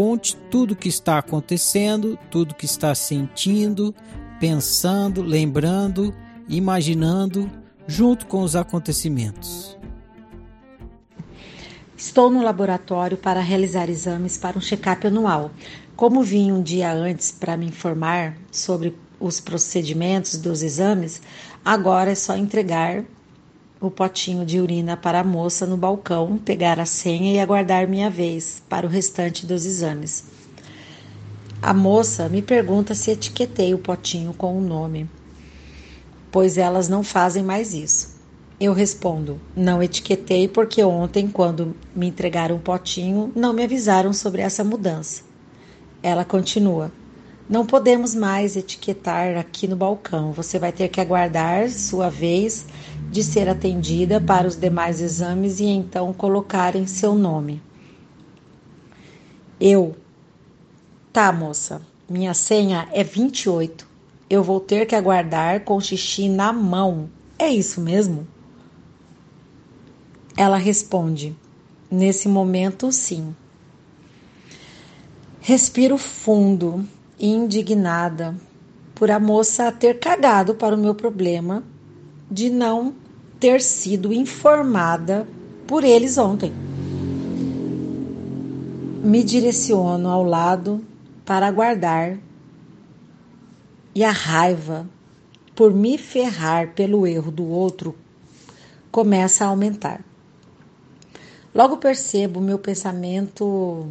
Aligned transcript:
Conte 0.00 0.34
tudo 0.50 0.72
o 0.72 0.76
que 0.76 0.88
está 0.88 1.18
acontecendo, 1.18 2.18
tudo 2.30 2.52
o 2.52 2.54
que 2.54 2.64
está 2.64 2.94
sentindo, 2.94 3.94
pensando, 4.40 5.20
lembrando, 5.20 6.14
imaginando, 6.48 7.50
junto 7.86 8.24
com 8.24 8.40
os 8.40 8.56
acontecimentos. 8.56 9.76
Estou 11.94 12.30
no 12.30 12.42
laboratório 12.42 13.18
para 13.18 13.40
realizar 13.40 13.90
exames 13.90 14.38
para 14.38 14.56
um 14.56 14.60
check-up 14.62 15.06
anual. 15.06 15.50
Como 15.94 16.22
vim 16.22 16.50
um 16.50 16.62
dia 16.62 16.90
antes 16.90 17.30
para 17.30 17.54
me 17.54 17.66
informar 17.66 18.38
sobre 18.50 18.96
os 19.20 19.38
procedimentos 19.38 20.38
dos 20.38 20.62
exames, 20.62 21.20
agora 21.62 22.12
é 22.12 22.14
só 22.14 22.34
entregar 22.38 23.04
o 23.80 23.90
potinho 23.90 24.44
de 24.44 24.60
urina 24.60 24.94
para 24.94 25.20
a 25.20 25.24
moça 25.24 25.64
no 25.64 25.76
balcão, 25.76 26.36
pegar 26.36 26.78
a 26.78 26.84
senha 26.84 27.32
e 27.32 27.40
aguardar 27.40 27.88
minha 27.88 28.10
vez 28.10 28.62
para 28.68 28.86
o 28.86 28.90
restante 28.90 29.46
dos 29.46 29.64
exames. 29.64 30.24
A 31.62 31.72
moça 31.72 32.28
me 32.28 32.42
pergunta 32.42 32.94
se 32.94 33.10
etiquetei 33.10 33.72
o 33.72 33.78
potinho 33.78 34.34
com 34.34 34.56
o 34.56 34.60
nome, 34.60 35.08
pois 36.30 36.58
elas 36.58 36.88
não 36.88 37.02
fazem 37.02 37.42
mais 37.42 37.72
isso. 37.72 38.20
Eu 38.60 38.74
respondo: 38.74 39.40
não 39.56 39.82
etiquetei 39.82 40.46
porque 40.46 40.84
ontem, 40.84 41.26
quando 41.28 41.74
me 41.96 42.06
entregaram 42.06 42.56
o 42.56 42.60
potinho, 42.60 43.32
não 43.34 43.54
me 43.54 43.64
avisaram 43.64 44.12
sobre 44.12 44.42
essa 44.42 44.62
mudança. 44.62 45.22
Ela 46.02 46.24
continua: 46.24 46.92
não 47.50 47.66
podemos 47.66 48.14
mais 48.14 48.56
etiquetar 48.56 49.36
aqui 49.36 49.66
no 49.66 49.74
balcão. 49.74 50.30
Você 50.30 50.56
vai 50.56 50.70
ter 50.70 50.88
que 50.88 51.00
aguardar 51.00 51.68
sua 51.68 52.08
vez 52.08 52.64
de 53.10 53.24
ser 53.24 53.48
atendida 53.48 54.20
para 54.20 54.46
os 54.46 54.54
demais 54.54 55.00
exames 55.00 55.58
e 55.58 55.64
então 55.64 56.12
colocarem 56.12 56.86
seu 56.86 57.16
nome. 57.16 57.60
Eu. 59.60 59.96
Tá, 61.12 61.32
moça. 61.32 61.82
Minha 62.08 62.34
senha 62.34 62.88
é 62.92 63.02
28. 63.02 63.84
Eu 64.30 64.44
vou 64.44 64.60
ter 64.60 64.86
que 64.86 64.94
aguardar 64.94 65.62
com 65.62 65.80
xixi 65.80 66.28
na 66.28 66.52
mão. 66.52 67.10
É 67.36 67.48
isso 67.48 67.80
mesmo? 67.80 68.28
Ela 70.36 70.56
responde: 70.56 71.36
Nesse 71.90 72.28
momento, 72.28 72.92
sim. 72.92 73.34
Respiro 75.40 75.98
fundo, 75.98 76.86
indignada 77.20 78.34
por 78.94 79.10
a 79.10 79.20
moça 79.20 79.70
ter 79.70 79.98
cagado 79.98 80.54
para 80.54 80.74
o 80.74 80.78
meu 80.78 80.94
problema 80.94 81.62
de 82.30 82.48
não 82.48 82.94
ter 83.38 83.60
sido 83.60 84.12
informada 84.12 85.26
por 85.66 85.84
eles 85.84 86.16
ontem. 86.16 86.52
Me 89.02 89.22
direciono 89.22 90.08
ao 90.08 90.22
lado 90.22 90.84
para 91.24 91.46
aguardar 91.46 92.18
e 93.94 94.02
a 94.02 94.10
raiva 94.10 94.86
por 95.54 95.74
me 95.74 95.98
ferrar 95.98 96.72
pelo 96.74 97.06
erro 97.06 97.30
do 97.30 97.46
outro 97.46 97.94
começa 98.90 99.44
a 99.44 99.48
aumentar. 99.48 100.04
Logo 101.54 101.76
percebo 101.78 102.40
meu 102.40 102.58
pensamento 102.58 103.88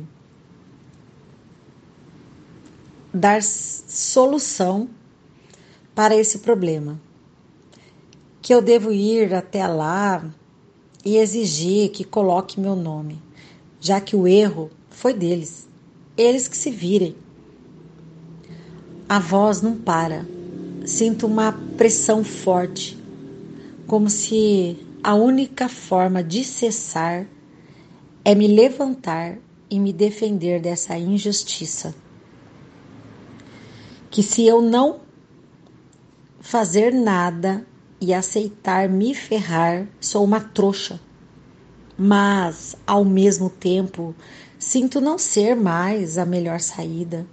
dar 3.14 3.42
solução 3.42 4.90
para 5.96 6.16
esse 6.16 6.40
problema. 6.40 7.00
Que 8.42 8.54
eu 8.54 8.62
devo 8.62 8.92
ir 8.92 9.34
até 9.34 9.68
lá 9.68 10.24
e 11.04 11.18
exigir 11.18 11.90
que 11.90 12.04
coloque 12.04 12.60
meu 12.60 12.76
nome, 12.76 13.22
já 13.80 14.00
que 14.00 14.16
o 14.16 14.28
erro 14.28 14.70
foi 14.90 15.14
deles. 15.14 15.68
Eles 16.18 16.48
que 16.48 16.58
se 16.58 16.70
virem. 16.70 17.16
A 19.08 19.20
voz 19.20 19.62
não 19.62 19.76
para. 19.78 20.26
Sinto 20.86 21.28
uma 21.28 21.52
pressão 21.78 22.24
forte, 22.24 22.98
como 23.88 24.10
se 24.10 24.78
a 25.04 25.14
única 25.16 25.70
forma 25.70 26.24
de 26.24 26.44
cessar 26.44 27.28
é 28.24 28.36
me 28.36 28.48
levantar 28.48 29.38
e 29.70 29.80
me 29.80 29.94
defender 29.94 30.62
dessa 30.62 30.98
injustiça. 30.98 31.94
Que 34.10 34.24
se 34.24 34.46
eu 34.46 34.62
não 34.62 35.02
fazer 36.40 36.94
nada 36.94 37.66
e 38.02 38.14
aceitar 38.14 38.88
me 38.90 39.14
ferrar, 39.14 39.88
sou 40.00 40.24
uma 40.24 40.40
trouxa. 40.40 41.00
Mas, 41.98 42.76
ao 42.88 43.04
mesmo 43.04 43.50
tempo, 43.50 44.16
sinto 44.58 45.02
não 45.02 45.18
ser 45.18 45.56
mais 45.56 46.18
a 46.18 46.26
melhor 46.26 46.60
saída. 46.60 47.28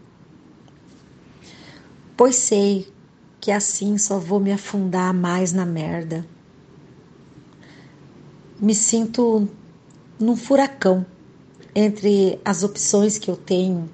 Pois 2.16 2.36
sei 2.36 2.92
que 3.40 3.50
assim 3.52 3.96
só 3.96 4.18
vou 4.18 4.40
me 4.40 4.52
afundar 4.52 5.14
mais 5.14 5.52
na 5.52 5.64
merda. 5.64 6.26
Me 8.58 8.74
sinto 8.74 9.48
num 10.18 10.34
furacão 10.34 11.04
entre 11.74 12.40
as 12.44 12.62
opções 12.62 13.18
que 13.18 13.30
eu 13.30 13.36
tenho, 13.36 13.88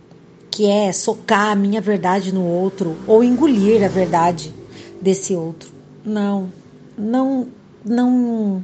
que 0.52 0.68
é 0.68 0.92
socar 0.92 1.52
a 1.52 1.56
minha 1.56 1.80
verdade 1.80 2.32
no 2.32 2.46
outro 2.46 2.96
ou 3.06 3.24
engolir 3.24 3.82
a 3.82 3.88
verdade 3.88 4.54
desse 5.00 5.34
outro. 5.34 5.72
Não, 6.04 6.52
não, 6.96 7.48
não, 7.82 8.62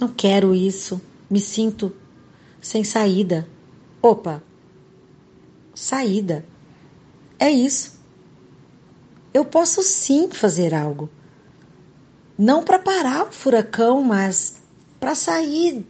não 0.00 0.08
quero 0.08 0.54
isso. 0.54 1.00
Me 1.30 1.38
sinto 1.38 1.92
sem 2.60 2.82
saída. 2.82 3.46
Opa, 4.00 4.42
saída. 5.74 6.44
É 7.38 7.50
isso. 7.50 8.00
Eu 9.34 9.44
posso 9.44 9.82
sim 9.82 10.30
fazer 10.30 10.74
algo. 10.74 11.10
Não 12.38 12.64
para 12.64 12.78
parar 12.78 13.28
o 13.28 13.32
furacão, 13.32 14.02
mas 14.02 14.56
para 14.98 15.14
sair 15.14 15.86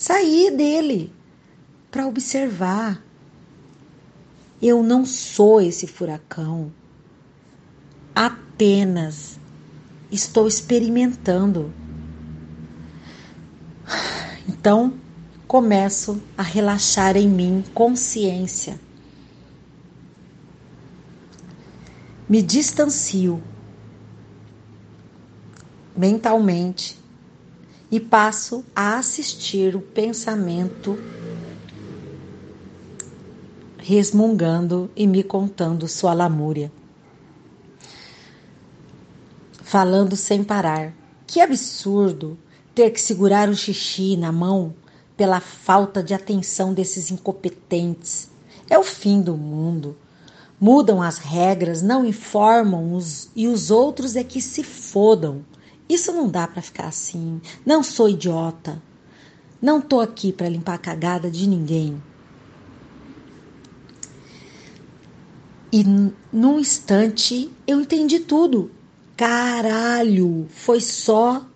sair 0.00 0.50
dele 0.56 1.12
para 1.90 2.06
observar. 2.06 3.04
Eu 4.62 4.82
não 4.82 5.06
sou 5.06 5.60
esse 5.60 5.86
furacão. 5.86 6.70
Apenas 8.14 9.38
estou 10.10 10.46
experimentando. 10.46 11.72
Então, 14.46 14.94
começo 15.46 16.20
a 16.36 16.42
relaxar 16.42 17.16
em 17.16 17.28
mim 17.28 17.64
consciência. 17.72 18.78
Me 22.28 22.42
distancio 22.42 23.42
mentalmente 25.96 26.98
e 27.90 27.98
passo 27.98 28.64
a 28.74 28.98
assistir 28.98 29.74
o 29.74 29.80
pensamento 29.80 30.98
resmungando 33.82 34.90
e 34.94 35.06
me 35.06 35.22
contando 35.22 35.88
sua 35.88 36.12
lamúria. 36.12 36.70
Falando 39.62 40.16
sem 40.16 40.44
parar. 40.44 40.92
Que 41.26 41.40
absurdo 41.40 42.38
ter 42.74 42.90
que 42.90 43.00
segurar 43.00 43.48
o 43.48 43.54
xixi 43.54 44.16
na 44.16 44.32
mão 44.32 44.74
pela 45.16 45.40
falta 45.40 46.02
de 46.02 46.14
atenção 46.14 46.72
desses 46.72 47.10
incompetentes. 47.10 48.30
É 48.68 48.78
o 48.78 48.82
fim 48.82 49.20
do 49.20 49.36
mundo. 49.36 49.96
Mudam 50.60 51.02
as 51.02 51.18
regras, 51.18 51.82
não 51.82 52.04
informam 52.04 52.94
os, 52.94 53.30
e 53.34 53.46
os 53.46 53.70
outros 53.70 54.16
é 54.16 54.24
que 54.24 54.40
se 54.40 54.62
fodam. 54.62 55.44
Isso 55.88 56.12
não 56.12 56.28
dá 56.28 56.46
para 56.46 56.62
ficar 56.62 56.88
assim. 56.88 57.40
Não 57.64 57.82
sou 57.82 58.08
idiota. 58.08 58.80
Não 59.60 59.80
tô 59.80 60.00
aqui 60.00 60.32
para 60.32 60.48
limpar 60.48 60.74
a 60.74 60.78
cagada 60.78 61.30
de 61.30 61.48
ninguém. 61.48 62.00
E 65.72 65.84
num 66.32 66.58
instante 66.58 67.50
eu 67.64 67.80
entendi 67.80 68.18
tudo. 68.18 68.70
Caralho, 69.16 70.48
foi 70.50 70.80
só 70.80 71.46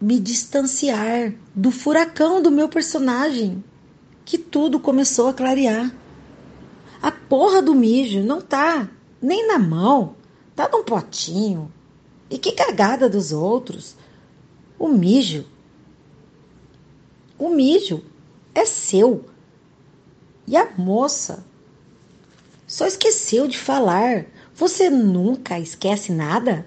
me 0.00 0.20
distanciar 0.20 1.32
do 1.54 1.70
furacão 1.70 2.42
do 2.42 2.50
meu 2.50 2.68
personagem, 2.68 3.64
que 4.24 4.36
tudo 4.36 4.78
começou 4.78 5.28
a 5.28 5.34
clarear. 5.34 5.94
A 7.00 7.10
porra 7.10 7.62
do 7.62 7.74
mijo 7.74 8.22
não 8.22 8.40
tá 8.40 8.88
nem 9.22 9.46
na 9.46 9.58
mão, 9.58 10.14
tá 10.54 10.68
num 10.70 10.84
potinho. 10.84 11.72
E 12.28 12.36
que 12.36 12.52
cagada 12.52 13.08
dos 13.08 13.32
outros. 13.32 13.96
O 14.78 14.88
mijo. 14.88 15.46
O 17.38 17.48
mijo 17.48 18.04
é 18.54 18.66
seu. 18.66 19.24
E 20.46 20.54
a 20.56 20.70
moça 20.76 21.47
só 22.68 22.86
esqueceu 22.86 23.48
de 23.48 23.58
falar. 23.58 24.26
Você 24.54 24.90
nunca 24.90 25.58
esquece 25.58 26.12
nada? 26.12 26.66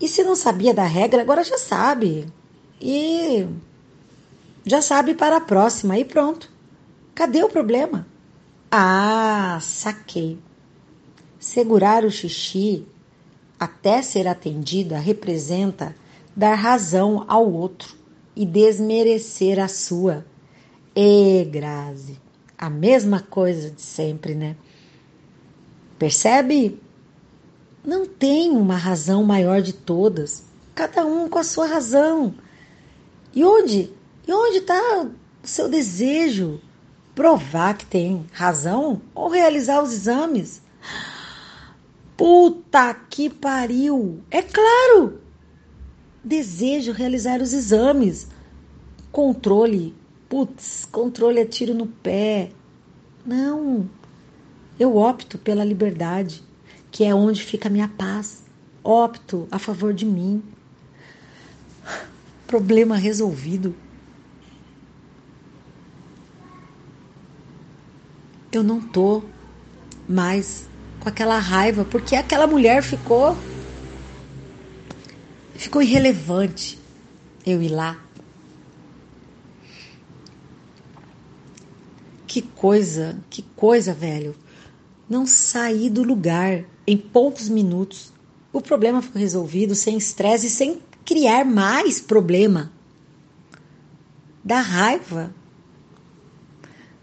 E 0.00 0.06
se 0.06 0.22
não 0.22 0.36
sabia 0.36 0.72
da 0.72 0.84
regra, 0.84 1.20
agora 1.20 1.42
já 1.42 1.58
sabe. 1.58 2.32
E 2.80 3.44
já 4.64 4.80
sabe 4.80 5.14
para 5.14 5.38
a 5.38 5.40
próxima 5.40 5.98
e 5.98 6.04
pronto. 6.04 6.50
Cadê 7.16 7.42
o 7.42 7.48
problema? 7.48 8.06
Ah, 8.70 9.58
saquei. 9.60 10.38
Segurar 11.40 12.04
o 12.04 12.10
xixi 12.10 12.86
até 13.58 14.02
ser 14.02 14.28
atendida 14.28 14.98
representa 14.98 15.96
dar 16.36 16.54
razão 16.54 17.24
ao 17.26 17.52
outro 17.52 17.96
e 18.36 18.46
desmerecer 18.46 19.58
a 19.58 19.66
sua. 19.66 20.24
E 20.94 21.44
Grazi, 21.44 22.20
a 22.58 22.68
mesma 22.68 23.20
coisa 23.20 23.70
de 23.70 23.80
sempre, 23.80 24.34
né? 24.34 24.56
Percebe 25.98 26.80
não 27.84 28.04
tem 28.04 28.50
uma 28.50 28.76
razão 28.76 29.22
maior 29.22 29.62
de 29.62 29.72
todas, 29.72 30.44
cada 30.74 31.06
um 31.06 31.28
com 31.28 31.38
a 31.38 31.44
sua 31.44 31.66
razão. 31.66 32.34
E 33.32 33.44
onde? 33.44 33.92
E 34.26 34.32
onde 34.32 34.58
está 34.58 35.06
o 35.42 35.46
seu 35.46 35.68
desejo? 35.68 36.60
Provar 37.14 37.76
que 37.76 37.86
tem 37.86 38.26
razão 38.32 39.00
ou 39.14 39.28
realizar 39.28 39.82
os 39.82 39.92
exames? 39.92 40.60
Puta 42.16 42.94
que 42.94 43.30
pariu! 43.30 44.20
É 44.30 44.42
claro! 44.42 45.20
Desejo 46.22 46.92
realizar 46.92 47.40
os 47.40 47.52
exames. 47.52 48.28
Controle. 49.10 49.94
Putz, 50.28 50.86
controle 50.90 51.40
é 51.40 51.44
tiro 51.44 51.72
no 51.72 51.86
pé. 51.86 52.50
Não. 53.24 53.88
Eu 54.78 54.96
opto 54.96 55.38
pela 55.38 55.64
liberdade 55.64 56.42
que 56.90 57.04
é 57.04 57.14
onde 57.14 57.42
fica 57.42 57.68
a 57.68 57.70
minha 57.70 57.88
paz. 57.88 58.44
Opto 58.82 59.48
a 59.50 59.58
favor 59.58 59.92
de 59.92 60.04
mim. 60.04 60.42
Problema 62.46 62.96
resolvido. 62.96 63.74
Eu 68.50 68.62
não 68.62 68.80
tô 68.80 69.22
mais 70.08 70.68
com 71.00 71.08
aquela 71.08 71.38
raiva 71.38 71.84
porque 71.84 72.16
aquela 72.16 72.46
mulher 72.46 72.82
ficou 72.82 73.36
ficou 75.54 75.82
irrelevante 75.82 76.78
eu 77.44 77.62
ir 77.62 77.68
lá. 77.68 78.07
Que 82.28 82.42
coisa, 82.42 83.18
que 83.30 83.40
coisa, 83.56 83.94
velho. 83.94 84.36
Não 85.08 85.26
sair 85.26 85.88
do 85.88 86.02
lugar 86.02 86.66
em 86.86 86.96
poucos 86.96 87.48
minutos. 87.48 88.12
O 88.52 88.60
problema 88.60 89.00
foi 89.00 89.22
resolvido 89.22 89.74
sem 89.74 89.96
estresse 89.96 90.46
e 90.46 90.50
sem 90.50 90.82
criar 91.06 91.46
mais 91.46 92.02
problema. 92.02 92.70
Da 94.44 94.60
raiva. 94.60 95.34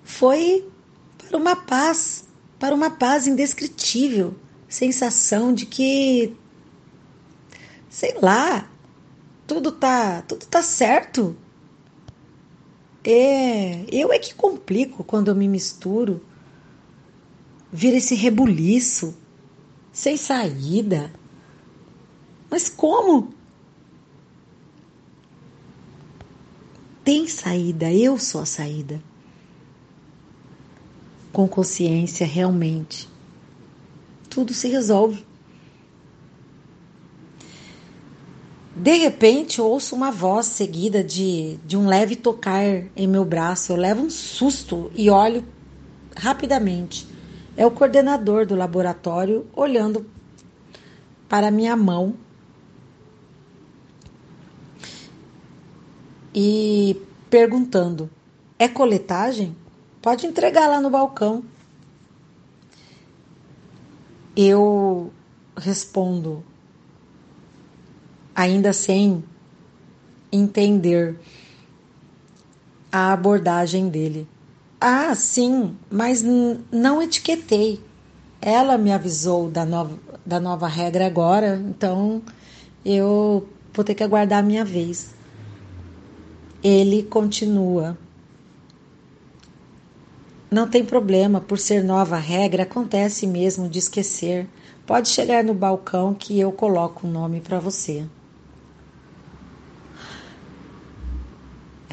Foi 0.04 0.69
para 1.18 1.36
uma 1.36 1.56
paz, 1.56 2.25
para 2.60 2.75
uma 2.75 2.92
paz 2.92 3.25
indescritível, 3.25 4.36
sensação 4.69 5.51
de 5.51 5.66
que 5.66 6.38
sei 7.89 8.16
lá, 8.22 8.69
tudo 9.48 9.72
tá, 9.72 10.22
tudo 10.22 10.45
tá 10.45 10.62
certo. 10.62 11.36
É, 13.07 13.85
eu 13.91 14.11
é 14.11 14.17
que 14.17 14.33
complico 14.33 15.03
quando 15.03 15.27
eu 15.27 15.35
me 15.35 15.47
misturo. 15.47 16.21
Vira 17.71 17.97
esse 17.97 18.15
rebuliço 18.15 19.15
sem 19.91 20.17
saída. 20.17 21.13
Mas 22.49 22.67
como? 22.67 23.33
Tem 27.03 27.27
saída, 27.27 27.91
eu 27.91 28.17
sou 28.17 28.41
a 28.41 28.45
saída. 28.45 28.99
Com 31.31 31.47
consciência, 31.47 32.25
realmente. 32.25 33.07
Tudo 34.29 34.53
se 34.53 34.67
resolve. 34.67 35.24
De 38.75 38.94
repente, 38.98 39.62
ouço 39.62 39.96
uma 39.96 40.12
voz 40.12 40.48
seguida 40.48 41.01
de, 41.01 41.55
de 41.65 41.77
um 41.77 41.88
leve 41.88 42.15
tocar 42.15 42.62
em 42.94 43.08
meu 43.08 43.24
braço. 43.24 43.72
Eu 43.72 43.77
levo 43.77 44.03
um 44.03 44.10
susto 44.10 44.91
e 44.94 45.10
olho 45.10 45.46
rapidamente. 46.15 47.08
É 47.55 47.65
o 47.65 47.72
coordenador 47.72 48.46
do 48.46 48.53
laboratório 48.53 49.48
olhando 49.55 50.05
para 51.29 51.50
minha 51.50 51.75
mão 51.77 52.15
e 56.34 57.01
perguntando: 57.29 58.10
é 58.60 58.67
coletagem? 58.67 59.55
Pode 60.01 60.27
entregar 60.27 60.67
lá 60.67 60.82
no 60.82 60.89
balcão. 60.89 61.46
Eu 64.36 65.13
respondo, 65.55 66.44
ainda 68.36 68.74
sem 68.74 69.24
entender 70.32 71.18
a 72.92 73.13
abordagem 73.13 73.88
dele. 73.88 74.27
Ah, 74.80 75.15
sim, 75.15 75.75
mas 75.89 76.24
não 76.72 77.01
etiquetei. 77.01 77.82
Ela 78.42 78.77
me 78.77 78.92
avisou 78.92 79.50
da 79.50 79.65
nova, 79.65 79.98
da 80.25 80.39
nova 80.39 80.68
regra 80.68 81.08
agora, 81.08 81.56
então 81.68 82.22
eu 82.86 83.48
vou 83.74 83.84
ter 83.84 83.96
que 83.96 84.04
aguardar 84.04 84.39
a 84.39 84.44
minha 84.44 84.65
vez. 84.65 85.15
Ele 86.62 87.04
continua. 87.04 87.98
Não 90.51 90.70
tem 90.70 90.86
problema, 90.86 91.42
por 91.42 91.58
ser 91.58 91.84
nova 91.84 92.18
regra, 92.18 92.63
acontece 92.63 93.25
mesmo 93.25 93.68
de 93.68 93.80
esquecer. 93.80 94.48
Pode 94.86 95.10
chegar 95.10 95.44
no 95.44 95.54
balcão 95.54 96.13
que 96.13 96.39
eu 96.39 96.51
coloco 96.51 97.08
o 97.08 97.10
nome 97.10 97.42
para 97.42 97.60
você. 97.60 98.06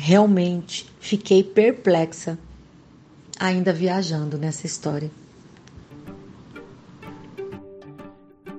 Realmente 0.05 0.85
fiquei 0.99 1.45
perplexa 1.45 2.37
ainda 3.39 3.73
viajando 3.73 4.37
nessa 4.37 4.67
história. 4.67 5.09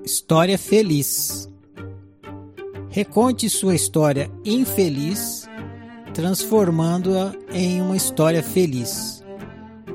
História 0.02 0.56
feliz. 0.56 1.46
Reconte 2.88 3.50
sua 3.50 3.74
história 3.74 4.30
infeliz 4.42 5.46
transformando-a 6.14 7.34
em 7.52 7.82
uma 7.82 7.94
história 7.94 8.42
feliz. 8.42 9.22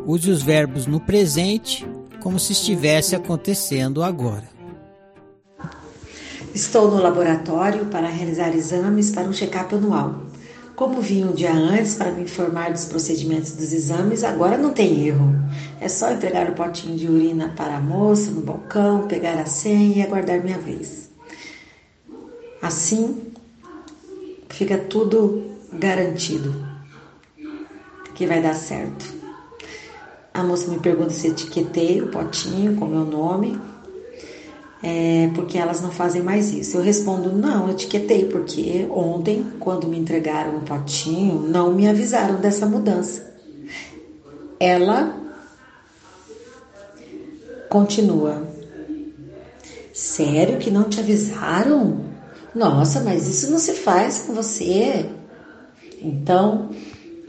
Use 0.05 0.29
os 0.29 0.43
verbos 0.43 0.85
no 0.85 0.99
presente 0.99 1.83
como 2.21 2.37
se 2.37 2.51
estivesse 2.51 3.15
acontecendo 3.15 4.03
agora. 4.03 4.47
Estou 6.53 6.91
no 6.91 7.01
laboratório 7.01 7.87
para 7.87 8.07
realizar 8.07 8.55
exames 8.55 9.09
para 9.09 9.27
um 9.27 9.33
check-up 9.33 9.73
anual. 9.73 10.28
Como 10.79 11.01
vim 11.01 11.25
um 11.25 11.33
dia 11.33 11.51
antes 11.51 11.95
para 11.95 12.09
me 12.09 12.21
informar 12.24 12.71
dos 12.71 12.86
procedimentos 12.86 13.51
dos 13.51 13.74
exames, 13.74 14.24
agora 14.24 14.57
não 14.57 14.71
tem 14.71 15.05
erro. 15.07 15.36
É 15.81 15.89
só 15.89 16.09
entregar 16.09 16.50
o 16.50 16.53
potinho 16.53 16.95
de 16.95 17.05
urina 17.05 17.53
para 17.53 17.75
a 17.75 17.81
moça 17.81 18.31
no 18.31 18.39
balcão, 18.39 19.05
pegar 19.05 19.38
a 19.38 19.45
senha 19.45 19.98
e 19.98 20.01
aguardar 20.01 20.41
minha 20.41 20.57
vez. 20.57 21.09
Assim, 22.62 23.29
fica 24.48 24.77
tudo 24.77 25.51
garantido 25.74 26.55
que 28.15 28.25
vai 28.25 28.41
dar 28.41 28.55
certo. 28.55 29.05
A 30.33 30.41
moça 30.45 30.71
me 30.71 30.79
pergunta 30.79 31.09
se 31.09 31.27
etiquetei 31.27 32.01
o 32.01 32.07
potinho 32.07 32.77
com 32.77 32.86
meu 32.86 33.03
nome 33.03 33.59
é, 34.81 35.29
porque 35.36 35.57
elas 35.57 35.81
não 35.81 35.91
fazem 35.91 36.21
mais 36.21 36.51
isso. 36.51 36.77
Eu 36.77 36.81
respondo, 36.81 37.31
não, 37.31 37.69
etiquetei, 37.69 38.25
porque 38.25 38.88
ontem, 38.89 39.45
quando 39.59 39.88
me 39.88 40.00
entregaram 40.00 40.57
o 40.57 40.62
potinho, 40.62 41.41
não 41.41 41.74
me 41.74 41.88
avisaram 41.88 42.36
dessa 42.36 42.65
mudança. 42.65 43.29
Ela 44.59 45.15
continua. 47.69 48.48
Sério 49.93 50.57
que 50.57 50.71
não 50.71 50.86
te 50.86 51.00
avisaram? 51.00 52.05
Nossa, 52.55 53.01
mas 53.01 53.27
isso 53.27 53.51
não 53.51 53.59
se 53.59 53.74
faz 53.74 54.19
com 54.19 54.33
você. 54.33 55.09
Então, 56.01 56.69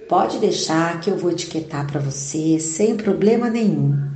pode 0.09 0.39
deixar 0.39 1.01
que 1.01 1.11
eu 1.11 1.17
vou 1.17 1.33
etiquetar 1.33 1.87
para 1.87 2.01
você 2.01 2.61
sem 2.61 2.97
problema 2.97 3.51
nenhum. 3.51 4.09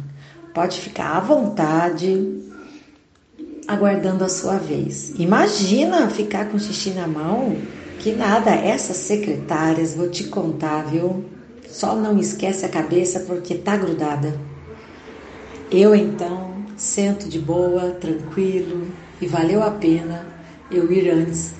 Pode 0.55 0.81
ficar 0.81 1.17
à 1.17 1.21
vontade 1.21 2.44
aguardando 3.67 4.25
a 4.25 4.29
sua 4.29 4.59
vez. 4.59 5.13
Imagina 5.19 6.09
ficar 6.11 6.49
com 6.49 6.59
xixi 6.59 6.91
na 6.91 7.07
mão? 7.07 7.57
Que 7.99 8.13
nada, 8.13 8.51
essas 8.51 8.97
secretárias, 8.99 9.95
vou 9.95 10.09
te 10.09 10.25
contar, 10.25 10.85
viu? 10.87 11.25
Só 11.69 11.97
não 11.97 12.19
esquece 12.19 12.65
a 12.65 12.69
cabeça 12.69 13.21
porque 13.21 13.55
tá 13.55 13.77
grudada. 13.77 14.39
Eu 15.71 15.95
então 15.95 16.55
sento 16.77 17.29
de 17.29 17.39
boa, 17.39 17.93
tranquilo 17.93 18.89
e 19.21 19.27
valeu 19.27 19.63
a 19.63 19.71
pena 19.71 20.27
eu 20.71 20.93
ir 20.93 21.09
antes 21.11 21.55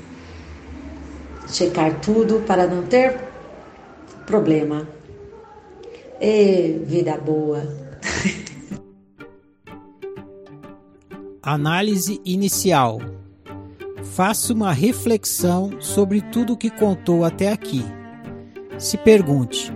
checar 1.49 2.01
tudo 2.01 2.41
para 2.47 2.67
não 2.67 2.83
ter 2.83 3.17
problema. 4.27 4.89
E 6.21 6.81
vida 6.87 7.17
boa. 7.17 7.63
Análise 11.47 12.23
inicial. 12.25 12.99
Faça 14.03 14.55
uma 14.55 14.73
reflexão 14.73 15.79
sobre 15.79 16.23
tudo 16.23 16.55
o 16.55 16.57
que 16.57 16.71
contou 16.71 17.23
até 17.23 17.53
aqui. 17.53 17.85
Se 18.79 18.97
pergunte: 18.97 19.71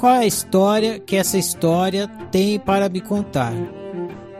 qual 0.00 0.14
é 0.14 0.18
a 0.20 0.26
história 0.26 0.98
que 0.98 1.14
essa 1.14 1.36
história 1.36 2.08
tem 2.30 2.58
para 2.58 2.88
me 2.88 3.02
contar? 3.02 3.52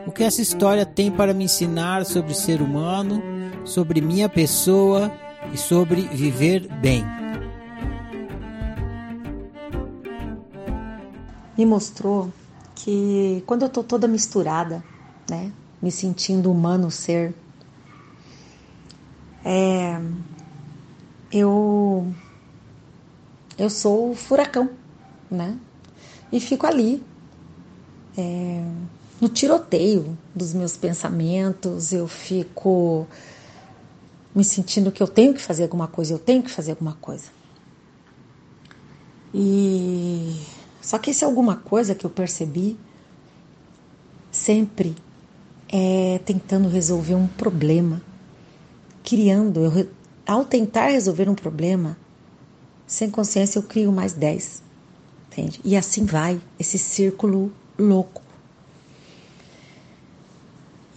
O 0.07 0.11
que 0.11 0.23
essa 0.23 0.41
história 0.41 0.83
tem 0.83 1.11
para 1.11 1.31
me 1.31 1.43
ensinar 1.43 2.07
sobre 2.07 2.33
ser 2.33 2.59
humano, 2.59 3.21
sobre 3.63 4.01
minha 4.01 4.27
pessoa 4.27 5.11
e 5.53 5.57
sobre 5.59 6.01
viver 6.01 6.67
bem? 6.81 7.05
Me 11.55 11.67
mostrou 11.67 12.33
que 12.73 13.43
quando 13.45 13.61
eu 13.61 13.69
tô 13.69 13.83
toda 13.83 14.07
misturada, 14.07 14.83
né? 15.29 15.51
Me 15.83 15.91
sentindo 15.91 16.49
humano 16.49 16.89
ser. 16.89 17.35
É, 19.43 20.01
eu 21.29 22.07
eu 23.57 23.69
sou 23.69 24.11
o 24.11 24.15
furacão, 24.15 24.69
né? 25.29 25.59
E 26.31 26.39
fico 26.39 26.65
ali 26.65 27.03
é, 28.17 28.65
no 29.19 29.27
tiroteio 29.27 30.17
dos 30.33 30.53
meus 30.53 30.77
pensamentos. 30.77 31.91
Eu 31.91 32.07
fico 32.07 33.05
me 34.33 34.45
sentindo 34.45 34.89
que 34.89 35.03
eu 35.03 35.07
tenho 35.07 35.33
que 35.33 35.41
fazer 35.41 35.63
alguma 35.63 35.89
coisa, 35.89 36.13
eu 36.13 36.19
tenho 36.19 36.41
que 36.41 36.49
fazer 36.49 36.71
alguma 36.71 36.93
coisa. 36.93 37.25
E 39.33 40.39
só 40.81 40.97
que 40.97 41.09
esse 41.09 41.25
alguma 41.25 41.57
coisa 41.57 41.93
que 41.93 42.05
eu 42.05 42.09
percebi 42.09 42.79
sempre 44.31 44.95
é, 45.69 46.19
tentando 46.25 46.69
resolver 46.69 47.15
um 47.15 47.27
problema, 47.27 48.01
criando. 49.03 49.59
Eu, 49.61 49.89
ao 50.25 50.45
tentar 50.45 50.87
resolver 50.87 51.29
um 51.29 51.35
problema, 51.35 51.97
sem 52.85 53.09
consciência 53.09 53.59
eu 53.59 53.63
crio 53.63 53.91
mais 53.91 54.13
10. 54.13 54.63
Entende? 55.31 55.59
E 55.63 55.75
assim 55.75 56.05
vai, 56.05 56.39
esse 56.59 56.77
círculo 56.77 57.51
louco. 57.77 58.21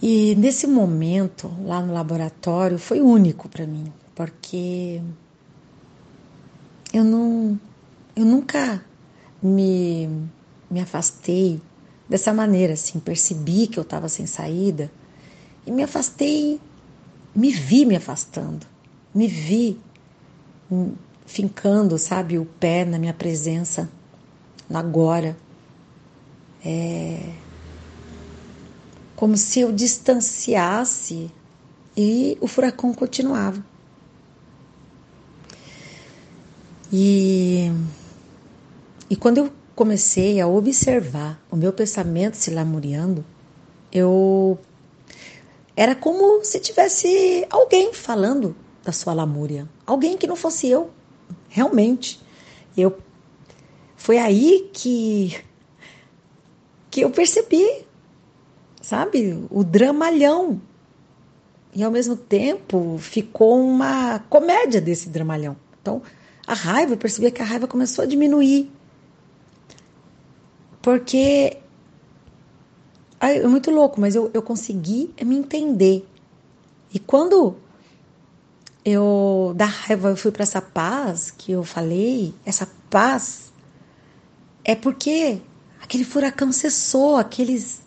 E 0.01 0.35
nesse 0.35 0.67
momento, 0.67 1.51
lá 1.63 1.81
no 1.81 1.91
laboratório, 1.91 2.77
foi 2.77 3.01
único 3.01 3.49
para 3.49 3.65
mim, 3.65 3.91
porque 4.13 5.01
eu 6.93 7.03
não 7.03 7.59
eu 8.15 8.25
nunca 8.25 8.83
me, 9.41 10.07
me 10.69 10.79
afastei 10.79 11.61
dessa 12.09 12.33
maneira, 12.33 12.73
assim, 12.73 12.99
percebi 12.99 13.67
que 13.67 13.77
eu 13.77 13.83
estava 13.83 14.07
sem 14.07 14.25
saída 14.25 14.91
e 15.65 15.71
me 15.71 15.83
afastei, 15.83 16.59
me 17.35 17.51
vi 17.51 17.85
me 17.85 17.95
afastando, 17.95 18.65
me 19.13 19.27
vi 19.27 19.79
fincando, 21.25 21.97
sabe, 21.97 22.37
o 22.37 22.45
pé 22.45 22.85
na 22.85 22.97
minha 22.97 23.13
presença, 23.13 23.89
no 24.69 24.77
agora. 24.77 25.37
É 26.65 27.33
como 29.17 29.35
se 29.35 29.61
eu 29.61 29.71
distanciasse 29.71 31.31
e 31.97 32.37
o 32.39 32.47
furacão 32.47 32.93
continuava. 32.93 33.65
E, 36.93 37.71
e 39.09 39.15
quando 39.15 39.39
eu 39.39 39.51
comecei 39.77 40.41
a 40.41 40.47
observar 40.47 41.39
o 41.51 41.55
meu 41.55 41.71
pensamento 41.71 42.33
se 42.33 42.49
lamuriando, 42.49 43.23
eu 43.91 44.57
era 45.75 45.93
como 45.93 46.43
se 46.43 46.59
tivesse 46.59 47.45
alguém 47.47 47.93
falando 47.93 48.55
da 48.83 48.91
sua 48.91 49.13
lamúria, 49.13 49.69
alguém 49.85 50.17
que 50.17 50.25
não 50.25 50.35
fosse 50.35 50.67
eu, 50.67 50.89
realmente. 51.47 52.19
Eu 52.75 52.97
foi 53.95 54.17
aí 54.17 54.67
que 54.73 55.39
que 56.89 57.01
eu 57.01 57.11
percebi, 57.11 57.85
sabe, 58.81 59.45
o 59.51 59.63
dramalhão. 59.63 60.59
E 61.71 61.83
ao 61.83 61.91
mesmo 61.91 62.15
tempo 62.15 62.97
ficou 62.97 63.59
uma 63.61 64.17
comédia 64.27 64.81
desse 64.81 65.07
dramalhão. 65.09 65.55
Então, 65.79 66.01
a 66.47 66.55
raiva, 66.55 66.93
eu 66.93 66.97
percebi 66.97 67.29
que 67.29 67.43
a 67.43 67.45
raiva 67.45 67.67
começou 67.67 68.03
a 68.03 68.07
diminuir. 68.07 68.71
Porque 70.87 71.57
é 73.19 73.45
muito 73.45 73.69
louco, 73.69 73.99
mas 73.99 74.15
eu, 74.15 74.31
eu 74.33 74.41
consegui 74.41 75.13
me 75.21 75.35
entender. 75.35 76.07
E 76.93 76.97
quando 76.97 77.57
eu 78.85 79.51
da 79.53 79.65
raiva 79.65 80.07
eu 80.07 80.15
fui 80.15 80.31
para 80.31 80.43
essa 80.43 80.61
paz 80.61 81.29
que 81.29 81.51
eu 81.51 81.65
falei, 81.65 82.33
essa 82.45 82.69
paz 82.89 83.51
é 84.63 84.75
porque 84.75 85.41
aquele 85.81 86.05
furacão 86.05 86.53
cessou, 86.53 87.17
aqueles 87.17 87.81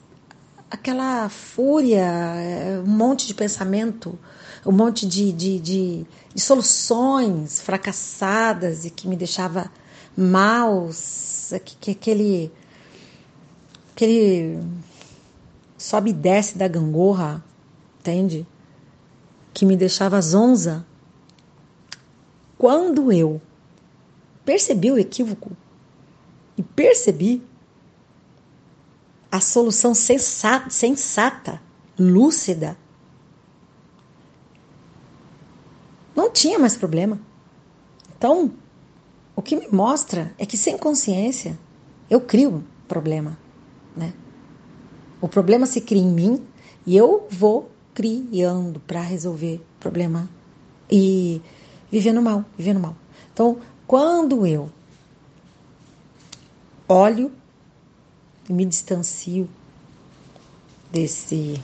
aquela 0.70 1.30
fúria, 1.30 2.04
um 2.84 2.90
monte 2.90 3.26
de 3.26 3.32
pensamento, 3.32 4.18
um 4.66 4.72
monte 4.72 5.06
de, 5.06 5.32
de, 5.32 5.58
de, 5.58 6.06
de 6.34 6.40
soluções 6.42 7.62
fracassadas 7.62 8.84
e 8.84 8.90
que 8.90 9.08
me 9.08 9.16
deixava 9.16 9.72
maus, 10.14 11.54
que, 11.64 11.76
que 11.76 11.90
aquele 11.92 12.52
aquele 14.00 14.58
sobe 15.76 16.10
e 16.10 16.14
desce 16.14 16.56
da 16.56 16.66
gangorra, 16.66 17.44
entende? 17.98 18.46
Que 19.52 19.66
me 19.66 19.76
deixava 19.76 20.18
zonza. 20.22 20.86
Quando 22.56 23.12
eu 23.12 23.42
percebi 24.42 24.90
o 24.90 24.98
equívoco 24.98 25.54
e 26.56 26.62
percebi 26.62 27.42
a 29.30 29.38
solução 29.38 29.94
sensata, 29.94 30.70
sensata, 30.70 31.60
lúcida, 31.98 32.78
não 36.16 36.30
tinha 36.30 36.58
mais 36.58 36.74
problema. 36.74 37.20
Então, 38.16 38.50
o 39.36 39.42
que 39.42 39.56
me 39.56 39.68
mostra 39.68 40.34
é 40.38 40.46
que 40.46 40.56
sem 40.56 40.78
consciência 40.78 41.58
eu 42.08 42.20
crio 42.20 42.64
problema, 42.88 43.38
né? 44.00 44.12
O 45.20 45.28
problema 45.28 45.66
se 45.66 45.80
cria 45.80 46.02
em 46.02 46.10
mim 46.10 46.44
e 46.86 46.96
eu 46.96 47.28
vou 47.30 47.70
criando 47.94 48.80
para 48.80 49.02
resolver 49.02 49.60
problema 49.78 50.28
e 50.90 51.40
vivendo 51.92 52.22
mal, 52.22 52.44
vivendo 52.56 52.80
mal. 52.80 52.96
Então, 53.32 53.58
quando 53.86 54.46
eu 54.46 54.70
olho 56.88 57.30
e 58.48 58.52
me 58.52 58.64
distancio 58.64 59.48
desse 60.90 61.62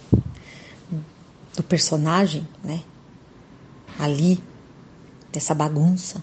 do 1.57 1.63
personagem, 1.63 2.47
né? 2.63 2.83
Ali 3.99 4.39
dessa 5.33 5.55
bagunça. 5.55 6.23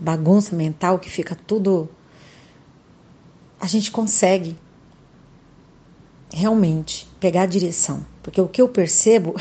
Bagunça 0.00 0.56
mental 0.56 0.98
que 0.98 1.10
fica 1.10 1.34
tudo 1.34 1.88
a 3.60 3.66
gente 3.66 3.90
consegue 3.90 4.56
realmente 6.32 7.06
pegar 7.20 7.42
a 7.42 7.46
direção. 7.46 8.04
Porque 8.22 8.40
o 8.40 8.48
que 8.48 8.62
eu 8.62 8.68
percebo 8.68 9.34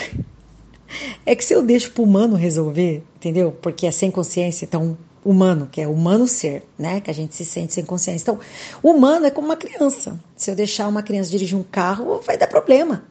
é 1.25 1.35
que 1.35 1.45
se 1.45 1.53
eu 1.53 1.63
deixo 1.63 1.91
para 1.91 2.01
o 2.01 2.05
humano 2.05 2.35
resolver, 2.35 3.03
entendeu? 3.15 3.51
Porque 3.51 3.87
é 3.87 3.91
sem 3.91 4.11
consciência, 4.11 4.65
então 4.65 4.97
humano, 5.23 5.67
que 5.71 5.81
é 5.81 5.87
humano 5.87 6.27
ser, 6.27 6.63
né? 6.77 7.01
Que 7.01 7.11
a 7.11 7.13
gente 7.13 7.35
se 7.35 7.45
sente 7.45 7.73
sem 7.73 7.85
consciência. 7.85 8.23
Então, 8.23 8.39
humano 8.81 9.25
é 9.25 9.31
como 9.31 9.47
uma 9.47 9.55
criança. 9.55 10.19
Se 10.35 10.49
eu 10.49 10.55
deixar 10.55 10.87
uma 10.87 11.03
criança 11.03 11.29
dirigir 11.29 11.57
um 11.57 11.63
carro, 11.63 12.21
vai 12.21 12.37
dar 12.37 12.47
problema. 12.47 13.03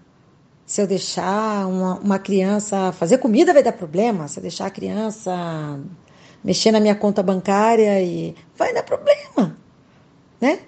Se 0.67 0.83
eu 0.83 0.87
deixar 0.87 1.67
uma, 1.67 1.99
uma 1.99 2.19
criança 2.19 2.93
fazer 2.93 3.19
comida, 3.19 3.53
vai 3.53 3.63
dar 3.63 3.73
problema. 3.73 4.27
Se 4.27 4.39
eu 4.39 4.43
deixar 4.43 4.67
a 4.67 4.71
criança 4.71 5.79
mexer 6.43 6.71
na 6.71 6.81
minha 6.81 6.95
conta 6.95 7.23
bancária, 7.23 8.01
e 8.03 8.35
vai 8.57 8.73
dar 8.73 8.83
problema, 8.83 9.57
né? 10.41 10.61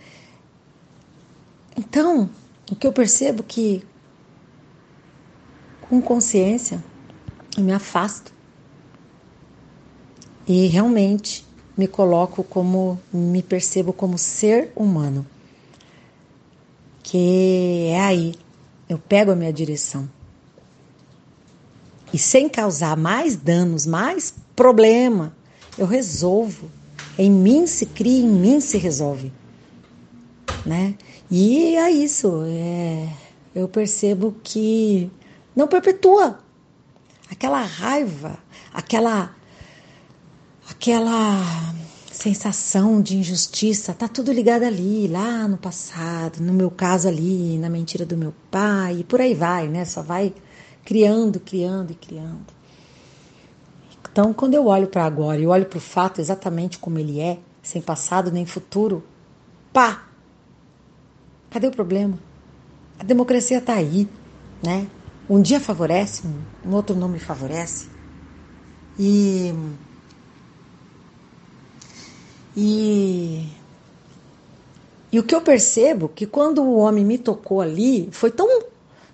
Então, 1.76 2.28
o 2.70 2.76
que 2.76 2.86
eu 2.86 2.92
percebo 2.92 3.42
que 3.42 3.84
com 5.80 6.00
consciência 6.00 6.82
eu 7.56 7.64
me 7.64 7.72
afasto 7.72 8.32
e 10.46 10.66
realmente 10.66 11.46
me 11.76 11.88
coloco 11.88 12.44
como 12.44 13.00
me 13.12 13.42
percebo 13.42 13.92
como 13.92 14.18
ser 14.18 14.72
humano. 14.76 15.26
Que 17.02 17.88
é 17.88 18.00
aí 18.00 18.34
eu 18.88 18.98
pego 18.98 19.32
a 19.32 19.36
minha 19.36 19.52
direção. 19.52 20.08
E 22.12 22.18
sem 22.18 22.48
causar 22.48 22.96
mais 22.96 23.36
danos, 23.36 23.86
mais 23.86 24.34
problema, 24.54 25.32
eu 25.80 25.86
resolvo. 25.86 26.70
Em 27.18 27.30
mim 27.30 27.66
se 27.66 27.86
cria, 27.86 28.22
em 28.22 28.28
mim 28.28 28.60
se 28.60 28.76
resolve. 28.76 29.32
Né? 30.64 30.94
E 31.30 31.74
é 31.74 31.90
isso. 31.90 32.44
É, 32.46 33.08
eu 33.54 33.66
percebo 33.66 34.36
que 34.44 35.10
não 35.56 35.66
perpetua 35.66 36.38
aquela 37.30 37.62
raiva, 37.62 38.38
aquela 38.72 39.34
aquela 40.68 41.74
sensação 42.12 43.00
de 43.00 43.16
injustiça, 43.16 43.94
tá 43.94 44.06
tudo 44.06 44.30
ligado 44.30 44.64
ali, 44.64 45.08
lá 45.08 45.48
no 45.48 45.56
passado, 45.56 46.40
no 46.40 46.52
meu 46.52 46.70
caso 46.70 47.08
ali, 47.08 47.56
na 47.58 47.70
mentira 47.70 48.04
do 48.04 48.16
meu 48.16 48.34
pai, 48.50 48.98
e 49.00 49.04
por 49.04 49.20
aí 49.20 49.34
vai, 49.34 49.66
né? 49.66 49.84
Só 49.86 50.02
vai 50.02 50.34
criando, 50.84 51.40
criando 51.40 51.92
e 51.92 51.94
criando. 51.94 52.59
Então, 54.12 54.32
quando 54.32 54.54
eu 54.54 54.66
olho 54.66 54.88
para 54.88 55.04
agora 55.04 55.40
e 55.40 55.46
olho 55.46 55.66
para 55.66 55.78
o 55.78 55.80
fato 55.80 56.20
exatamente 56.20 56.78
como 56.78 56.98
ele 56.98 57.20
é, 57.20 57.38
sem 57.62 57.80
passado 57.80 58.30
nem 58.30 58.44
futuro, 58.44 59.04
pá, 59.72 60.04
Cadê 61.50 61.66
o 61.66 61.72
problema? 61.72 62.16
A 62.98 63.02
democracia 63.02 63.58
está 63.58 63.74
aí, 63.74 64.08
né? 64.62 64.86
Um 65.28 65.42
dia 65.42 65.58
favorece, 65.58 66.22
um 66.64 66.72
outro 66.72 66.94
não 66.94 67.08
me 67.08 67.18
favorece. 67.18 67.88
E 68.96 69.52
e 72.56 73.48
e 75.12 75.18
o 75.18 75.24
que 75.24 75.34
eu 75.34 75.40
percebo 75.40 76.08
que 76.08 76.24
quando 76.24 76.62
o 76.62 76.76
homem 76.76 77.04
me 77.04 77.18
tocou 77.18 77.60
ali, 77.60 78.08
foi 78.12 78.30
tão 78.30 78.48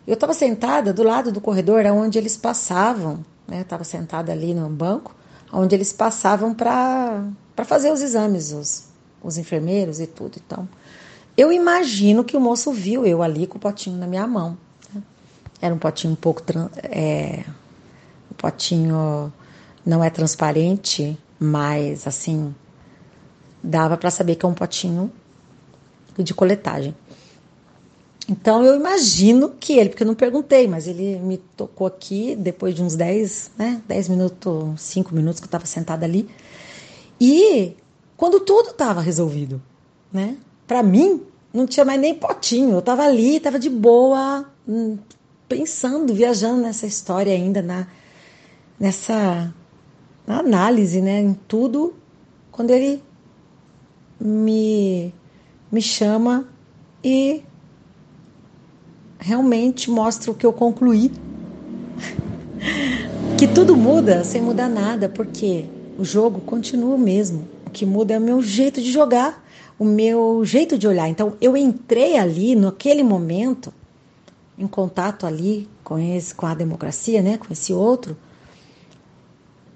eu 0.06 0.14
estava 0.14 0.34
sentada 0.34 0.92
do 0.92 1.02
lado 1.02 1.32
do 1.32 1.40
corredor 1.40 1.84
onde 1.86 2.18
eles 2.18 2.36
passavam, 2.36 3.24
né? 3.46 3.60
Estava 3.60 3.84
sentada 3.84 4.32
ali 4.32 4.54
no 4.54 4.68
banco, 4.68 5.14
onde 5.52 5.74
eles 5.74 5.92
passavam 5.92 6.54
para 6.54 7.24
fazer 7.64 7.92
os 7.92 8.02
exames, 8.02 8.52
os, 8.52 8.88
os 9.22 9.38
enfermeiros 9.38 10.00
e 10.00 10.06
tudo. 10.06 10.40
Então, 10.44 10.68
eu 11.36 11.52
imagino 11.52 12.24
que 12.24 12.36
o 12.36 12.40
moço 12.40 12.72
viu 12.72 13.04
eu 13.04 13.22
ali 13.22 13.46
com 13.46 13.58
o 13.58 13.60
potinho 13.60 13.98
na 13.98 14.06
minha 14.06 14.26
mão. 14.26 14.56
Né? 14.92 15.02
Era 15.60 15.74
um 15.74 15.78
potinho 15.78 16.12
um 16.12 16.16
pouco. 16.16 16.42
É, 16.82 17.44
o 18.30 18.34
potinho 18.34 19.32
não 19.84 20.02
é 20.02 20.10
transparente, 20.10 21.18
mas 21.38 22.06
assim. 22.06 22.54
Dava 23.62 23.96
para 23.96 24.10
saber 24.10 24.36
que 24.36 24.46
é 24.46 24.48
um 24.48 24.54
potinho 24.54 25.10
de 26.16 26.32
coletagem. 26.32 26.94
Então 28.28 28.64
eu 28.64 28.74
imagino 28.74 29.50
que 29.50 29.74
ele, 29.74 29.90
porque 29.90 30.02
eu 30.02 30.06
não 30.06 30.14
perguntei, 30.14 30.66
mas 30.66 30.88
ele 30.88 31.16
me 31.18 31.38
tocou 31.38 31.86
aqui 31.86 32.34
depois 32.34 32.74
de 32.74 32.82
uns 32.82 32.96
10, 32.96 33.52
né, 33.56 33.80
10 33.86 34.08
minutos, 34.08 34.80
5 34.80 35.14
minutos 35.14 35.38
que 35.38 35.44
eu 35.44 35.48
estava 35.48 35.64
sentada 35.64 36.04
ali. 36.04 36.28
E 37.20 37.76
quando 38.16 38.40
tudo 38.40 38.70
estava 38.70 39.00
resolvido, 39.00 39.62
né? 40.12 40.36
Para 40.66 40.82
mim, 40.82 41.22
não 41.52 41.66
tinha 41.66 41.84
mais 41.84 42.00
nem 42.00 42.14
potinho. 42.14 42.72
Eu 42.72 42.78
estava 42.80 43.04
ali, 43.04 43.36
estava 43.36 43.58
de 43.58 43.70
boa, 43.70 44.44
hum, 44.66 44.98
pensando, 45.48 46.12
viajando 46.12 46.62
nessa 46.62 46.86
história 46.86 47.32
ainda, 47.32 47.62
na, 47.62 47.86
nessa 48.78 49.54
na 50.26 50.40
análise, 50.40 51.00
né, 51.00 51.20
em 51.20 51.34
tudo, 51.34 51.94
quando 52.50 52.72
ele 52.72 53.00
me, 54.20 55.14
me 55.70 55.80
chama 55.80 56.48
e 57.04 57.44
realmente 59.18 59.90
mostra 59.90 60.30
o 60.30 60.34
que 60.34 60.46
eu 60.46 60.52
concluí. 60.52 61.12
que 63.38 63.46
tudo 63.48 63.76
muda 63.76 64.24
sem 64.24 64.40
mudar 64.40 64.68
nada, 64.68 65.08
porque 65.08 65.64
o 65.98 66.04
jogo 66.04 66.40
continua 66.40 66.94
o 66.94 66.98
mesmo. 66.98 67.48
O 67.66 67.70
que 67.70 67.84
muda 67.84 68.14
é 68.14 68.18
o 68.18 68.22
meu 68.22 68.42
jeito 68.42 68.80
de 68.80 68.90
jogar 68.90 69.44
o 69.78 69.84
meu 69.84 70.44
jeito 70.44 70.78
de 70.78 70.88
olhar. 70.88 71.08
Então, 71.08 71.36
eu 71.40 71.56
entrei 71.56 72.16
ali, 72.16 72.54
naquele 72.54 73.02
momento, 73.02 73.72
em 74.58 74.66
contato 74.66 75.26
ali 75.26 75.68
com, 75.84 75.98
esse, 75.98 76.34
com 76.34 76.46
a 76.46 76.54
democracia, 76.54 77.22
né, 77.22 77.36
com 77.36 77.52
esse 77.52 77.72
outro, 77.72 78.16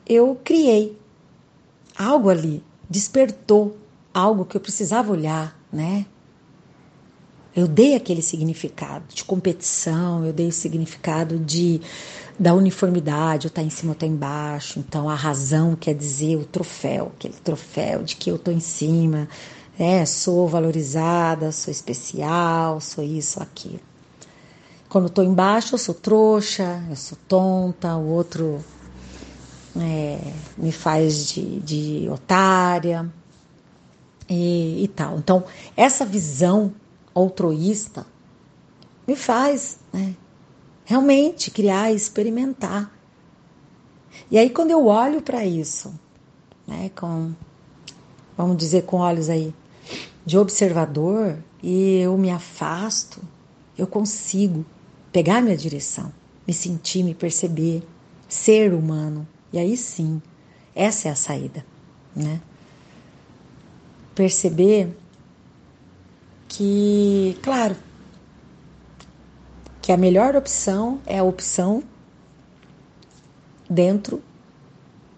eu 0.06 0.38
criei 0.42 0.98
algo 1.96 2.30
ali, 2.30 2.64
despertou 2.88 3.76
algo 4.12 4.44
que 4.44 4.56
eu 4.56 4.60
precisava 4.60 5.12
olhar, 5.12 5.56
né? 5.72 6.06
Eu 7.54 7.66
dei 7.66 7.96
aquele 7.96 8.22
significado 8.22 9.04
de 9.12 9.24
competição, 9.24 10.24
eu 10.24 10.32
dei 10.32 10.48
o 10.48 10.52
significado 10.52 11.38
de 11.38 11.80
da 12.38 12.54
uniformidade, 12.54 13.46
eu 13.46 13.50
tá 13.50 13.60
em 13.60 13.68
cima, 13.68 13.92
eu 13.92 13.96
tá 13.96 14.06
embaixo. 14.06 14.78
Então 14.78 15.10
a 15.10 15.14
razão 15.14 15.76
quer 15.76 15.94
dizer 15.94 16.36
o 16.36 16.44
troféu, 16.44 17.12
aquele 17.16 17.34
troféu 17.34 18.02
de 18.02 18.16
que 18.16 18.30
eu 18.30 18.36
estou 18.36 18.54
em 18.54 18.60
cima, 18.60 19.28
é, 19.78 20.06
sou 20.06 20.48
valorizada, 20.48 21.52
sou 21.52 21.70
especial, 21.70 22.80
sou 22.80 23.04
isso, 23.04 23.42
aquilo. 23.42 23.80
Quando 24.88 25.06
estou 25.06 25.24
embaixo, 25.24 25.74
eu 25.74 25.78
sou 25.78 25.94
trouxa, 25.94 26.82
eu 26.88 26.96
sou 26.96 27.18
tonta, 27.28 27.94
o 27.96 28.08
outro 28.08 28.64
é, 29.76 30.18
me 30.56 30.72
faz 30.72 31.28
de, 31.28 31.60
de 31.60 32.08
otária 32.10 33.08
e, 34.28 34.84
e 34.84 34.88
tal. 34.88 35.18
Então, 35.18 35.44
essa 35.76 36.04
visão 36.04 36.72
altruísta 37.14 38.06
me 39.06 39.16
faz 39.16 39.78
né, 39.92 40.14
realmente 40.84 41.50
criar 41.50 41.92
experimentar. 41.92 42.92
E 44.30 44.38
aí, 44.38 44.50
quando 44.50 44.70
eu 44.70 44.86
olho 44.86 45.20
para 45.20 45.44
isso, 45.44 45.92
né, 46.66 46.90
com, 46.96 47.32
vamos 48.36 48.56
dizer, 48.56 48.84
com 48.84 48.98
olhos 48.98 49.28
aí 49.28 49.52
de 50.24 50.38
observador 50.38 51.38
e 51.62 51.98
eu 51.98 52.16
me 52.16 52.30
afasto, 52.30 53.20
eu 53.76 53.86
consigo 53.86 54.64
pegar 55.10 55.40
minha 55.40 55.56
direção, 55.56 56.12
me 56.46 56.54
sentir, 56.54 57.02
me 57.02 57.14
perceber, 57.14 57.82
ser 58.28 58.72
humano. 58.72 59.26
E 59.52 59.58
aí 59.58 59.76
sim, 59.76 60.22
essa 60.74 61.08
é 61.08 61.10
a 61.10 61.16
saída, 61.16 61.66
né? 62.14 62.40
Perceber 64.14 64.96
que, 66.50 67.38
claro, 67.42 67.76
que 69.80 69.92
a 69.92 69.96
melhor 69.96 70.34
opção 70.34 71.00
é 71.06 71.20
a 71.20 71.22
opção 71.22 71.82
dentro 73.68 74.20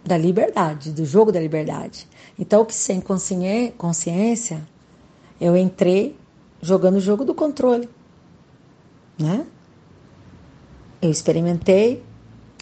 da 0.05 0.19
liberdade, 0.19 0.93
do 0.93 1.07
jogo 1.07 1.33
da 1.33 1.41
liberdade. 1.41 2.07
Então, 2.39 2.67
que 2.67 2.75
sem 2.75 3.01
consciência, 3.01 4.69
eu 5.41 5.57
entrei 5.57 6.15
jogando 6.61 6.97
o 6.97 7.01
jogo 7.01 7.25
do 7.25 7.35
controle, 7.35 7.89
né? 9.19 9.47
Eu 11.01 11.11
experimentei, 11.11 12.05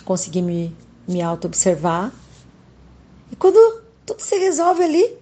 consegui 0.04 0.42
me, 0.42 0.76
me 1.08 1.20
auto-observar. 1.20 2.12
E 3.32 3.36
quando 3.36 3.82
tudo 4.06 4.20
se 4.20 4.38
resolve 4.38 4.84
ali, 4.84 5.18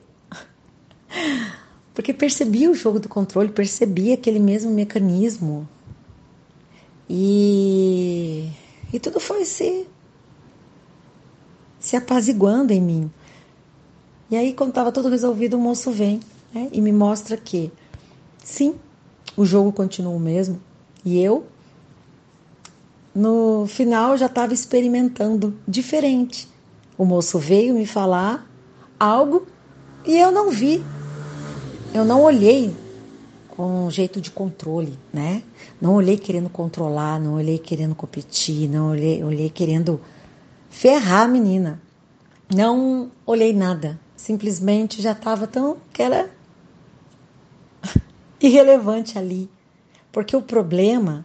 porque 1.98 2.12
percebi 2.12 2.68
o 2.68 2.74
jogo 2.74 3.00
do 3.00 3.08
controle, 3.08 3.48
percebi 3.48 4.12
aquele 4.12 4.38
mesmo 4.38 4.70
mecanismo. 4.70 5.68
E, 7.10 8.48
e 8.92 9.00
tudo 9.00 9.18
foi 9.18 9.44
se, 9.44 9.84
se 11.80 11.96
apaziguando 11.96 12.72
em 12.72 12.80
mim. 12.80 13.10
E 14.30 14.36
aí, 14.36 14.52
quando 14.52 14.68
estava 14.68 14.92
tudo 14.92 15.08
resolvido, 15.08 15.56
o 15.56 15.60
moço 15.60 15.90
vem 15.90 16.20
né, 16.54 16.68
e 16.70 16.80
me 16.80 16.92
mostra 16.92 17.36
que, 17.36 17.72
sim, 18.44 18.76
o 19.36 19.44
jogo 19.44 19.72
continua 19.72 20.12
o 20.12 20.20
mesmo. 20.20 20.60
E 21.04 21.20
eu, 21.20 21.46
no 23.12 23.66
final, 23.66 24.16
já 24.16 24.26
estava 24.26 24.54
experimentando 24.54 25.52
diferente. 25.66 26.48
O 26.96 27.04
moço 27.04 27.40
veio 27.40 27.74
me 27.74 27.86
falar 27.86 28.48
algo 29.00 29.48
e 30.06 30.16
eu 30.16 30.30
não 30.30 30.48
vi. 30.52 30.80
Eu 31.94 32.04
não 32.04 32.22
olhei 32.22 32.74
com 33.48 33.86
um 33.86 33.90
jeito 33.90 34.20
de 34.20 34.30
controle, 34.30 34.98
né? 35.12 35.42
Não 35.80 35.94
olhei 35.94 36.16
querendo 36.16 36.48
controlar, 36.48 37.18
não 37.18 37.34
olhei 37.34 37.58
querendo 37.58 37.94
competir, 37.94 38.68
não 38.68 38.90
olhei, 38.90 39.22
olhei 39.22 39.50
querendo 39.50 40.00
ferrar 40.70 41.22
a 41.22 41.28
menina. 41.28 41.80
Não 42.54 43.10
olhei 43.26 43.52
nada 43.52 43.98
simplesmente 44.18 45.00
já 45.00 45.12
estava 45.12 45.46
tão 45.46 45.78
que 45.92 46.02
era 46.02 46.30
irrelevante 48.40 49.16
ali. 49.16 49.48
Porque 50.12 50.36
o 50.36 50.42
problema, 50.42 51.24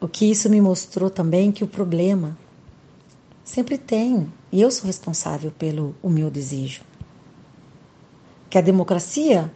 o 0.00 0.06
que 0.06 0.30
isso 0.30 0.48
me 0.50 0.60
mostrou 0.60 1.08
também, 1.08 1.50
que 1.50 1.64
o 1.64 1.66
problema 1.66 2.38
sempre 3.42 3.78
tem, 3.78 4.32
e 4.52 4.60
eu 4.60 4.70
sou 4.70 4.86
responsável 4.86 5.50
pelo 5.50 5.94
o 6.02 6.10
meu 6.10 6.30
desejo. 6.30 6.82
Que 8.56 8.60
a 8.60 8.62
democracia, 8.62 9.52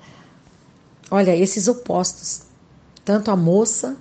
olha, 1.10 1.34
esses 1.34 1.68
opostos, 1.68 2.42
tanto 3.02 3.30
a 3.30 3.34
moça 3.34 3.96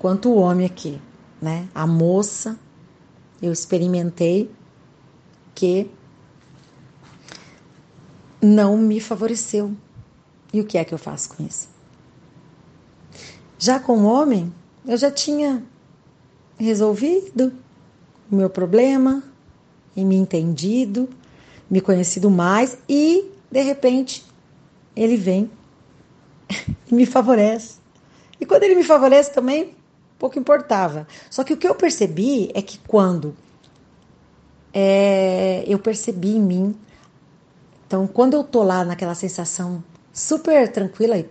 quanto 0.00 0.30
o 0.30 0.34
homem 0.34 0.66
aqui, 0.66 1.00
né? 1.40 1.68
A 1.72 1.86
moça, 1.86 2.58
eu 3.40 3.52
experimentei 3.52 4.50
que 5.54 5.88
não 8.42 8.76
me 8.76 8.98
favoreceu. 8.98 9.76
E 10.52 10.60
o 10.60 10.64
que 10.64 10.76
é 10.76 10.84
que 10.84 10.92
eu 10.92 10.98
faço 10.98 11.36
com 11.36 11.46
isso? 11.46 11.68
Já 13.56 13.78
com 13.78 13.98
o 13.98 14.04
homem, 14.06 14.52
eu 14.84 14.96
já 14.96 15.12
tinha 15.12 15.62
resolvido 16.58 17.52
o 18.28 18.34
meu 18.34 18.50
problema 18.50 19.22
e 19.94 20.04
me 20.04 20.16
entendido, 20.16 21.08
me 21.70 21.80
conhecido 21.80 22.28
mais 22.28 22.76
e, 22.88 23.30
de 23.48 23.62
repente, 23.62 24.31
ele 24.94 25.16
vem 25.16 25.50
e 26.90 26.94
me 26.94 27.06
favorece. 27.06 27.80
E 28.40 28.46
quando 28.46 28.64
ele 28.64 28.74
me 28.74 28.84
favorece 28.84 29.32
também, 29.32 29.74
pouco 30.18 30.38
importava. 30.38 31.06
Só 31.30 31.44
que 31.44 31.52
o 31.52 31.56
que 31.56 31.66
eu 31.66 31.74
percebi 31.74 32.50
é 32.54 32.62
que 32.62 32.78
quando 32.78 33.36
é, 34.72 35.64
eu 35.66 35.78
percebi 35.78 36.36
em 36.36 36.40
mim 36.40 36.76
então, 37.92 38.06
quando 38.06 38.32
eu 38.32 38.42
tô 38.42 38.62
lá 38.62 38.86
naquela 38.86 39.14
sensação 39.14 39.84
super 40.14 40.66
tranquila 40.72 41.22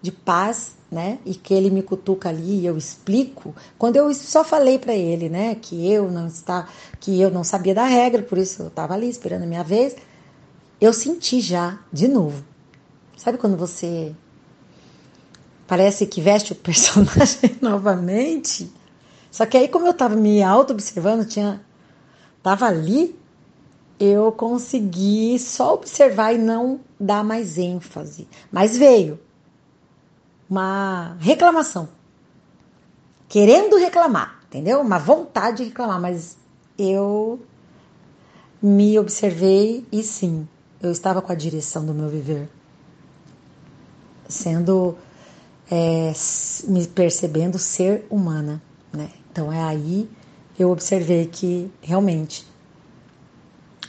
de 0.00 0.12
paz, 0.12 0.76
né? 0.88 1.18
E 1.26 1.34
que 1.34 1.52
ele 1.52 1.68
me 1.68 1.82
cutuca 1.82 2.28
ali 2.28 2.60
e 2.60 2.66
eu 2.66 2.78
explico, 2.78 3.52
quando 3.76 3.96
eu 3.96 4.14
só 4.14 4.44
falei 4.44 4.78
para 4.78 4.94
ele, 4.94 5.28
né, 5.28 5.56
que 5.56 5.90
eu 5.90 6.08
não 6.08 6.28
está, 6.28 6.68
que 7.00 7.20
eu 7.20 7.28
não 7.28 7.42
sabia 7.42 7.74
da 7.74 7.86
regra, 7.86 8.22
por 8.22 8.38
isso 8.38 8.62
eu 8.62 8.68
estava 8.68 8.94
ali 8.94 9.08
esperando 9.08 9.42
a 9.42 9.46
minha 9.46 9.64
vez, 9.64 9.96
eu 10.80 10.92
senti 10.92 11.40
já 11.40 11.80
de 11.92 12.06
novo. 12.06 12.44
Sabe 13.18 13.36
quando 13.36 13.56
você 13.56 14.14
parece 15.66 16.06
que 16.06 16.20
veste 16.20 16.52
o 16.52 16.56
personagem 16.56 17.58
novamente? 17.60 18.72
Só 19.28 19.44
que 19.44 19.56
aí 19.56 19.66
como 19.68 19.86
eu 19.86 19.90
estava 19.90 20.14
me 20.14 20.40
auto 20.40 20.72
observando, 20.72 21.26
tinha 21.26 21.60
tava 22.42 22.66
ali 22.66 23.18
eu 23.98 24.30
consegui 24.30 25.36
só 25.40 25.74
observar 25.74 26.32
e 26.32 26.38
não 26.38 26.78
dar 26.98 27.24
mais 27.24 27.58
ênfase. 27.58 28.28
Mas 28.52 28.76
veio 28.76 29.18
uma 30.48 31.16
reclamação, 31.18 31.88
querendo 33.28 33.76
reclamar, 33.76 34.40
entendeu? 34.46 34.80
Uma 34.80 35.00
vontade 35.00 35.58
de 35.58 35.64
reclamar, 35.64 36.00
mas 36.00 36.38
eu 36.78 37.40
me 38.62 38.96
observei 38.96 39.84
e 39.90 40.04
sim, 40.04 40.48
eu 40.80 40.92
estava 40.92 41.20
com 41.20 41.32
a 41.32 41.34
direção 41.34 41.84
do 41.84 41.92
meu 41.92 42.08
viver, 42.08 42.48
sendo, 44.28 44.96
é, 45.70 46.12
me 46.64 46.86
percebendo 46.86 47.58
ser 47.58 48.06
humana, 48.10 48.62
né? 48.92 49.10
Então 49.30 49.52
é 49.52 49.62
aí 49.62 50.08
eu 50.58 50.70
observei 50.70 51.26
que 51.26 51.70
realmente 51.80 52.46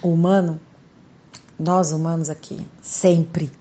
o 0.01 0.09
humano, 0.09 0.59
nós 1.59 1.91
humanos 1.91 2.29
aqui, 2.29 2.65
sempre 2.81 3.51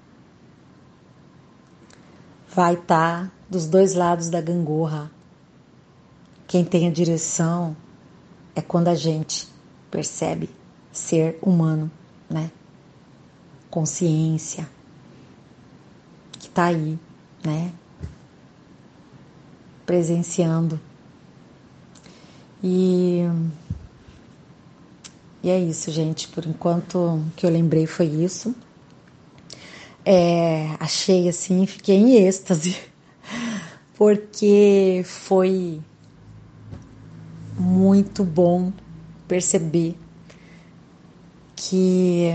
vai 2.55 2.75
estar 2.75 3.25
tá 3.27 3.33
dos 3.51 3.67
dois 3.67 3.95
lados 3.95 4.29
da 4.29 4.41
gangorra. 4.41 5.11
Quem 6.47 6.64
tem 6.64 6.87
a 6.87 6.91
direção 6.91 7.77
é 8.55 8.62
quando 8.62 8.88
a 8.88 8.95
gente 8.95 9.49
percebe 9.91 10.51
ser 10.93 11.38
humano, 11.43 11.91
né? 12.29 12.51
Consciência 13.71 14.69
tá 16.59 16.64
aí, 16.64 16.99
né? 17.44 17.73
Presenciando. 19.87 20.81
E 22.61 23.23
e 25.40 25.51
é 25.51 25.61
isso, 25.61 25.92
gente. 25.92 26.27
Por 26.27 26.44
enquanto 26.44 27.23
que 27.37 27.47
eu 27.47 27.51
lembrei 27.51 27.87
foi 27.87 28.07
isso. 28.07 28.57
É, 30.05 30.75
achei 30.81 31.29
assim, 31.29 31.64
fiquei 31.64 31.94
em 31.94 32.27
êxtase, 32.27 32.77
porque 33.94 35.03
foi 35.05 35.81
muito 37.57 38.25
bom 38.25 38.73
perceber 39.29 39.97
que 41.55 42.33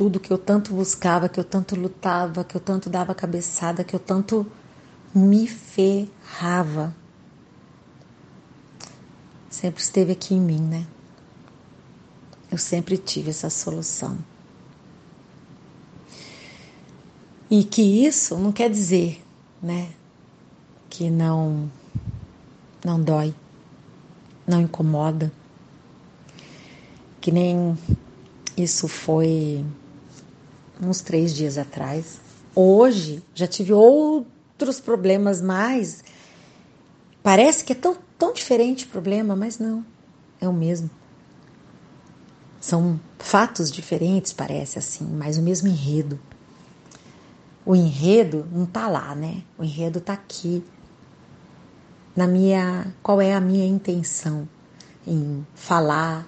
tudo 0.00 0.18
que 0.18 0.32
eu 0.32 0.38
tanto 0.38 0.72
buscava, 0.72 1.28
que 1.28 1.38
eu 1.38 1.44
tanto 1.44 1.76
lutava, 1.76 2.42
que 2.42 2.56
eu 2.56 2.60
tanto 2.60 2.88
dava 2.88 3.14
cabeçada, 3.14 3.84
que 3.84 3.94
eu 3.94 4.00
tanto 4.00 4.50
me 5.14 5.46
ferrava, 5.46 6.96
sempre 9.50 9.82
esteve 9.82 10.12
aqui 10.12 10.34
em 10.34 10.40
mim, 10.40 10.58
né? 10.58 10.86
Eu 12.50 12.56
sempre 12.56 12.96
tive 12.96 13.28
essa 13.28 13.50
solução. 13.50 14.16
E 17.50 17.62
que 17.62 17.82
isso 17.82 18.38
não 18.38 18.52
quer 18.52 18.70
dizer, 18.70 19.22
né, 19.62 19.90
que 20.88 21.10
não 21.10 21.70
não 22.82 22.98
dói, 22.98 23.34
não 24.46 24.62
incomoda. 24.62 25.30
Que 27.20 27.30
nem 27.30 27.76
isso 28.56 28.88
foi 28.88 29.62
uns 30.82 31.00
três 31.00 31.34
dias 31.34 31.58
atrás. 31.58 32.20
Hoje 32.54 33.22
já 33.34 33.46
tive 33.46 33.72
outros 33.72 34.80
problemas 34.80 35.40
mais. 35.40 36.02
Parece 37.22 37.64
que 37.64 37.72
é 37.72 37.76
tão, 37.76 37.96
tão 38.18 38.32
diferente 38.32 38.84
o 38.84 38.88
problema, 38.88 39.36
mas 39.36 39.58
não, 39.58 39.84
é 40.40 40.48
o 40.48 40.52
mesmo. 40.52 40.90
São 42.60 43.00
fatos 43.18 43.70
diferentes, 43.70 44.32
parece 44.32 44.78
assim, 44.78 45.04
mas 45.04 45.38
o 45.38 45.42
mesmo 45.42 45.68
enredo. 45.68 46.18
O 47.64 47.74
enredo 47.76 48.46
não 48.50 48.66
tá 48.66 48.88
lá, 48.88 49.14
né? 49.14 49.42
O 49.58 49.64
enredo 49.64 50.00
tá 50.00 50.12
aqui. 50.12 50.64
Na 52.16 52.26
minha, 52.26 52.92
qual 53.02 53.20
é 53.20 53.34
a 53.34 53.40
minha 53.40 53.66
intenção 53.66 54.48
em 55.06 55.46
falar, 55.54 56.26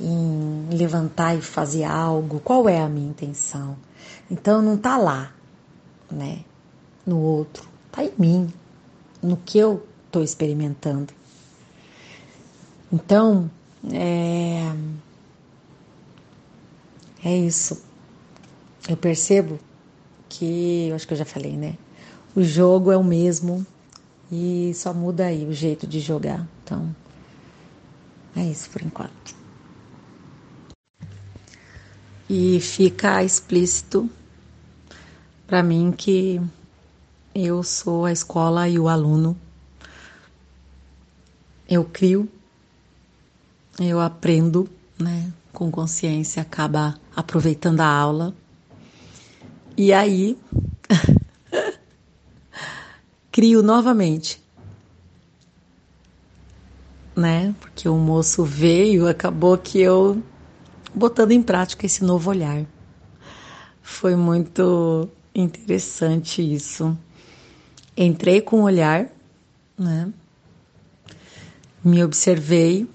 em 0.00 0.68
levantar 0.70 1.36
e 1.36 1.42
fazer 1.42 1.84
algo? 1.84 2.40
Qual 2.40 2.68
é 2.68 2.80
a 2.80 2.88
minha 2.88 3.08
intenção? 3.08 3.76
Então 4.30 4.60
não 4.60 4.76
tá 4.76 4.96
lá, 4.96 5.32
né? 6.10 6.40
No 7.06 7.20
outro, 7.20 7.68
tá 7.92 8.04
em 8.04 8.12
mim, 8.18 8.52
no 9.22 9.36
que 9.36 9.58
eu 9.58 9.86
estou 10.06 10.22
experimentando. 10.22 11.12
Então, 12.92 13.50
é, 13.92 14.72
é 17.24 17.36
isso. 17.36 17.82
Eu 18.88 18.96
percebo 18.96 19.58
que, 20.28 20.88
eu 20.88 20.96
acho 20.96 21.06
que 21.06 21.12
eu 21.12 21.18
já 21.18 21.24
falei, 21.24 21.56
né? 21.56 21.76
O 22.34 22.42
jogo 22.42 22.90
é 22.90 22.96
o 22.96 23.04
mesmo 23.04 23.66
e 24.30 24.72
só 24.74 24.92
muda 24.92 25.26
aí 25.26 25.44
o 25.44 25.52
jeito 25.52 25.86
de 25.86 26.00
jogar. 26.00 26.46
Então, 26.62 26.94
é 28.34 28.42
isso 28.44 28.68
por 28.70 28.82
enquanto. 28.82 29.35
E 32.28 32.60
fica 32.60 33.22
explícito 33.22 34.10
para 35.46 35.62
mim 35.62 35.94
que 35.96 36.40
eu 37.32 37.62
sou 37.62 38.04
a 38.04 38.12
escola 38.12 38.68
e 38.68 38.78
o 38.78 38.88
aluno. 38.88 39.36
Eu 41.68 41.84
crio, 41.84 42.28
eu 43.78 44.00
aprendo, 44.00 44.68
né? 44.98 45.32
Com 45.52 45.70
consciência, 45.70 46.42
acaba 46.42 46.98
aproveitando 47.14 47.80
a 47.80 47.86
aula. 47.86 48.34
E 49.76 49.92
aí, 49.92 50.36
crio 53.30 53.62
novamente. 53.62 54.42
Né? 57.14 57.54
Porque 57.60 57.88
o 57.88 57.96
moço 57.96 58.44
veio, 58.44 59.08
acabou 59.08 59.56
que 59.56 59.80
eu 59.80 60.22
botando 60.96 61.32
em 61.32 61.42
prática 61.42 61.84
esse 61.84 62.02
novo 62.02 62.30
olhar. 62.30 62.64
Foi 63.82 64.16
muito 64.16 65.06
interessante 65.34 66.40
isso. 66.40 66.96
Entrei 67.94 68.40
com 68.40 68.60
o 68.60 68.64
olhar, 68.64 69.06
né? 69.78 70.10
Me 71.84 72.02
observei, 72.02 72.88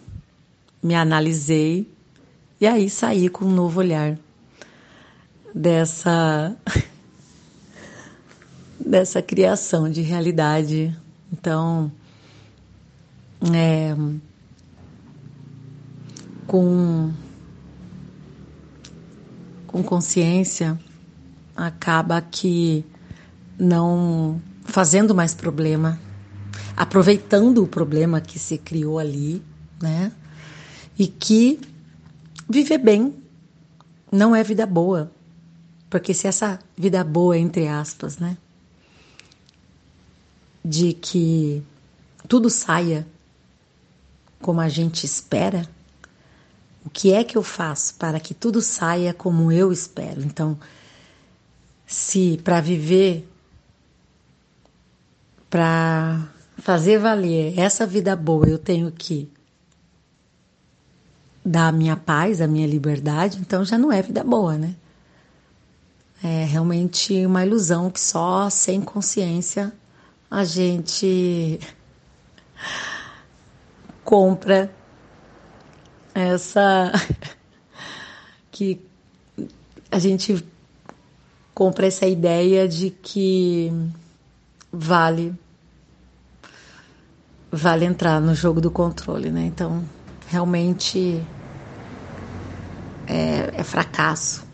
me 0.81 0.95
analisei 0.95 1.87
e 2.59 2.65
aí 2.65 2.89
saí 2.89 3.29
com 3.29 3.45
um 3.45 3.51
novo 3.51 3.79
olhar 3.79 4.17
dessa 5.53 6.55
dessa 8.83 9.21
criação 9.21 9.89
de 9.89 10.01
realidade. 10.01 10.97
Então, 11.31 11.89
é, 13.53 13.95
com 16.45 17.13
com 19.71 19.81
consciência, 19.84 20.79
acaba 21.55 22.21
que 22.21 22.86
não 23.57 24.41
fazendo 24.63 25.13
mais 25.15 25.34
problema, 25.34 25.99
aproveitando 26.75 27.63
o 27.63 27.67
problema 27.67 28.21
que 28.21 28.39
se 28.39 28.57
criou 28.57 28.99
ali, 28.99 29.41
né? 29.81 30.12
E 30.97 31.07
que 31.07 31.60
viver 32.49 32.77
bem 32.77 33.15
não 34.12 34.36
é 34.36 34.43
vida 34.43 34.65
boa. 34.65 35.12
Porque 35.89 36.13
se 36.13 36.27
essa 36.27 36.60
vida 36.77 37.03
boa, 37.03 37.38
entre 37.38 37.67
aspas, 37.67 38.17
né? 38.17 38.38
De 40.63 40.93
que 40.93 41.63
tudo 42.27 42.49
saia 42.49 43.05
como 44.41 44.60
a 44.60 44.69
gente 44.69 45.05
espera, 45.05 45.67
o 46.86 46.89
que 46.89 47.13
é 47.13 47.24
que 47.24 47.38
eu 47.38 47.44
faço 47.44 47.96
para 47.96 48.20
que 48.20 48.34
tudo 48.34 48.62
saia 48.62 49.13
como 49.13 49.52
eu 49.52 49.72
espero? 49.72 50.22
Então, 50.22 50.58
se 51.86 52.39
para 52.44 52.60
viver, 52.60 53.28
para 55.50 56.28
fazer 56.58 56.98
valer 56.98 57.58
essa 57.58 57.86
vida 57.86 58.15
boa, 58.15 58.48
eu 58.48 58.58
tenho 58.58 58.91
que 58.91 59.32
dar 61.44 61.67
a 61.67 61.72
minha 61.72 61.96
paz, 61.96 62.41
a 62.41 62.48
minha 62.48 62.67
liberdade, 62.67 63.39
então 63.39 63.65
já 63.65 63.78
não 63.78 63.91
é 63.91 64.02
vida 64.02 64.24
boa, 64.24 64.58
né? 64.58 64.76
É 66.24 66.46
realmente 66.46 67.26
uma 67.26 67.44
ilusão 67.46 67.89
que 67.89 68.00
só 68.00 68.50
sem 68.50 68.80
consciência 68.80 69.74
a 70.30 70.44
gente 70.44 71.60
compra 74.04 74.72
essa 76.13 76.91
que 78.52 78.80
a 79.91 80.00
gente 80.00 80.45
compra 81.54 81.88
essa 81.88 82.06
ideia 82.08 82.67
de 82.67 82.89
que 82.89 83.71
vale 84.71 85.34
vale 87.52 87.84
entrar 87.86 88.21
no 88.21 88.34
jogo 88.34 88.62
do 88.62 88.71
controle, 88.71 89.30
né? 89.30 89.43
Então, 89.43 89.84
realmente 90.28 91.21
é, 93.06 93.52
é 93.54 93.63
fracasso. 93.63 94.45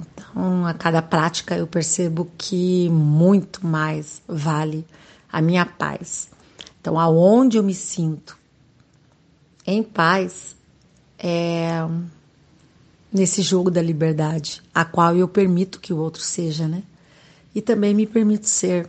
Então, 0.00 0.64
a 0.66 0.72
cada 0.72 1.02
prática 1.02 1.54
eu 1.56 1.66
percebo 1.66 2.30
que 2.38 2.88
muito 2.88 3.66
mais 3.66 4.22
vale 4.26 4.86
a 5.30 5.42
minha 5.42 5.66
paz. 5.66 6.30
Então, 6.80 6.98
aonde 6.98 7.58
eu 7.58 7.62
me 7.62 7.74
sinto 7.74 8.39
em 9.72 9.82
paz 9.82 10.56
é 11.18 11.80
nesse 13.12 13.42
jogo 13.42 13.70
da 13.70 13.82
liberdade, 13.82 14.62
a 14.74 14.84
qual 14.84 15.16
eu 15.16 15.26
permito 15.26 15.80
que 15.80 15.92
o 15.92 15.98
outro 15.98 16.22
seja, 16.22 16.68
né? 16.68 16.82
E 17.54 17.60
também 17.60 17.94
me 17.94 18.06
permito 18.06 18.48
ser. 18.48 18.88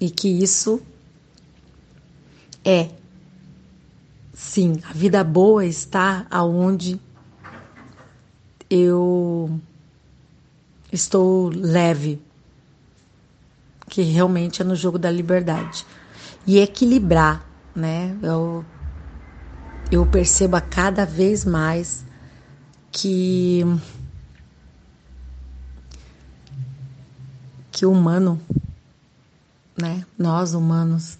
E 0.00 0.10
que 0.10 0.28
isso 0.28 0.80
é 2.64 2.90
sim, 4.32 4.80
a 4.88 4.92
vida 4.92 5.22
boa 5.22 5.64
está 5.64 6.26
aonde 6.30 6.98
eu 8.68 9.60
estou 10.90 11.48
leve, 11.48 12.20
que 13.88 14.02
realmente 14.02 14.62
é 14.62 14.64
no 14.64 14.74
jogo 14.74 14.98
da 14.98 15.10
liberdade. 15.10 15.86
E 16.46 16.58
equilibrar, 16.58 17.46
né? 17.74 18.16
Eu 18.22 18.64
eu 19.92 20.06
percebo 20.06 20.56
a 20.56 20.60
cada 20.62 21.04
vez 21.04 21.44
mais 21.44 22.02
que 22.90 23.62
que 27.70 27.84
o 27.84 27.92
humano, 27.92 28.40
né, 29.76 30.06
nós 30.16 30.54
humanos 30.54 31.18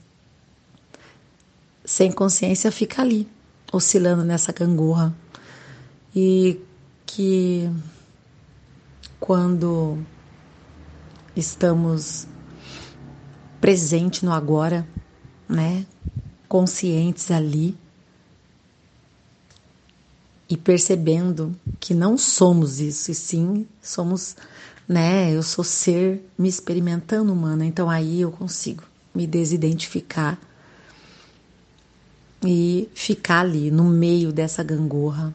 sem 1.84 2.10
consciência 2.10 2.72
fica 2.72 3.02
ali, 3.02 3.28
oscilando 3.70 4.24
nessa 4.24 4.52
gangorra. 4.52 5.14
E 6.14 6.58
que 7.04 7.70
quando 9.20 9.98
estamos 11.36 12.26
presentes 13.60 14.22
no 14.22 14.32
agora, 14.32 14.86
né, 15.46 15.84
conscientes 16.48 17.30
ali, 17.30 17.76
e 20.52 20.56
percebendo 20.58 21.56
que 21.80 21.94
não 21.94 22.18
somos 22.18 22.78
isso, 22.78 23.10
e 23.10 23.14
sim 23.14 23.66
somos, 23.80 24.36
né? 24.86 25.34
Eu 25.34 25.42
sou 25.42 25.64
ser 25.64 26.28
me 26.36 26.46
experimentando 26.46 27.32
humana, 27.32 27.64
então 27.64 27.88
aí 27.88 28.20
eu 28.20 28.30
consigo 28.30 28.84
me 29.14 29.26
desidentificar 29.26 30.38
e 32.44 32.86
ficar 32.94 33.40
ali 33.40 33.70
no 33.70 33.84
meio 33.84 34.30
dessa 34.30 34.62
gangorra, 34.62 35.34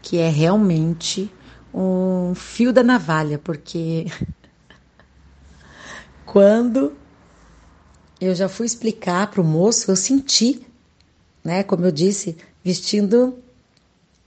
que 0.00 0.16
é 0.16 0.30
realmente 0.30 1.30
um 1.74 2.34
fio 2.34 2.72
da 2.72 2.82
navalha, 2.82 3.38
porque 3.38 4.06
quando 6.24 6.94
eu 8.18 8.34
já 8.34 8.48
fui 8.48 8.64
explicar 8.64 9.26
para 9.26 9.42
o 9.42 9.44
moço, 9.44 9.90
eu 9.90 9.96
senti, 9.96 10.66
né? 11.44 11.62
Como 11.62 11.84
eu 11.84 11.92
disse, 11.92 12.34
vestindo 12.64 13.38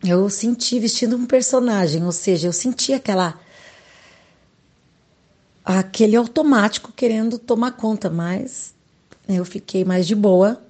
eu 0.05 0.29
senti 0.29 0.79
vestindo 0.79 1.15
um 1.15 1.25
personagem, 1.25 2.03
ou 2.03 2.11
seja, 2.11 2.47
eu 2.47 2.53
senti 2.53 2.93
aquela 2.93 3.39
aquele 5.63 6.15
automático 6.15 6.91
querendo 6.91 7.39
tomar 7.39 7.71
conta, 7.71 8.09
mas 8.09 8.73
eu 9.27 9.43
fiquei 9.43 9.83
mais 9.83 10.05
de 10.05 10.13
boa 10.13 10.61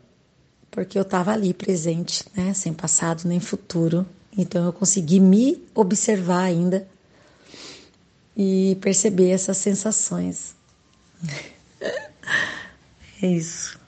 porque 0.71 0.97
eu 0.97 1.03
estava 1.03 1.31
ali 1.31 1.53
presente, 1.53 2.25
né, 2.35 2.53
sem 2.53 2.73
passado 2.73 3.23
nem 3.25 3.39
futuro. 3.39 4.05
Então 4.37 4.65
eu 4.65 4.73
consegui 4.73 5.21
me 5.21 5.63
observar 5.73 6.43
ainda 6.43 6.85
e 8.35 8.77
perceber 8.81 9.29
essas 9.29 9.55
sensações. 9.55 10.53
é 13.21 13.27
isso. 13.27 13.79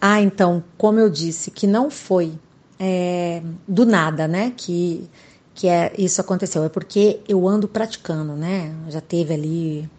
Ah, 0.00 0.20
então, 0.20 0.62
como 0.78 1.00
eu 1.00 1.10
disse, 1.10 1.50
que 1.50 1.66
não 1.66 1.90
foi 1.90 2.38
é, 2.78 3.42
do 3.66 3.84
nada, 3.86 4.26
né? 4.28 4.52
Que, 4.56 5.08
que 5.54 5.68
é, 5.68 5.92
isso 5.98 6.20
aconteceu. 6.20 6.64
É 6.64 6.68
porque 6.68 7.20
eu 7.28 7.46
ando 7.48 7.68
praticando, 7.68 8.34
né? 8.34 8.74
Já 8.88 9.00
teve 9.00 9.34
ali 9.34 9.90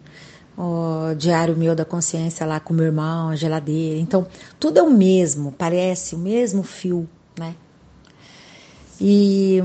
o 0.56 1.14
diário 1.14 1.56
meu 1.56 1.74
da 1.74 1.84
consciência 1.84 2.46
lá 2.46 2.58
com 2.58 2.72
meu 2.72 2.86
irmão, 2.86 3.28
a 3.28 3.36
geladeira. 3.36 3.98
Então, 4.00 4.26
tudo 4.58 4.78
é 4.78 4.82
o 4.82 4.90
mesmo, 4.90 5.52
parece 5.52 6.14
o 6.14 6.18
mesmo 6.18 6.62
fio, 6.62 7.08
né? 7.38 7.54
E, 8.98 9.62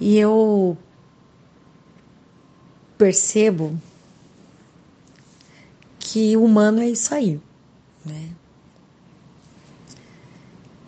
e 0.00 0.16
eu 0.18 0.76
percebo 2.96 3.76
que 5.98 6.36
o 6.36 6.44
humano 6.44 6.80
é 6.80 6.88
isso 6.88 7.12
aí, 7.12 7.40
né? 8.04 8.30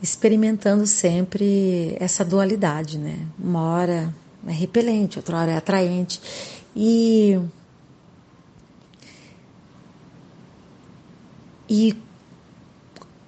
Experimentando 0.04 0.86
sempre 0.86 1.96
essa 1.98 2.22
dualidade, 2.22 2.98
né? 2.98 3.26
Uma 3.38 3.62
hora 3.62 4.14
é 4.46 4.52
repelente, 4.52 5.18
outra 5.18 5.38
hora 5.38 5.52
é 5.52 5.56
atraente. 5.56 6.20
E 6.76 7.40
e 11.66 11.96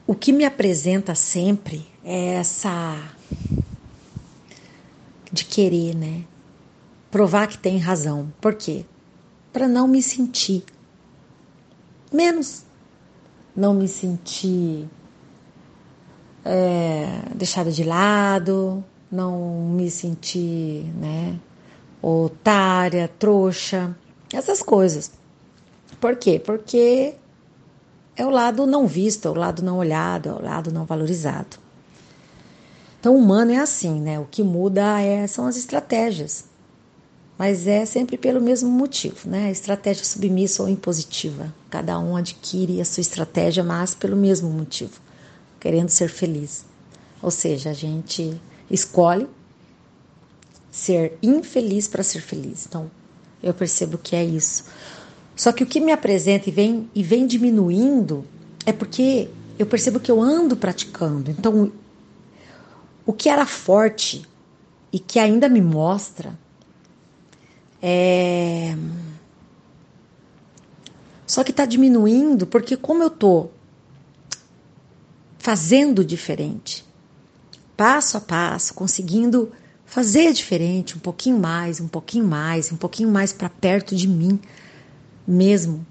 o 0.07 0.15
que 0.15 0.35
me 0.35 0.45
apresenta 0.45 1.15
sempre 1.15 1.89
é 2.05 2.35
essa 2.35 3.11
de 5.33 5.47
querer, 5.47 5.97
né? 5.97 6.25
Provar 7.11 7.47
que 7.47 7.57
tem 7.57 7.79
razão. 7.79 8.31
Por 8.39 8.55
quê? 8.55 8.85
Para 9.51 9.67
não 9.67 9.89
me 9.89 10.03
sentir 10.03 10.62
menos, 12.12 12.65
não 13.57 13.73
me 13.73 13.89
sentir 13.89 14.87
é, 16.47 17.23
deixada 17.35 17.73
de 17.73 17.83
lado, 17.83 18.85
não 19.11 19.69
me 19.71 19.91
sentir, 19.91 20.85
né, 20.95 21.39
otária, 22.01 23.11
trouxa, 23.19 23.95
essas 24.33 24.63
coisas. 24.63 25.11
Por 26.01 26.17
quê? 26.17 26.39
Porque 26.39 27.15
é 28.17 28.25
o 28.25 28.31
lado 28.31 28.67
não 28.67 28.87
visto, 28.87 29.27
é 29.27 29.31
o 29.31 29.35
lado 29.35 29.63
não 29.63 29.79
olhado, 29.79 30.29
é 30.29 30.33
o 30.33 30.43
lado 30.43 30.73
não 30.73 30.85
valorizado. 30.85 31.59
Então, 33.01 33.15
o 33.15 33.19
humano 33.19 33.53
é 33.53 33.59
assim, 33.59 34.01
né? 34.01 34.19
O 34.19 34.25
que 34.25 34.43
muda 34.43 35.01
é, 35.01 35.27
são 35.27 35.47
as 35.47 35.57
estratégias. 35.57 36.45
Mas 37.39 37.67
é 37.67 37.85
sempre 37.85 38.17
pelo 38.17 38.41
mesmo 38.41 38.71
motivo, 38.71 39.29
né? 39.29 39.51
Estratégia 39.51 40.05
submissa 40.05 40.63
ou 40.63 40.69
impositiva. 40.69 41.53
Cada 41.69 41.99
um 41.99 42.17
adquire 42.17 42.81
a 42.81 42.85
sua 42.85 43.03
estratégia, 43.03 43.63
mas 43.63 43.95
pelo 43.95 44.17
mesmo 44.17 44.49
motivo, 44.49 45.01
querendo 45.61 45.88
ser 45.88 46.09
feliz. 46.09 46.64
Ou 47.23 47.31
seja, 47.31 47.71
a 47.71 47.73
gente 47.73 48.40
escolhe 48.71 49.29
ser 50.71 51.19
infeliz 51.23 51.88
para 51.88 52.03
ser 52.03 52.21
feliz. 52.21 52.66
Então, 52.66 52.90
eu 53.42 53.55
percebo 53.55 53.97
que 53.97 54.14
é 54.14 54.25
isso. 54.25 54.64
Só 55.35 55.53
que 55.53 55.62
o 55.62 55.66
que 55.66 55.81
me 55.81 55.92
apresenta 55.92 56.49
e 56.49 56.53
vem, 56.53 56.90
e 56.95 57.03
vem 57.03 57.27
diminuindo 57.27 58.25
é 58.64 58.73
porque 58.73 59.29
eu 59.59 59.66
percebo 59.66 60.01
que 60.01 60.11
eu 60.11 60.21
ando 60.21 60.57
praticando. 60.57 61.31
Então, 61.31 61.73
o 63.05 63.12
que 63.12 63.29
era 63.29 63.47
forte 63.47 64.27
e 64.92 64.99
que 64.99 65.19
ainda 65.19 65.49
me 65.49 65.61
mostra 65.61 66.38
é. 67.83 68.77
Só 71.27 71.42
que 71.42 71.51
está 71.51 71.66
diminuindo 71.66 72.47
porque, 72.47 72.77
como 72.77 73.03
eu 73.03 73.09
estou 73.09 73.53
fazendo 75.47 76.05
diferente, 76.05 76.85
passo 77.77 78.17
a 78.17 78.21
passo, 78.21 78.75
conseguindo 78.75 79.53
fazer 79.85 80.33
diferente, 80.33 80.97
um 80.97 80.99
pouquinho 80.99 81.39
mais, 81.39 81.81
um 81.81 81.87
pouquinho 81.87 82.27
mais, 82.27 82.73
um 82.73 82.77
pouquinho 82.77 83.09
mais 83.13 83.33
para 83.33 83.49
perto 83.49 83.95
de 83.95 84.09
mim 84.09 84.41
mesmo. 85.25 85.87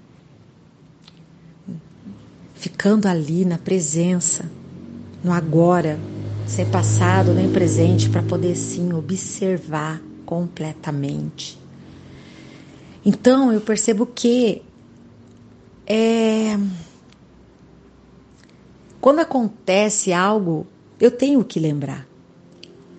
Ficando 2.52 3.06
ali 3.08 3.46
na 3.46 3.56
presença, 3.56 4.44
no 5.24 5.32
agora, 5.32 5.98
sem 6.46 6.66
passado 6.66 7.32
nem 7.32 7.48
presente, 7.48 8.10
para 8.10 8.22
poder 8.22 8.56
sim 8.56 8.92
observar 8.92 10.02
completamente. 10.26 11.58
Então 13.02 13.50
eu 13.50 13.62
percebo 13.62 14.04
que 14.04 14.60
é, 15.86 16.58
quando 19.00 19.20
acontece 19.20 20.12
algo 20.12 20.66
eu 20.98 21.10
tenho 21.10 21.44
que 21.44 21.60
lembrar. 21.60 22.06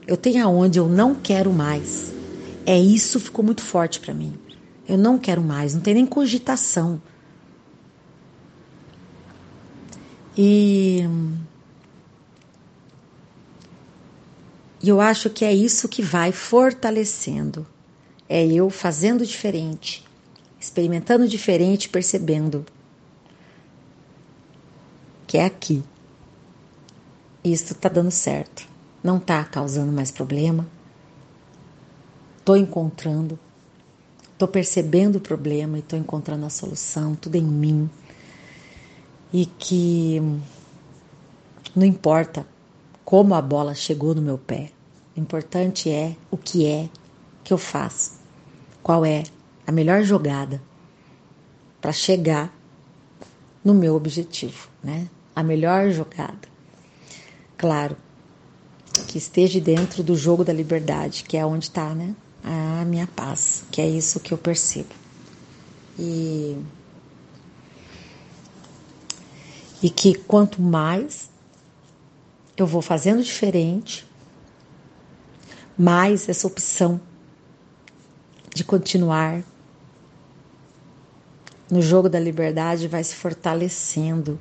Eu 0.05 0.15
tenho 0.15 0.43
aonde 0.45 0.79
eu 0.79 0.87
não 0.87 1.15
quero 1.15 1.51
mais. 1.51 2.13
É 2.65 2.79
isso 2.79 3.19
ficou 3.19 3.43
muito 3.43 3.61
forte 3.61 3.99
para 3.99 4.13
mim. 4.13 4.37
Eu 4.87 4.97
não 4.97 5.17
quero 5.17 5.41
mais, 5.41 5.73
não 5.73 5.81
tem 5.81 5.95
nem 5.95 6.05
cogitação. 6.05 7.01
E, 10.37 11.03
eu 14.83 15.01
acho 15.01 15.29
que 15.29 15.43
é 15.43 15.53
isso 15.53 15.89
que 15.89 16.01
vai 16.01 16.31
fortalecendo. 16.31 17.65
É 18.29 18.45
eu 18.45 18.69
fazendo 18.69 19.25
diferente, 19.25 20.05
experimentando 20.59 21.27
diferente, 21.27 21.89
percebendo 21.89 22.65
que 25.27 25.37
é 25.37 25.45
aqui 25.45 25.83
isso 27.53 27.73
está 27.73 27.89
dando 27.89 28.11
certo. 28.11 28.67
Não 29.03 29.17
está 29.17 29.43
causando 29.43 29.91
mais 29.91 30.11
problema. 30.11 30.67
Estou 32.39 32.57
encontrando, 32.57 33.37
estou 34.31 34.47
percebendo 34.47 35.17
o 35.17 35.21
problema 35.21 35.77
e 35.77 35.79
estou 35.81 35.99
encontrando 35.99 36.45
a 36.45 36.49
solução, 36.49 37.15
tudo 37.15 37.35
em 37.35 37.43
mim. 37.43 37.89
E 39.31 39.45
que 39.45 40.21
não 41.75 41.85
importa 41.85 42.45
como 43.03 43.35
a 43.35 43.41
bola 43.41 43.75
chegou 43.75 44.15
no 44.15 44.21
meu 44.21 44.37
pé, 44.37 44.71
o 45.15 45.19
importante 45.19 45.89
é 45.89 46.15
o 46.31 46.37
que 46.37 46.65
é 46.65 46.89
que 47.43 47.53
eu 47.53 47.57
faço, 47.57 48.19
qual 48.81 49.05
é 49.05 49.23
a 49.65 49.71
melhor 49.71 50.03
jogada 50.03 50.61
para 51.81 51.91
chegar 51.91 52.53
no 53.63 53.73
meu 53.73 53.95
objetivo, 53.95 54.69
né? 54.81 55.09
A 55.37 55.43
melhor 55.43 55.91
jogada 55.91 56.47
claro, 57.57 57.97
que 59.07 59.17
esteja 59.17 59.59
dentro 59.59 60.03
do 60.03 60.15
jogo 60.15 60.43
da 60.43 60.53
liberdade, 60.53 61.23
que 61.23 61.35
é 61.35 61.45
onde 61.45 61.65
está, 61.65 61.93
né? 61.93 62.15
A 62.43 62.85
minha 62.85 63.07
paz, 63.07 63.63
que 63.71 63.81
é 63.81 63.87
isso 63.87 64.19
que 64.19 64.33
eu 64.33 64.37
percebo. 64.37 64.89
E, 65.97 66.57
e 69.81 69.89
que 69.89 70.13
quanto 70.15 70.61
mais 70.61 71.29
eu 72.55 72.65
vou 72.65 72.81
fazendo 72.81 73.23
diferente, 73.23 74.05
mais 75.77 76.29
essa 76.29 76.47
opção 76.47 76.99
de 78.53 78.63
continuar 78.63 79.43
no 81.69 81.81
jogo 81.81 82.07
da 82.07 82.19
liberdade 82.19 82.87
vai 82.87 83.03
se 83.03 83.15
fortalecendo. 83.15 84.39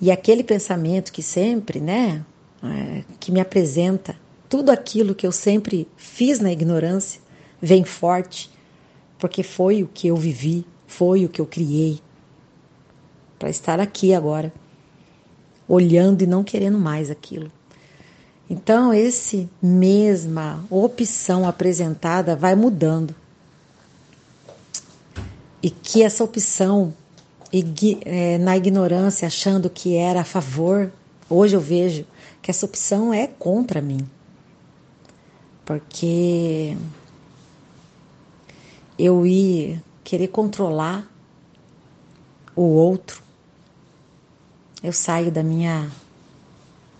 E 0.00 0.10
aquele 0.10 0.42
pensamento 0.42 1.12
que 1.12 1.22
sempre, 1.22 1.80
né, 1.80 2.24
é, 2.62 3.04
que 3.18 3.30
me 3.30 3.40
apresenta 3.40 4.16
tudo 4.48 4.70
aquilo 4.70 5.14
que 5.14 5.26
eu 5.26 5.32
sempre 5.32 5.86
fiz 5.96 6.40
na 6.40 6.50
ignorância, 6.50 7.20
vem 7.60 7.84
forte, 7.84 8.50
porque 9.18 9.42
foi 9.42 9.82
o 9.82 9.88
que 9.88 10.08
eu 10.08 10.16
vivi, 10.16 10.64
foi 10.86 11.24
o 11.24 11.28
que 11.28 11.40
eu 11.40 11.46
criei, 11.46 12.00
para 13.38 13.50
estar 13.50 13.78
aqui 13.78 14.12
agora, 14.12 14.52
olhando 15.68 16.22
e 16.22 16.26
não 16.26 16.42
querendo 16.42 16.78
mais 16.78 17.10
aquilo. 17.10 17.50
Então, 18.50 18.92
esse 18.92 19.48
mesma 19.62 20.64
opção 20.68 21.46
apresentada 21.46 22.34
vai 22.34 22.56
mudando. 22.56 23.14
E 25.62 25.70
que 25.70 26.02
essa 26.02 26.24
opção, 26.24 26.92
na 28.40 28.56
ignorância, 28.56 29.26
achando 29.26 29.68
que 29.68 29.96
era 29.96 30.20
a 30.20 30.24
favor, 30.24 30.92
hoje 31.28 31.56
eu 31.56 31.60
vejo 31.60 32.06
que 32.40 32.50
essa 32.50 32.64
opção 32.64 33.12
é 33.12 33.26
contra 33.26 33.80
mim. 33.80 34.08
Porque 35.64 36.76
eu 38.98 39.26
ir 39.26 39.82
querer 40.02 40.28
controlar 40.28 41.08
o 42.54 42.62
outro, 42.62 43.22
eu 44.82 44.92
saio 44.92 45.30
da 45.30 45.42
minha 45.42 45.90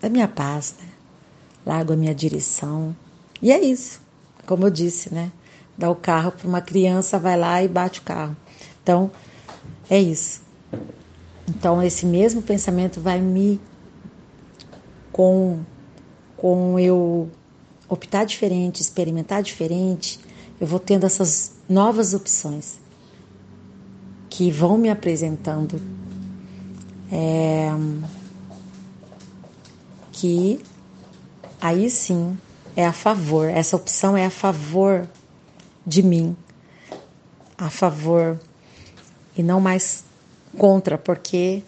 da 0.01 0.09
minha 0.09 0.27
paz, 0.27 0.75
né? 0.79 0.89
largo 1.65 1.93
a 1.93 1.95
minha 1.95 2.15
direção. 2.15 2.95
E 3.41 3.51
é 3.51 3.59
isso, 3.59 4.01
como 4.47 4.65
eu 4.65 4.71
disse, 4.71 5.13
né? 5.13 5.31
Dá 5.77 5.89
o 5.89 5.95
carro 5.95 6.31
para 6.31 6.47
uma 6.47 6.61
criança, 6.61 7.19
vai 7.19 7.37
lá 7.37 7.61
e 7.63 7.67
bate 7.67 7.99
o 7.99 8.03
carro. 8.03 8.35
Então, 8.81 9.11
é 9.89 9.99
isso. 9.99 10.41
Então, 11.49 11.81
esse 11.83 12.05
mesmo 12.05 12.41
pensamento 12.41 13.01
vai 13.01 13.19
me 13.19 13.59
com, 15.11 15.59
com 16.37 16.79
eu 16.79 17.29
optar 17.89 18.23
diferente, 18.23 18.81
experimentar 18.81 19.43
diferente, 19.43 20.19
eu 20.59 20.65
vou 20.65 20.79
tendo 20.79 21.05
essas 21.05 21.53
novas 21.67 22.13
opções. 22.13 22.79
que 24.29 24.49
vão 24.49 24.77
me 24.77 24.89
apresentando 24.89 25.81
é, 27.11 27.69
que 30.13 30.61
aí 31.59 31.89
sim 31.89 32.37
é 32.75 32.85
a 32.85 32.93
favor, 32.93 33.49
essa 33.49 33.75
opção 33.75 34.15
é 34.15 34.25
a 34.25 34.29
favor 34.29 35.05
de 35.85 36.01
mim, 36.01 36.35
a 37.57 37.69
favor 37.69 38.39
e 39.37 39.43
não 39.43 39.59
mais 39.59 40.03
contra, 40.57 40.97
porque 40.97 41.63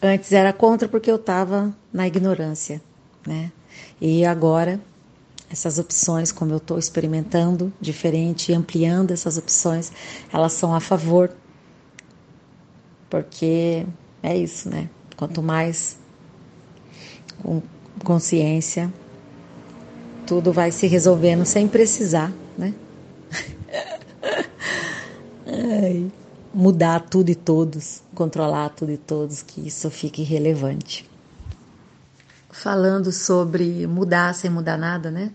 antes 0.00 0.32
era 0.32 0.52
contra 0.52 0.88
porque 0.88 1.10
eu 1.10 1.16
estava 1.16 1.74
na 1.92 2.06
ignorância, 2.06 2.80
né? 3.26 3.50
E 4.00 4.24
agora 4.24 4.80
essas 5.50 5.78
opções, 5.78 6.32
como 6.32 6.52
eu 6.52 6.56
estou 6.56 6.78
experimentando 6.78 7.72
diferente 7.80 8.52
ampliando 8.52 9.12
essas 9.12 9.38
opções, 9.38 9.92
elas 10.32 10.52
são 10.52 10.74
a 10.74 10.80
favor, 10.80 11.30
porque 13.08 13.86
é 14.22 14.36
isso, 14.36 14.68
né? 14.68 14.88
Quanto 15.16 15.42
mais 15.42 15.96
com 17.40 17.62
consciência, 18.04 18.92
tudo 20.26 20.52
vai 20.52 20.72
se 20.72 20.86
resolvendo 20.86 21.44
sem 21.44 21.68
precisar, 21.68 22.32
né? 22.58 22.74
Ai, 25.46 26.10
mudar 26.54 27.00
tudo 27.00 27.30
e 27.30 27.34
todos, 27.34 28.00
controlar 28.14 28.70
tudo 28.70 28.92
e 28.92 28.96
todos, 28.96 29.42
que 29.42 29.66
isso 29.66 29.90
fique 29.90 30.22
relevante. 30.22 31.08
Falando 32.50 33.10
sobre 33.10 33.86
mudar 33.86 34.32
sem 34.34 34.48
mudar 34.48 34.78
nada, 34.78 35.10
né? 35.10 35.32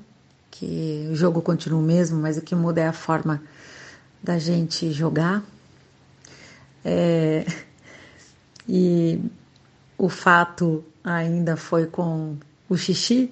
Que 0.50 1.10
o 1.12 1.16
jogo 1.16 1.42
continua 1.42 1.80
o 1.80 1.84
mesmo, 1.84 2.18
mas 2.20 2.38
o 2.38 2.42
que 2.42 2.56
muda 2.56 2.82
é 2.82 2.88
a 2.88 2.94
forma 2.94 3.44
da 4.24 4.40
gente 4.40 4.92
jogar. 4.94 5.44
É, 6.86 7.46
e 8.68 9.22
o 9.98 10.08
fato 10.08 10.86
ainda 11.04 11.58
foi 11.58 11.86
com 11.86 12.38
o 12.70 12.78
xixi, 12.78 13.30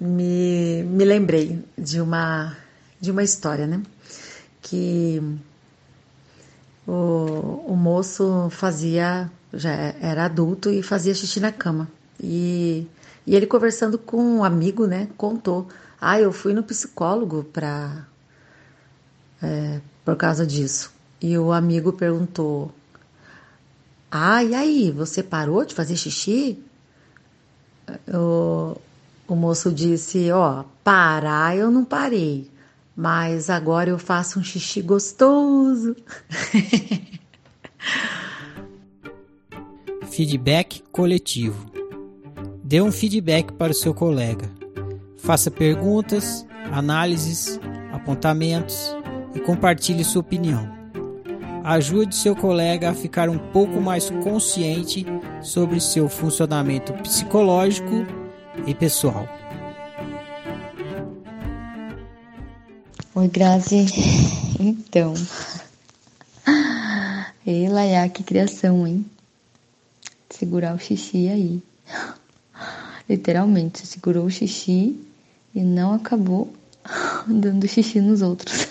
me, 0.00 0.84
me 0.84 1.04
lembrei 1.04 1.64
de 1.76 2.00
uma, 2.00 2.56
de 3.00 3.10
uma 3.10 3.24
história, 3.24 3.66
né? 3.66 3.82
Que 4.62 5.20
o, 6.88 7.64
o 7.66 7.76
moço 7.76 8.48
fazia, 8.50 9.30
já 9.52 9.70
era 9.70 10.24
adulto 10.24 10.70
e 10.70 10.82
fazia 10.82 11.14
xixi 11.14 11.38
na 11.38 11.52
cama. 11.52 11.86
E, 12.18 12.86
e 13.26 13.36
ele 13.36 13.46
conversando 13.46 13.98
com 13.98 14.16
um 14.16 14.42
amigo, 14.42 14.86
né, 14.86 15.08
contou: 15.16 15.68
Ah, 16.00 16.18
eu 16.18 16.32
fui 16.32 16.54
no 16.54 16.62
psicólogo 16.62 17.44
pra, 17.52 18.06
é, 19.42 19.80
por 20.02 20.16
causa 20.16 20.46
disso. 20.46 20.90
E 21.20 21.36
o 21.36 21.52
amigo 21.52 21.92
perguntou: 21.92 22.72
Ah, 24.10 24.42
e 24.42 24.54
aí, 24.54 24.90
você 24.90 25.22
parou 25.22 25.66
de 25.66 25.74
fazer 25.74 25.94
xixi? 25.94 26.58
O, 28.08 28.76
o 29.28 29.36
moço 29.36 29.70
disse: 29.70 30.32
Ó, 30.32 30.60
oh, 30.60 30.64
parar 30.82 31.54
eu 31.54 31.70
não 31.70 31.84
parei, 31.84 32.50
mas 32.98 33.48
agora 33.48 33.90
eu 33.90 33.96
faço 33.96 34.40
um 34.40 34.42
xixi 34.42 34.82
gostoso. 34.82 35.94
feedback 40.10 40.82
coletivo. 40.90 41.70
Dê 42.64 42.80
um 42.80 42.90
feedback 42.90 43.52
para 43.52 43.70
o 43.70 43.74
seu 43.74 43.94
colega. 43.94 44.50
Faça 45.16 45.48
perguntas, 45.48 46.44
análises, 46.72 47.60
apontamentos 47.92 48.96
e 49.32 49.38
compartilhe 49.38 50.02
sua 50.02 50.22
opinião. 50.22 50.68
Ajude 51.62 52.16
seu 52.16 52.34
colega 52.34 52.90
a 52.90 52.94
ficar 52.94 53.28
um 53.28 53.38
pouco 53.38 53.80
mais 53.80 54.10
consciente 54.10 55.06
sobre 55.40 55.80
seu 55.80 56.08
funcionamento 56.08 56.92
psicológico 56.94 58.04
e 58.66 58.74
pessoal. 58.74 59.37
Oi, 63.18 63.26
Grazi. 63.26 63.84
Então. 64.60 65.12
Ei, 67.44 67.68
Laia, 67.68 68.08
que 68.08 68.22
criação, 68.22 68.86
hein? 68.86 69.04
Segurar 70.30 70.76
o 70.76 70.78
xixi 70.78 71.28
aí. 71.28 71.60
Literalmente, 73.10 73.84
segurou 73.84 74.24
o 74.24 74.30
xixi 74.30 74.96
e 75.52 75.60
não 75.64 75.94
acabou 75.94 76.52
dando 77.26 77.66
xixi 77.66 78.00
nos 78.00 78.22
outros. 78.22 78.68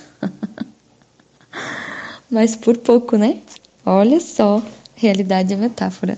Mas 2.31 2.55
por 2.55 2.77
pouco, 2.77 3.17
né? 3.17 3.41
Olha 3.85 4.21
só, 4.21 4.63
realidade 4.95 5.51
é 5.51 5.57
metáfora. 5.57 6.17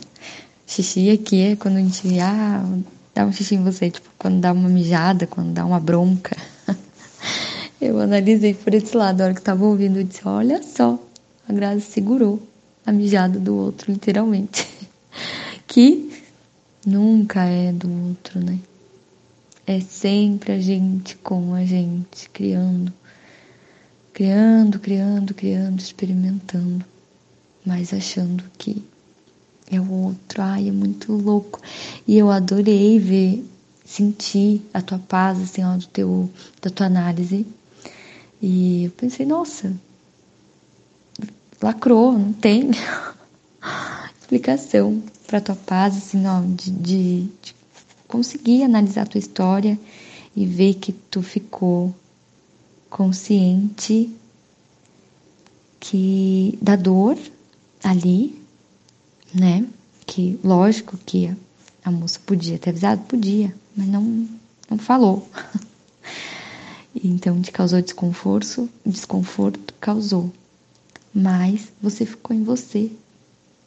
Xixi 0.67 1.09
aqui 1.09 1.41
é 1.41 1.55
quando 1.55 1.77
a 1.77 1.81
gente 1.81 2.19
ah, 2.19 2.63
dá 3.15 3.25
um 3.25 3.31
xixi 3.31 3.55
em 3.55 3.63
você, 3.63 3.89
tipo, 3.89 4.07
quando 4.19 4.39
dá 4.39 4.51
uma 4.51 4.69
mijada, 4.69 5.25
quando 5.25 5.51
dá 5.51 5.65
uma 5.65 5.79
bronca. 5.79 6.37
Eu 7.81 7.99
analisei 7.99 8.53
por 8.53 8.73
esse 8.73 8.95
lado, 8.95 9.21
a 9.21 9.25
hora 9.25 9.33
que 9.33 9.41
tava 9.41 9.65
ouvindo, 9.65 9.99
eu 9.99 10.03
disse, 10.03 10.27
olha 10.27 10.61
só, 10.61 10.99
a 11.47 11.53
Grazi 11.53 11.81
segurou 11.81 12.41
a 12.85 12.91
mijada 12.91 13.39
do 13.39 13.55
outro, 13.55 13.91
literalmente. 13.91 14.67
que 15.65 16.11
nunca 16.85 17.45
é 17.45 17.71
do 17.71 17.89
outro, 18.07 18.43
né? 18.43 18.59
É 19.65 19.79
sempre 19.79 20.51
a 20.51 20.59
gente 20.59 21.15
com 21.17 21.53
a 21.53 21.63
gente, 21.63 22.29
criando, 22.31 22.91
criando, 24.11 24.79
criando, 24.79 25.33
criando, 25.33 25.79
experimentando, 25.79 26.83
mas 27.65 27.93
achando 27.93 28.43
que 28.57 28.83
é 29.71 29.79
o 29.79 29.89
outro. 29.89 30.41
Ai, 30.41 30.67
é 30.67 30.71
muito 30.71 31.13
louco. 31.13 31.61
E 32.07 32.17
eu 32.17 32.29
adorei 32.29 32.99
ver, 32.99 33.45
sentir 33.85 34.61
a 34.73 34.81
tua 34.81 34.99
paz, 34.99 35.39
assim, 35.39 35.63
ó, 35.63 35.77
do 35.77 35.87
teu, 35.87 36.29
da 36.61 36.69
tua 36.69 36.87
análise. 36.87 37.45
E 38.41 38.85
eu 38.85 38.91
pensei, 38.91 39.25
nossa, 39.25 39.73
lacrou, 41.61 42.13
não 42.13 42.31
tem 42.33 42.71
explicação 44.19 45.03
para 45.27 45.41
tua 45.41 45.55
paz, 45.55 45.97
assim, 45.97 46.25
ó, 46.25 46.41
de, 46.41 46.71
de, 46.71 47.21
de 47.41 47.55
conseguir 48.07 48.63
analisar 48.63 49.03
a 49.03 49.05
tua 49.05 49.19
história 49.19 49.77
e 50.35 50.45
ver 50.45 50.75
que 50.75 50.91
tu 50.93 51.21
ficou 51.21 51.93
consciente 52.89 54.09
que 55.79 56.57
da 56.61 56.75
dor 56.75 57.17
ali, 57.83 58.41
né? 59.33 59.65
Que 60.05 60.39
lógico 60.43 60.97
que 60.97 61.35
a 61.83 61.91
moça 61.91 62.19
podia 62.25 62.57
ter 62.57 62.71
avisado, 62.71 63.01
podia, 63.03 63.55
mas 63.75 63.87
não 63.87 64.27
não 64.69 64.77
falou. 64.77 65.27
então 67.03 67.41
te 67.41 67.51
causou 67.51 67.81
desconforto, 67.81 68.69
desconforto 68.85 69.73
causou. 69.79 70.31
Mas 71.13 71.67
você 71.81 72.05
ficou 72.05 72.35
em 72.35 72.43
você. 72.43 72.91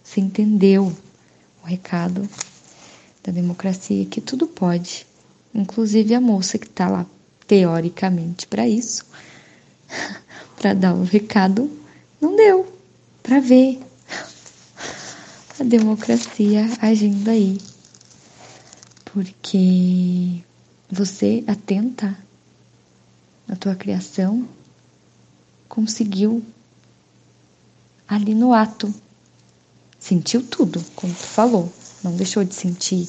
Você 0.03 0.21
entendeu 0.21 0.93
o 1.63 1.67
recado 1.67 2.29
da 3.23 3.33
democracia 3.33 4.05
que 4.07 4.21
tudo 4.21 4.47
pode, 4.47 5.07
inclusive 5.55 6.15
a 6.15 6.21
moça 6.21 6.59
que 6.59 6.67
está 6.67 6.89
lá 6.89 7.07
teoricamente 7.47 8.47
para 8.47 8.69
isso, 8.69 9.05
para 10.57 10.75
dar 10.75 10.95
o 10.95 11.05
recado, 11.05 11.71
não 12.21 12.37
deu 12.37 12.77
para 13.23 13.41
ver 13.41 13.81
a 15.59 15.65
democracia 15.65 16.69
agindo 16.81 17.29
aí. 17.29 17.59
Porque 19.05 20.43
você 20.91 21.45
atenta 21.47 22.17
na 23.53 23.57
tua 23.57 23.75
criação 23.75 24.49
conseguiu 25.69 26.43
ali 28.09 28.35
no 28.35 28.55
ato. 28.55 28.93
Sentiu 29.99 30.43
tudo, 30.43 30.83
como 30.97 31.13
tu 31.13 31.27
falou. 31.27 31.71
Não 32.03 32.17
deixou 32.17 32.45
de 32.45 32.55
sentir 32.55 33.07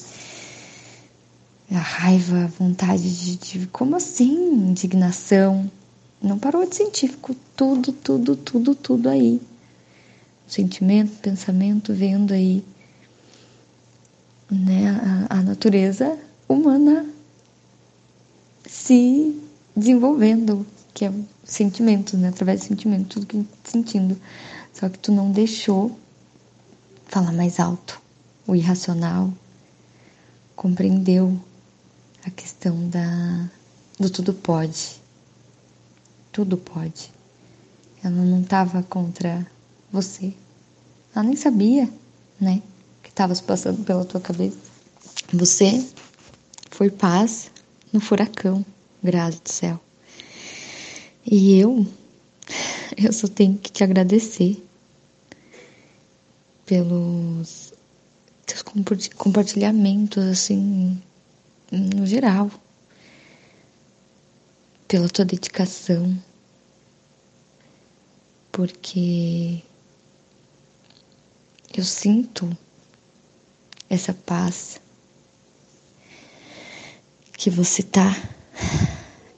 a 1.72 1.80
raiva, 1.80 2.44
a 2.44 2.48
vontade 2.48 3.38
de, 3.38 3.38
de. 3.38 3.68
Como 3.68 3.96
assim? 3.96 4.34
Indignação. 4.54 5.72
Não 6.22 6.38
parou 6.38 6.68
de 6.68 6.76
sentir, 6.76 7.08
ficou 7.08 7.38
tudo, 7.56 7.94
tudo, 7.94 8.36
tudo, 8.36 8.76
tudo 8.76 9.08
aí 9.08 9.42
sentimento, 10.46 11.22
pensamento, 11.22 11.94
vendo 11.94 12.34
aí 12.34 12.64
né, 14.52 15.26
a, 15.30 15.38
a 15.38 15.42
natureza 15.42 16.20
humana 16.50 17.06
se 18.66 19.42
desenvolvendo, 19.76 20.66
que 20.94 21.06
é 21.06 21.14
sentimento, 21.44 22.18
né, 22.18 22.30
através 22.30 22.62
de 22.62 22.68
sentimento, 22.68 23.20
tudo 23.20 23.26
que 23.26 23.46
sentindo. 23.64 24.20
Só 24.74 24.90
que 24.90 24.98
tu 25.00 25.12
não 25.12 25.32
deixou 25.32 25.98
falar 27.06 27.32
mais 27.32 27.60
alto, 27.60 28.02
o 28.48 28.56
irracional, 28.56 29.32
compreendeu 30.56 31.40
a 32.26 32.32
questão 32.32 32.88
da 32.90 33.50
do 34.00 34.10
tudo 34.10 34.34
pode. 34.34 35.02
Tudo 36.32 36.58
pode. 36.58 37.12
Ela 38.04 38.16
não 38.16 38.42
estava 38.42 38.82
contra 38.84 39.46
você. 39.92 40.34
Ela 41.16 41.26
nem 41.26 41.36
sabia, 41.36 41.90
né? 42.40 42.62
Que 43.04 43.10
estava 43.10 43.36
passando 43.36 43.84
pela 43.84 44.04
tua 44.04 44.20
cabeça. 44.20 44.58
Você 45.32 45.88
foi 46.72 46.90
paz 46.90 47.52
no 47.92 48.00
furacão, 48.00 48.66
graças 49.04 49.40
do 49.40 49.50
céu. 49.50 49.80
E 51.26 51.60
eu, 51.60 51.86
eu 52.98 53.12
só 53.12 53.28
tenho 53.28 53.58
que 53.58 53.72
te 53.72 53.84
agradecer 53.84 54.64
pelos 56.66 57.74
teus 58.46 58.62
compartilhamentos, 59.10 60.24
assim, 60.24 61.02
no 61.72 62.06
geral, 62.06 62.52
pela 64.88 65.10
tua 65.10 65.26
dedicação, 65.26 66.18
porque 68.52 69.64
eu 71.76 71.84
sinto 71.84 72.56
essa 73.90 74.14
paz 74.14 74.80
que 77.38 77.50
você 77.50 77.82
tá 77.82 78.16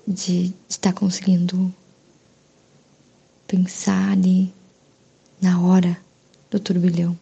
de 0.07 0.53
estar 0.69 0.93
conseguindo 0.93 1.73
pensar 3.47 4.11
ali 4.11 4.53
na 5.41 5.61
hora 5.61 5.97
do 6.49 6.59
turbilhão. 6.59 7.17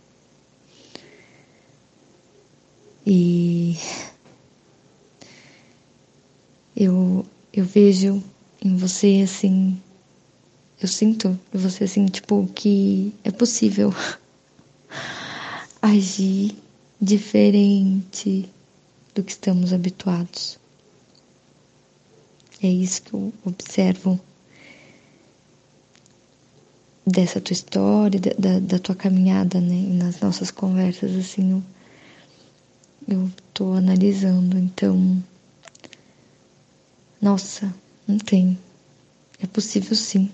E 3.05 3.77
eu, 6.75 7.25
eu 7.51 7.65
vejo 7.65 8.23
em 8.61 8.77
você 8.77 9.21
assim, 9.23 9.79
eu 10.81 10.87
sinto 10.87 11.37
em 11.53 11.57
você 11.57 11.83
assim, 11.83 12.05
tipo, 12.05 12.47
que 12.55 13.13
é 13.23 13.31
possível 13.31 13.93
agir 15.81 16.55
diferente 16.99 18.49
do 19.13 19.21
que 19.21 19.33
estamos 19.33 19.73
habituados. 19.73 20.57
É 22.63 22.67
isso 22.67 23.01
que 23.03 23.13
eu 23.13 23.33
observo 23.45 24.17
dessa 27.05 27.41
tua 27.41 27.53
história, 27.53 28.21
da, 28.39 28.59
da 28.59 28.79
tua 28.79 28.95
caminhada, 28.95 29.59
né? 29.59 29.93
nas 30.01 30.21
nossas 30.21 30.49
conversas, 30.49 31.13
assim, 31.13 31.51
eu, 31.51 33.15
eu 33.15 33.31
tô 33.53 33.73
analisando, 33.73 34.57
então 34.57 35.21
nossa, 37.21 37.73
não 38.07 38.17
tem. 38.17 38.57
É 39.41 39.47
possível 39.47 39.95
sim. 39.95 40.31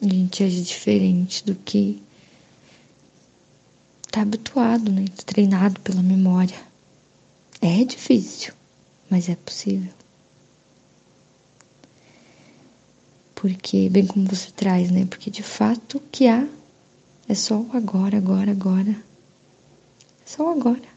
A 0.00 0.08
gente 0.08 0.44
age 0.44 0.62
diferente 0.62 1.44
do 1.44 1.54
que 1.54 2.02
tá 4.10 4.22
habituado, 4.22 4.90
né? 4.90 5.04
Treinado 5.26 5.80
pela 5.80 6.02
memória. 6.02 6.56
É 7.60 7.84
difícil, 7.84 8.54
mas 9.10 9.28
é 9.28 9.36
possível. 9.36 9.92
Porque, 13.40 13.88
bem 13.88 14.04
como 14.04 14.26
você 14.26 14.50
traz, 14.50 14.90
né? 14.90 15.06
Porque 15.06 15.30
de 15.30 15.44
fato 15.44 15.98
o 15.98 16.00
que 16.00 16.26
há 16.26 16.44
é 17.28 17.34
só 17.36 17.60
o 17.60 17.70
agora, 17.72 18.18
agora, 18.18 18.50
agora. 18.50 18.96
Só 20.26 20.42
o 20.42 20.50
agora. 20.50 20.88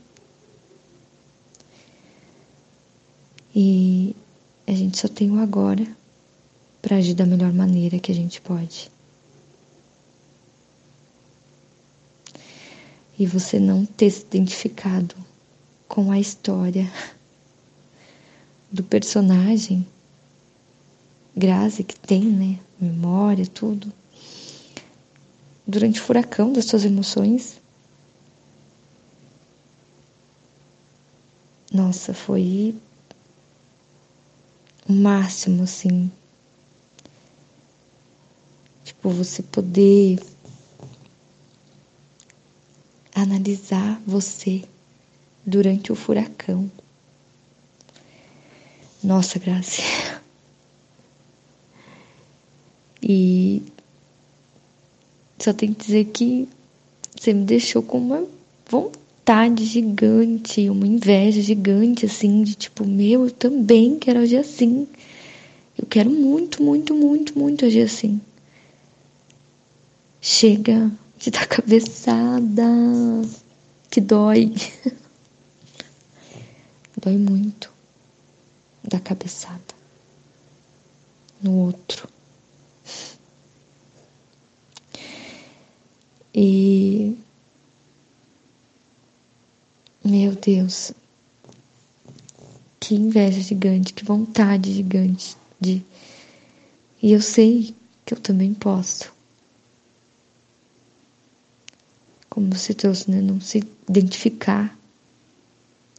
E 3.55 4.15
a 4.65 4.71
gente 4.71 4.97
só 4.97 5.07
tem 5.07 5.29
o 5.29 5.39
agora 5.39 5.85
para 6.81 6.95
agir 6.95 7.13
da 7.13 7.27
melhor 7.27 7.53
maneira 7.53 7.99
que 7.99 8.11
a 8.11 8.15
gente 8.15 8.41
pode. 8.41 8.89
E 13.19 13.27
você 13.27 13.59
não 13.59 13.85
ter 13.85 14.09
se 14.09 14.21
identificado 14.21 15.13
com 15.87 16.11
a 16.11 16.19
história 16.19 16.91
do 18.71 18.83
personagem 18.83 19.85
Grazi 21.35 21.83
que 21.83 21.95
tem, 21.95 22.23
né, 22.23 22.59
memória, 22.79 23.45
tudo. 23.47 23.91
Durante 25.65 25.99
o 25.99 26.03
furacão 26.03 26.51
das 26.51 26.65
suas 26.65 26.83
emoções. 26.83 27.61
Nossa, 31.71 32.13
foi 32.13 32.75
o 34.89 34.91
máximo, 34.91 35.63
assim. 35.63 36.11
Tipo, 38.83 39.09
você 39.09 39.41
poder 39.41 40.19
analisar 43.15 44.01
você 44.05 44.63
durante 45.45 45.91
o 45.91 45.95
furacão. 45.95 46.69
Nossa, 49.01 49.39
Graça. 49.39 49.81
E 53.01 53.63
só 55.39 55.53
tenho 55.53 55.73
que 55.73 55.85
dizer 55.85 56.05
que 56.05 56.47
você 57.17 57.33
me 57.33 57.45
deixou 57.45 57.81
com 57.81 57.97
uma 57.97 58.27
vontade 58.69 59.65
gigante, 59.65 60.69
uma 60.69 60.85
inveja 60.85 61.41
gigante, 61.41 62.05
assim, 62.05 62.43
de 62.43 62.55
tipo, 62.55 62.85
meu, 62.85 63.25
eu 63.25 63.31
também 63.31 63.97
quero 63.97 64.19
agir 64.19 64.37
assim. 64.37 64.87
Eu 65.77 65.85
quero 65.87 66.09
muito, 66.09 66.61
muito, 66.61 66.93
muito, 66.93 67.37
muito 67.37 67.65
agir 67.65 67.81
assim. 67.81 68.21
Chega 70.21 70.91
de 71.17 71.31
dar 71.31 71.47
cabeçada, 71.47 72.63
que 73.89 73.99
dói. 73.99 74.53
dói 77.01 77.17
muito 77.17 77.71
dar 78.83 78.99
cabeçada 78.99 79.59
no 81.41 81.65
outro. 81.65 82.07
E 86.33 87.17
meu 90.03 90.33
Deus, 90.33 90.93
que 92.79 92.95
inveja 92.95 93.39
gigante, 93.41 93.93
que 93.93 94.03
vontade 94.03 94.73
gigante 94.73 95.35
de. 95.59 95.83
E 97.01 97.11
eu 97.11 97.21
sei 97.21 97.75
que 98.05 98.13
eu 98.13 98.19
também 98.19 98.53
posso. 98.53 99.11
Como 102.29 102.53
você 102.55 102.73
trouxe, 102.73 103.11
né? 103.11 103.21
Não 103.21 103.41
se 103.41 103.63
identificar 103.89 104.77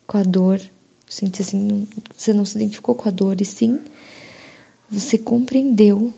com 0.06 0.18
a 0.18 0.22
dor. 0.22 0.60
Sente 1.08 1.42
assim, 1.42 1.58
não, 1.58 1.86
você 2.16 2.32
não 2.32 2.44
se 2.44 2.56
identificou 2.56 2.94
com 2.94 3.08
a 3.08 3.12
dor, 3.12 3.38
e 3.40 3.44
sim 3.44 3.80
você 4.90 5.18
compreendeu 5.18 6.12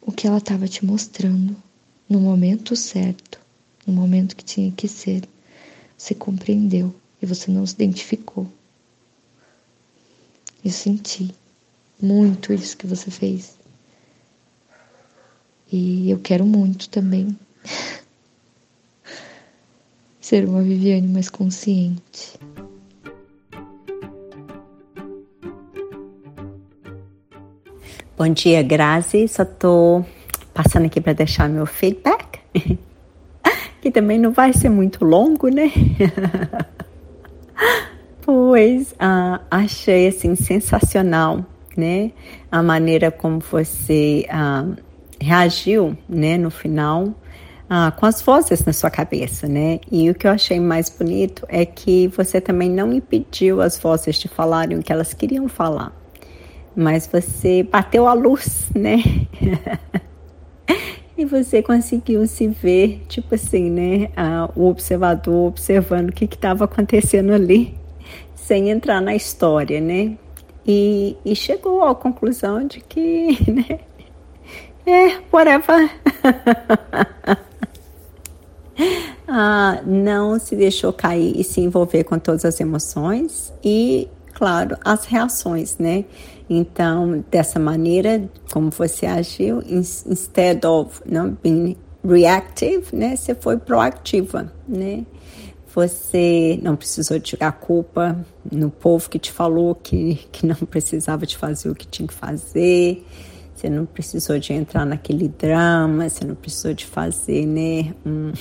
o 0.00 0.12
que 0.12 0.26
ela 0.26 0.38
estava 0.38 0.68
te 0.68 0.84
mostrando 0.84 1.56
no 2.08 2.20
momento 2.20 2.76
certo, 2.76 3.40
no 3.86 3.92
momento 3.92 4.36
que 4.36 4.44
tinha 4.44 4.70
que 4.72 4.88
ser. 4.88 5.22
Você 5.96 6.14
compreendeu 6.14 6.94
e 7.22 7.26
você 7.26 7.50
não 7.50 7.66
se 7.66 7.74
identificou. 7.74 8.46
Eu 10.64 10.70
senti 10.70 11.32
muito 12.00 12.52
isso 12.52 12.76
que 12.76 12.86
você 12.86 13.10
fez. 13.10 13.56
E 15.70 16.10
eu 16.10 16.18
quero 16.18 16.44
muito 16.44 16.88
também 16.88 17.36
ser 20.20 20.46
uma 20.46 20.62
Viviane 20.62 21.08
mais 21.08 21.28
consciente. 21.28 22.38
Bom 28.16 28.28
dia, 28.28 28.62
Grazi. 28.62 29.28
Só 29.28 29.44
tô 29.44 30.02
passando 30.54 30.86
aqui 30.86 31.02
para 31.02 31.12
deixar 31.12 31.50
meu 31.50 31.66
feedback, 31.66 32.40
que 33.86 33.90
também 33.92 34.18
não 34.18 34.32
vai 34.32 34.52
ser 34.52 34.68
muito 34.68 35.04
longo, 35.04 35.48
né? 35.48 35.70
Pois, 38.20 38.92
ah, 38.98 39.40
achei 39.48 40.08
assim 40.08 40.34
sensacional, 40.34 41.46
né? 41.76 42.10
A 42.50 42.60
maneira 42.60 43.08
como 43.08 43.38
você 43.38 44.26
ah, 44.28 44.66
reagiu, 45.20 45.96
né, 46.08 46.36
no 46.36 46.50
final, 46.50 47.14
ah, 47.70 47.92
com 47.92 48.04
as 48.04 48.20
vozes 48.20 48.64
na 48.64 48.72
sua 48.72 48.90
cabeça, 48.90 49.46
né? 49.46 49.78
E 49.92 50.10
o 50.10 50.14
que 50.16 50.26
eu 50.26 50.32
achei 50.32 50.58
mais 50.58 50.90
bonito 50.90 51.46
é 51.48 51.64
que 51.64 52.08
você 52.08 52.40
também 52.40 52.68
não 52.68 52.92
impediu 52.92 53.60
as 53.60 53.78
vozes 53.78 54.16
de 54.16 54.26
falarem 54.26 54.76
o 54.76 54.82
que 54.82 54.92
elas 54.92 55.14
queriam 55.14 55.48
falar, 55.48 55.92
mas 56.74 57.06
você 57.06 57.62
bateu 57.62 58.08
a 58.08 58.12
luz, 58.12 58.68
né? 58.74 58.96
e 61.16 61.24
você 61.24 61.62
conseguiu 61.62 62.26
se 62.26 62.48
ver, 62.48 63.02
tipo 63.08 63.34
assim, 63.34 63.70
né? 63.70 64.10
O 64.54 64.68
observador 64.68 65.48
observando 65.48 66.10
o 66.10 66.12
que 66.12 66.26
estava 66.26 66.64
acontecendo 66.64 67.32
ali 67.32 67.74
sem 68.34 68.70
entrar 68.70 69.00
na 69.00 69.14
história, 69.14 69.80
né? 69.80 70.16
E, 70.66 71.16
e 71.24 71.34
chegou 71.34 71.84
à 71.84 71.94
conclusão 71.94 72.66
de 72.66 72.80
que, 72.80 73.38
né? 73.50 73.80
é, 74.86 75.18
whatever. 75.32 75.90
ah, 79.26 79.80
não 79.84 80.38
se 80.38 80.54
deixou 80.54 80.92
cair 80.92 81.38
e 81.38 81.42
se 81.42 81.60
envolver 81.60 82.04
com 82.04 82.18
todas 82.18 82.44
as 82.44 82.60
emoções 82.60 83.52
e, 83.64 84.08
claro, 84.32 84.76
as 84.84 85.06
reações, 85.06 85.76
né? 85.78 86.04
Então, 86.48 87.24
dessa 87.30 87.58
maneira, 87.58 88.28
como 88.52 88.70
você 88.70 89.04
agiu, 89.06 89.62
instead 89.66 90.64
of 90.64 91.02
não 91.04 91.36
being 91.42 91.76
reactive, 92.04 92.94
né? 92.94 93.16
Você 93.16 93.34
foi 93.34 93.56
proativa, 93.56 94.52
né? 94.68 95.04
Você 95.74 96.58
não 96.62 96.76
precisou 96.76 97.18
de 97.18 97.32
jogar 97.32 97.52
culpa 97.52 98.16
no 98.50 98.70
povo 98.70 99.10
que 99.10 99.18
te 99.18 99.30
falou 99.30 99.74
que, 99.74 100.14
que 100.32 100.46
não 100.46 100.56
precisava 100.70 101.26
de 101.26 101.36
fazer 101.36 101.68
o 101.68 101.74
que 101.74 101.86
tinha 101.86 102.06
que 102.06 102.14
fazer. 102.14 103.04
Você 103.54 103.68
não 103.68 103.84
precisou 103.84 104.38
de 104.38 104.52
entrar 104.52 104.86
naquele 104.86 105.28
drama, 105.28 106.08
você 106.08 106.24
não 106.24 106.34
precisou 106.34 106.72
de 106.72 106.86
fazer, 106.86 107.44
né? 107.44 107.94
Um, 108.06 108.32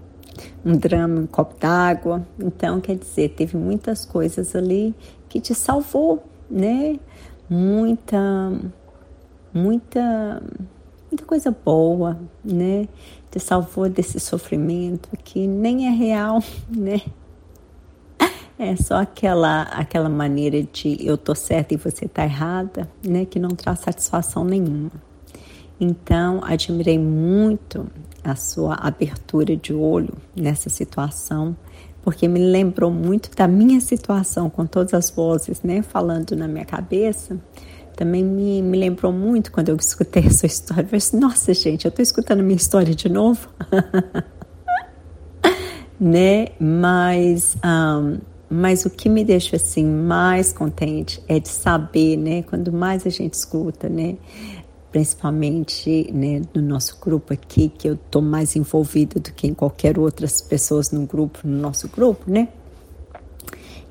um 0.64 0.76
drama, 0.76 1.20
um 1.20 1.26
copo 1.26 1.54
d'água. 1.58 2.26
Então, 2.38 2.80
quer 2.80 2.96
dizer, 2.96 3.30
teve 3.30 3.56
muitas 3.56 4.04
coisas 4.04 4.56
ali 4.56 4.94
que 5.28 5.40
te 5.40 5.54
salvou, 5.54 6.24
né? 6.50 6.98
Muita, 7.48 8.52
muita, 9.54 10.42
muita 11.10 11.24
coisa 11.24 11.50
boa, 11.50 12.18
né? 12.44 12.88
Te 13.30 13.38
salvou 13.38 13.88
desse 13.88 14.18
sofrimento 14.18 15.10
que 15.22 15.46
nem 15.46 15.86
é 15.86 15.90
real, 15.90 16.42
né? 16.68 17.00
É 18.58 18.74
só 18.74 18.96
aquela 18.96 19.62
aquela 19.64 20.08
maneira 20.08 20.62
de 20.62 20.96
eu 21.06 21.18
tô 21.18 21.34
certa 21.34 21.74
e 21.74 21.76
você 21.76 22.08
tá 22.08 22.24
errada, 22.24 22.90
né, 23.06 23.26
que 23.26 23.38
não 23.38 23.50
traz 23.50 23.80
satisfação 23.80 24.44
nenhuma. 24.44 24.90
Então, 25.78 26.40
admirei 26.42 26.98
muito 26.98 27.86
a 28.24 28.34
sua 28.34 28.74
abertura 28.74 29.54
de 29.54 29.74
olho 29.74 30.14
nessa 30.34 30.70
situação, 30.70 31.54
porque 32.06 32.28
me 32.28 32.38
lembrou 32.38 32.88
muito 32.88 33.34
da 33.34 33.48
minha 33.48 33.80
situação 33.80 34.48
com 34.48 34.64
todas 34.64 34.94
as 34.94 35.10
vozes, 35.10 35.60
né, 35.64 35.82
falando 35.82 36.36
na 36.36 36.46
minha 36.46 36.64
cabeça. 36.64 37.36
Também 37.96 38.22
me, 38.22 38.62
me 38.62 38.78
lembrou 38.78 39.12
muito 39.12 39.50
quando 39.50 39.70
eu 39.70 39.76
escutei 39.76 40.22
a 40.24 40.30
sua 40.30 40.46
história. 40.46 40.82
Eu 40.82 40.86
falei 40.86 40.98
assim, 40.98 41.18
nossa, 41.18 41.52
gente, 41.52 41.84
eu 41.84 41.88
estou 41.88 42.04
escutando 42.04 42.38
a 42.38 42.42
minha 42.44 42.56
história 42.56 42.94
de 42.94 43.08
novo. 43.08 43.48
né? 45.98 46.46
Mas, 46.60 47.56
um, 47.64 48.18
mas 48.48 48.86
o 48.86 48.90
que 48.90 49.08
me 49.08 49.24
deixa 49.24 49.56
assim 49.56 49.84
mais 49.84 50.52
contente 50.52 51.20
é 51.26 51.40
de 51.40 51.48
saber, 51.48 52.16
né? 52.16 52.42
Quando 52.42 52.72
mais 52.72 53.04
a 53.04 53.10
gente 53.10 53.34
escuta, 53.34 53.88
né? 53.88 54.16
Principalmente 54.96 56.10
né, 56.10 56.40
no 56.54 56.62
nosso 56.62 56.98
grupo 56.98 57.34
aqui, 57.34 57.68
que 57.68 57.86
eu 57.86 57.92
estou 57.92 58.22
mais 58.22 58.56
envolvida 58.56 59.20
do 59.20 59.30
que 59.30 59.46
em 59.46 59.52
qualquer 59.52 59.98
outras 59.98 60.40
pessoas 60.40 60.90
no 60.90 61.04
grupo, 61.04 61.40
no 61.44 61.60
nosso 61.60 61.86
grupo, 61.86 62.30
né? 62.30 62.48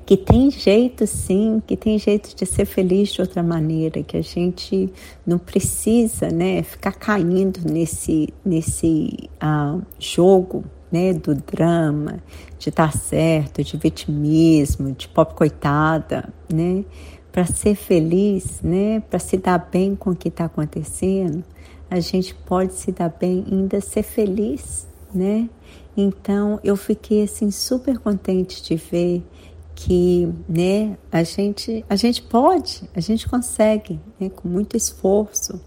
Que 0.04 0.16
tem 0.16 0.50
jeito 0.50 1.06
sim, 1.06 1.62
que 1.64 1.76
tem 1.76 1.96
jeito 1.96 2.34
de 2.34 2.44
ser 2.44 2.64
feliz 2.64 3.10
de 3.10 3.20
outra 3.20 3.40
maneira, 3.40 4.02
que 4.02 4.16
a 4.16 4.20
gente 4.20 4.92
não 5.24 5.38
precisa, 5.38 6.28
né, 6.28 6.64
ficar 6.64 6.94
caindo 6.94 7.60
nesse 7.70 8.28
nesse 8.44 9.30
uh, 9.40 9.80
jogo, 10.00 10.64
né, 10.90 11.12
do 11.12 11.36
drama, 11.36 12.18
de 12.58 12.68
estar 12.68 12.90
tá 12.90 12.98
certo, 12.98 13.62
de 13.62 13.76
vitimismo, 13.76 14.90
de 14.90 15.06
pop 15.06 15.34
coitada, 15.36 16.28
né? 16.52 16.84
Para 17.36 17.44
ser 17.44 17.74
feliz, 17.74 18.62
né, 18.62 19.00
para 19.10 19.18
se 19.18 19.36
dar 19.36 19.58
bem 19.58 19.94
com 19.94 20.12
o 20.12 20.16
que 20.16 20.28
está 20.28 20.46
acontecendo, 20.46 21.44
a 21.90 22.00
gente 22.00 22.34
pode 22.34 22.72
se 22.72 22.90
dar 22.90 23.10
bem 23.10 23.44
e 23.46 23.52
ainda 23.52 23.78
ser 23.78 24.02
feliz, 24.02 24.88
né? 25.12 25.46
Então 25.94 26.58
eu 26.64 26.74
fiquei 26.78 27.24
assim 27.24 27.50
super 27.50 27.98
contente 27.98 28.62
de 28.62 28.76
ver 28.76 29.22
que, 29.74 30.32
né, 30.48 30.96
a 31.12 31.22
gente 31.22 31.84
a 31.90 31.94
gente 31.94 32.22
pode, 32.22 32.88
a 32.96 33.00
gente 33.00 33.28
consegue, 33.28 34.00
né, 34.18 34.30
com 34.30 34.48
muito 34.48 34.74
esforço, 34.74 35.60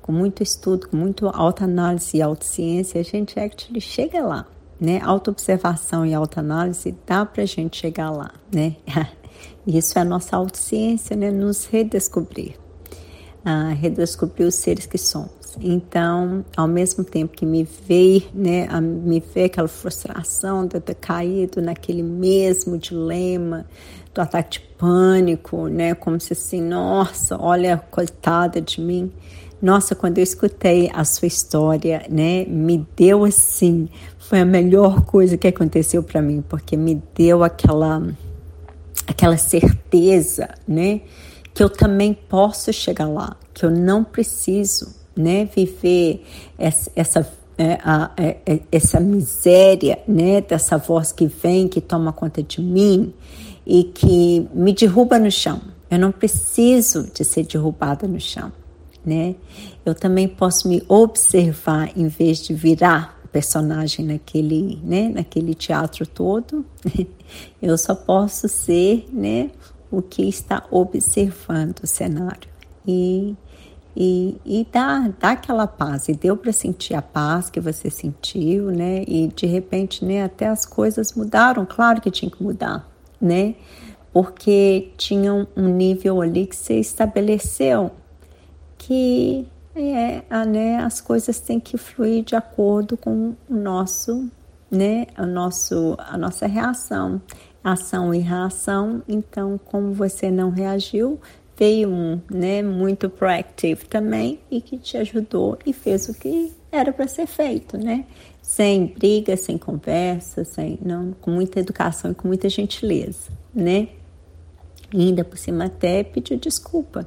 com 0.00 0.10
muito 0.10 0.42
estudo, 0.42 0.88
com 0.88 0.96
muito 0.96 1.28
autoanálise 1.28 2.16
e 2.16 2.20
autociência, 2.20 3.00
a 3.00 3.04
gente 3.04 3.38
actually 3.38 3.80
chega 3.80 4.26
lá, 4.26 4.44
né? 4.80 5.00
Autoobservação 5.00 6.04
e 6.04 6.14
autoanálise 6.14 6.92
dá 7.06 7.24
para 7.24 7.44
a 7.44 7.46
gente 7.46 7.76
chegar 7.76 8.10
lá, 8.10 8.32
né? 8.52 8.74
Isso 9.66 9.98
é 9.98 10.02
a 10.02 10.04
nossa 10.04 10.36
autociência, 10.36 11.16
né? 11.16 11.30
Nos 11.30 11.66
redescobrir. 11.66 12.54
Ah, 13.44 13.70
redescobrir 13.70 14.46
os 14.46 14.54
seres 14.54 14.86
que 14.86 14.98
somos. 14.98 15.42
Então, 15.60 16.44
ao 16.56 16.66
mesmo 16.66 17.04
tempo 17.04 17.36
que 17.36 17.44
me 17.44 17.64
ver, 17.64 18.30
né, 18.32 18.68
me 18.80 19.20
ver 19.20 19.44
aquela 19.44 19.68
frustração 19.68 20.66
de 20.66 20.80
ter 20.80 20.94
caído 20.94 21.60
naquele 21.60 22.02
mesmo 22.02 22.78
dilema 22.78 23.66
do 24.14 24.20
ataque 24.20 24.58
de 24.58 24.66
pânico, 24.78 25.66
né, 25.68 25.94
como 25.94 26.18
se 26.20 26.32
assim, 26.32 26.60
nossa, 26.60 27.36
olha, 27.40 27.82
coitada 27.90 28.60
de 28.60 28.80
mim. 28.80 29.12
Nossa, 29.60 29.94
quando 29.94 30.18
eu 30.18 30.24
escutei 30.24 30.90
a 30.92 31.04
sua 31.04 31.28
história, 31.28 32.04
né, 32.10 32.44
me 32.46 32.86
deu 32.96 33.24
assim, 33.24 33.88
foi 34.18 34.40
a 34.40 34.44
melhor 34.44 35.02
coisa 35.04 35.36
que 35.36 35.46
aconteceu 35.46 36.02
para 36.02 36.20
mim, 36.20 36.42
porque 36.48 36.76
me 36.76 37.02
deu 37.14 37.44
aquela 37.44 38.02
aquela 39.12 39.36
certeza, 39.36 40.48
né, 40.66 41.02
que 41.54 41.62
eu 41.62 41.68
também 41.68 42.12
posso 42.12 42.72
chegar 42.72 43.08
lá, 43.08 43.36
que 43.54 43.64
eu 43.64 43.70
não 43.70 44.02
preciso, 44.02 44.94
né, 45.14 45.44
viver 45.44 46.24
essa, 46.58 46.90
essa 46.96 47.32
é, 47.58 47.78
a, 47.84 48.10
é, 48.16 48.38
é, 48.46 48.60
essa 48.72 48.98
miséria, 48.98 49.98
né, 50.08 50.40
dessa 50.40 50.78
voz 50.78 51.12
que 51.12 51.26
vem, 51.26 51.68
que 51.68 51.80
toma 51.80 52.12
conta 52.12 52.42
de 52.42 52.60
mim 52.60 53.12
e 53.66 53.84
que 53.84 54.48
me 54.54 54.72
derruba 54.72 55.18
no 55.18 55.30
chão. 55.30 55.60
Eu 55.90 55.98
não 55.98 56.10
preciso 56.10 57.10
de 57.12 57.22
ser 57.24 57.44
derrubada 57.44 58.08
no 58.08 58.18
chão, 58.18 58.50
né? 59.04 59.34
Eu 59.84 59.94
também 59.94 60.26
posso 60.26 60.66
me 60.66 60.82
observar 60.88 61.90
em 61.94 62.08
vez 62.08 62.38
de 62.38 62.54
virar 62.54 63.20
personagem 63.30 64.04
naquele, 64.06 64.78
né, 64.82 65.10
naquele 65.10 65.54
teatro 65.54 66.06
todo. 66.06 66.64
Eu 67.60 67.76
só 67.78 67.94
posso 67.94 68.48
ser, 68.48 69.06
né, 69.12 69.50
o 69.90 70.00
que 70.00 70.28
está 70.28 70.64
observando 70.70 71.80
o 71.82 71.86
cenário. 71.86 72.48
E, 72.86 73.36
e, 73.96 74.40
e 74.44 74.66
dá, 74.72 75.10
dá 75.20 75.32
aquela 75.32 75.66
paz. 75.66 76.08
E 76.08 76.14
deu 76.14 76.36
para 76.36 76.52
sentir 76.52 76.94
a 76.94 77.02
paz 77.02 77.50
que 77.50 77.60
você 77.60 77.90
sentiu, 77.90 78.70
né? 78.70 79.04
E 79.06 79.28
de 79.28 79.46
repente, 79.46 80.04
né, 80.04 80.24
até 80.24 80.48
as 80.48 80.64
coisas 80.64 81.12
mudaram. 81.12 81.66
Claro 81.66 82.00
que 82.00 82.10
tinha 82.10 82.30
que 82.30 82.42
mudar, 82.42 82.88
né? 83.20 83.54
Porque 84.12 84.90
tinha 84.96 85.32
um 85.32 85.68
nível 85.68 86.20
ali 86.20 86.46
que 86.46 86.56
você 86.56 86.78
estabeleceu 86.78 87.90
que 88.76 89.46
é, 89.74 90.22
né, 90.44 90.78
as 90.78 91.00
coisas 91.00 91.38
têm 91.40 91.60
que 91.60 91.78
fluir 91.78 92.24
de 92.24 92.34
acordo 92.34 92.96
com 92.96 93.34
o 93.48 93.54
nosso, 93.54 94.28
né, 94.72 95.06
o 95.18 95.26
nosso, 95.26 95.94
a 95.98 96.16
nossa 96.16 96.46
reação, 96.46 97.20
ação 97.62 98.14
e 98.14 98.18
reação. 98.18 99.02
Então, 99.06 99.60
como 99.62 99.92
você 99.92 100.30
não 100.30 100.48
reagiu, 100.48 101.20
veio 101.56 101.90
um, 101.90 102.20
né, 102.30 102.62
muito 102.62 103.10
proactive 103.10 103.84
também 103.84 104.40
e 104.50 104.62
que 104.62 104.78
te 104.78 104.96
ajudou 104.96 105.58
e 105.66 105.72
fez 105.74 106.08
o 106.08 106.14
que 106.14 106.52
era 106.72 106.90
para 106.92 107.06
ser 107.06 107.26
feito, 107.26 107.76
né? 107.76 108.06
Sem 108.40 108.86
briga, 108.86 109.36
sem 109.36 109.58
conversa, 109.58 110.42
sem, 110.44 110.78
não, 110.82 111.12
com 111.12 111.30
muita 111.30 111.60
educação 111.60 112.10
e 112.10 112.14
com 112.14 112.26
muita 112.26 112.48
gentileza, 112.48 113.30
né? 113.54 113.88
E 114.92 115.08
ainda 115.08 115.22
por 115.22 115.38
cima 115.38 115.66
até 115.66 116.02
pediu 116.02 116.38
desculpa 116.38 117.06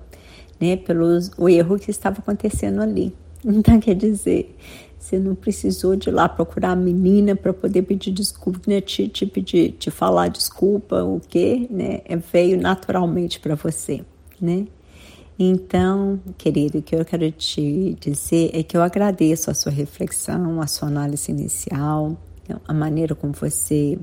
né, 0.60 0.78
pelo 0.78 1.20
o 1.38 1.50
erro 1.50 1.78
que 1.78 1.92
estava 1.92 2.20
acontecendo 2.20 2.82
ali. 2.82 3.14
Então, 3.48 3.80
quer 3.80 3.94
dizer, 3.94 4.58
você 5.06 5.20
não 5.20 5.36
precisou 5.36 5.96
de 5.96 6.10
ir 6.10 6.12
lá 6.12 6.28
procurar 6.28 6.72
a 6.72 6.76
menina 6.76 7.36
para 7.36 7.54
poder 7.54 7.84
pedir 7.84 8.12
desculpa, 8.12 8.60
né, 8.68 8.82
te, 8.82 9.08
te 9.08 9.26
pedir, 9.26 9.74
te 9.74 9.92
falar 9.92 10.30
desculpa, 10.30 11.04
o 11.04 11.20
quê, 11.20 11.68
né, 11.70 12.02
é, 12.06 12.16
veio 12.16 12.60
naturalmente 12.60 13.40
para 13.40 13.54
você, 13.54 14.04
né. 14.42 14.66
Então, 15.38 16.20
querido, 16.38 16.80
o 16.80 16.82
que 16.82 16.96
eu 16.96 17.04
quero 17.04 17.30
te 17.32 17.96
dizer 18.00 18.50
é 18.54 18.64
que 18.64 18.76
eu 18.76 18.82
agradeço 18.82 19.52
a 19.52 19.54
sua 19.54 19.72
reflexão, 19.72 20.62
a 20.62 20.68
sua 20.68 20.88
análise 20.88 21.30
inicial, 21.30 22.18
a 22.68 22.74
maneira 22.74 23.14
como 23.14 23.34
você 23.34 24.00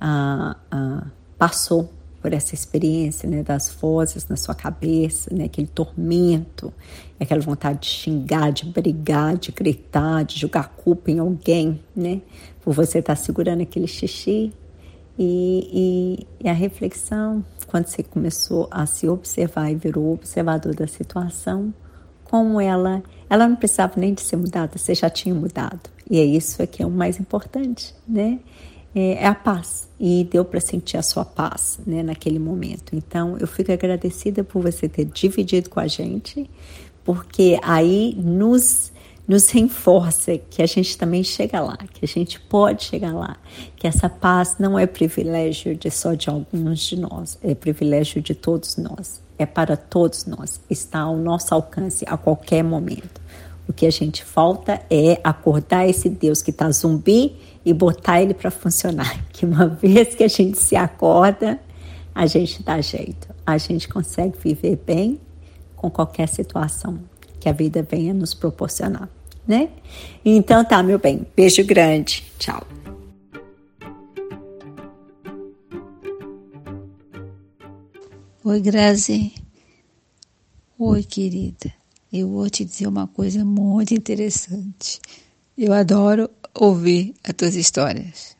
ah, 0.00 0.56
ah, 0.70 1.06
passou 1.36 1.90
por 2.20 2.32
essa 2.32 2.54
experiência 2.54 3.28
né, 3.28 3.42
das 3.42 3.72
vozes 3.72 4.28
na 4.28 4.36
sua 4.36 4.54
cabeça, 4.54 5.34
né, 5.34 5.44
aquele 5.44 5.66
tormento, 5.66 6.72
aquela 7.18 7.40
vontade 7.40 7.80
de 7.80 7.86
xingar, 7.86 8.52
de 8.52 8.66
brigar, 8.66 9.36
de 9.36 9.50
gritar, 9.52 10.24
de 10.24 10.38
jogar 10.38 10.68
culpa 10.76 11.10
em 11.10 11.18
alguém, 11.18 11.80
né, 11.96 12.20
por 12.62 12.74
você 12.74 12.98
estar 12.98 13.16
tá 13.16 13.20
segurando 13.20 13.62
aquele 13.62 13.86
xixi. 13.86 14.52
E, 15.18 16.26
e, 16.40 16.44
e 16.44 16.48
a 16.48 16.52
reflexão, 16.52 17.44
quando 17.66 17.86
você 17.86 18.02
começou 18.02 18.68
a 18.70 18.86
se 18.86 19.08
observar 19.08 19.70
e 19.70 19.74
virou 19.74 20.14
observador 20.14 20.74
da 20.74 20.86
situação, 20.86 21.74
como 22.24 22.60
ela, 22.60 23.02
ela 23.28 23.48
não 23.48 23.56
precisava 23.56 23.94
nem 23.96 24.14
de 24.14 24.22
ser 24.22 24.36
mudada, 24.36 24.78
você 24.78 24.94
já 24.94 25.10
tinha 25.10 25.34
mudado. 25.34 25.90
E 26.08 26.18
é 26.18 26.24
isso 26.24 26.64
que 26.66 26.82
é 26.82 26.86
o 26.86 26.90
mais 26.90 27.18
importante, 27.18 27.94
né? 28.06 28.38
É, 28.94 29.24
é 29.24 29.26
a 29.26 29.34
paz. 29.34 29.88
E 29.98 30.26
deu 30.30 30.44
para 30.44 30.60
sentir 30.60 30.96
a 30.96 31.02
sua 31.02 31.24
paz, 31.24 31.78
né, 31.86 32.02
naquele 32.02 32.38
momento. 32.38 32.94
Então, 32.94 33.36
eu 33.38 33.46
fico 33.46 33.70
agradecida 33.70 34.42
por 34.42 34.62
você 34.62 34.88
ter 34.88 35.04
dividido 35.04 35.68
com 35.68 35.80
a 35.80 35.86
gente, 35.86 36.48
porque 37.04 37.58
aí 37.62 38.14
nos 38.18 38.92
nos 39.30 39.48
reforça 39.50 40.36
que 40.36 40.60
a 40.60 40.66
gente 40.66 40.98
também 40.98 41.22
chega 41.22 41.60
lá, 41.60 41.76
que 41.76 42.04
a 42.04 42.08
gente 42.08 42.40
pode 42.40 42.82
chegar 42.82 43.14
lá, 43.14 43.36
que 43.76 43.86
essa 43.86 44.08
paz 44.08 44.56
não 44.58 44.76
é 44.76 44.88
privilégio 44.88 45.76
de 45.76 45.88
só 45.88 46.14
de 46.14 46.28
alguns 46.28 46.80
de 46.80 46.98
nós, 46.98 47.38
é 47.40 47.54
privilégio 47.54 48.20
de 48.20 48.34
todos 48.34 48.76
nós, 48.76 49.22
é 49.38 49.46
para 49.46 49.76
todos 49.76 50.26
nós, 50.26 50.60
está 50.68 51.02
ao 51.02 51.16
nosso 51.16 51.54
alcance 51.54 52.04
a 52.08 52.16
qualquer 52.16 52.64
momento. 52.64 53.20
O 53.68 53.72
que 53.72 53.86
a 53.86 53.90
gente 53.92 54.24
falta 54.24 54.82
é 54.90 55.20
acordar 55.22 55.88
esse 55.88 56.08
Deus 56.08 56.42
que 56.42 56.50
está 56.50 56.68
zumbi 56.72 57.36
e 57.64 57.72
botar 57.72 58.22
ele 58.22 58.34
para 58.34 58.50
funcionar. 58.50 59.24
Que 59.32 59.46
uma 59.46 59.66
vez 59.66 60.14
que 60.14 60.22
a 60.22 60.28
gente 60.28 60.58
se 60.58 60.76
acorda, 60.76 61.58
a 62.14 62.26
gente 62.26 62.62
dá 62.62 62.78
jeito, 62.80 63.34
a 63.46 63.56
gente 63.56 63.88
consegue 63.88 64.36
viver 64.38 64.76
bem 64.84 65.18
com 65.74 65.90
qualquer 65.90 66.28
situação 66.28 67.00
que 67.38 67.48
a 67.48 67.52
vida 67.52 67.82
venha 67.82 68.12
nos 68.12 68.34
proporcionar 68.34 69.08
né? 69.50 69.68
Então 70.24 70.64
tá, 70.64 70.80
meu 70.80 70.98
bem. 70.98 71.26
Beijo 71.34 71.64
grande. 71.64 72.24
Tchau. 72.38 72.64
Oi, 78.44 78.60
Grazi. 78.60 79.32
Oi, 80.78 81.02
querida. 81.02 81.72
Eu 82.12 82.28
vou 82.28 82.48
te 82.48 82.64
dizer 82.64 82.86
uma 82.86 83.06
coisa 83.08 83.44
muito 83.44 83.92
interessante. 83.92 85.00
Eu 85.56 85.72
adoro 85.72 86.30
ouvir 86.54 87.14
as 87.24 87.34
tuas 87.34 87.54
histórias. 87.54 88.36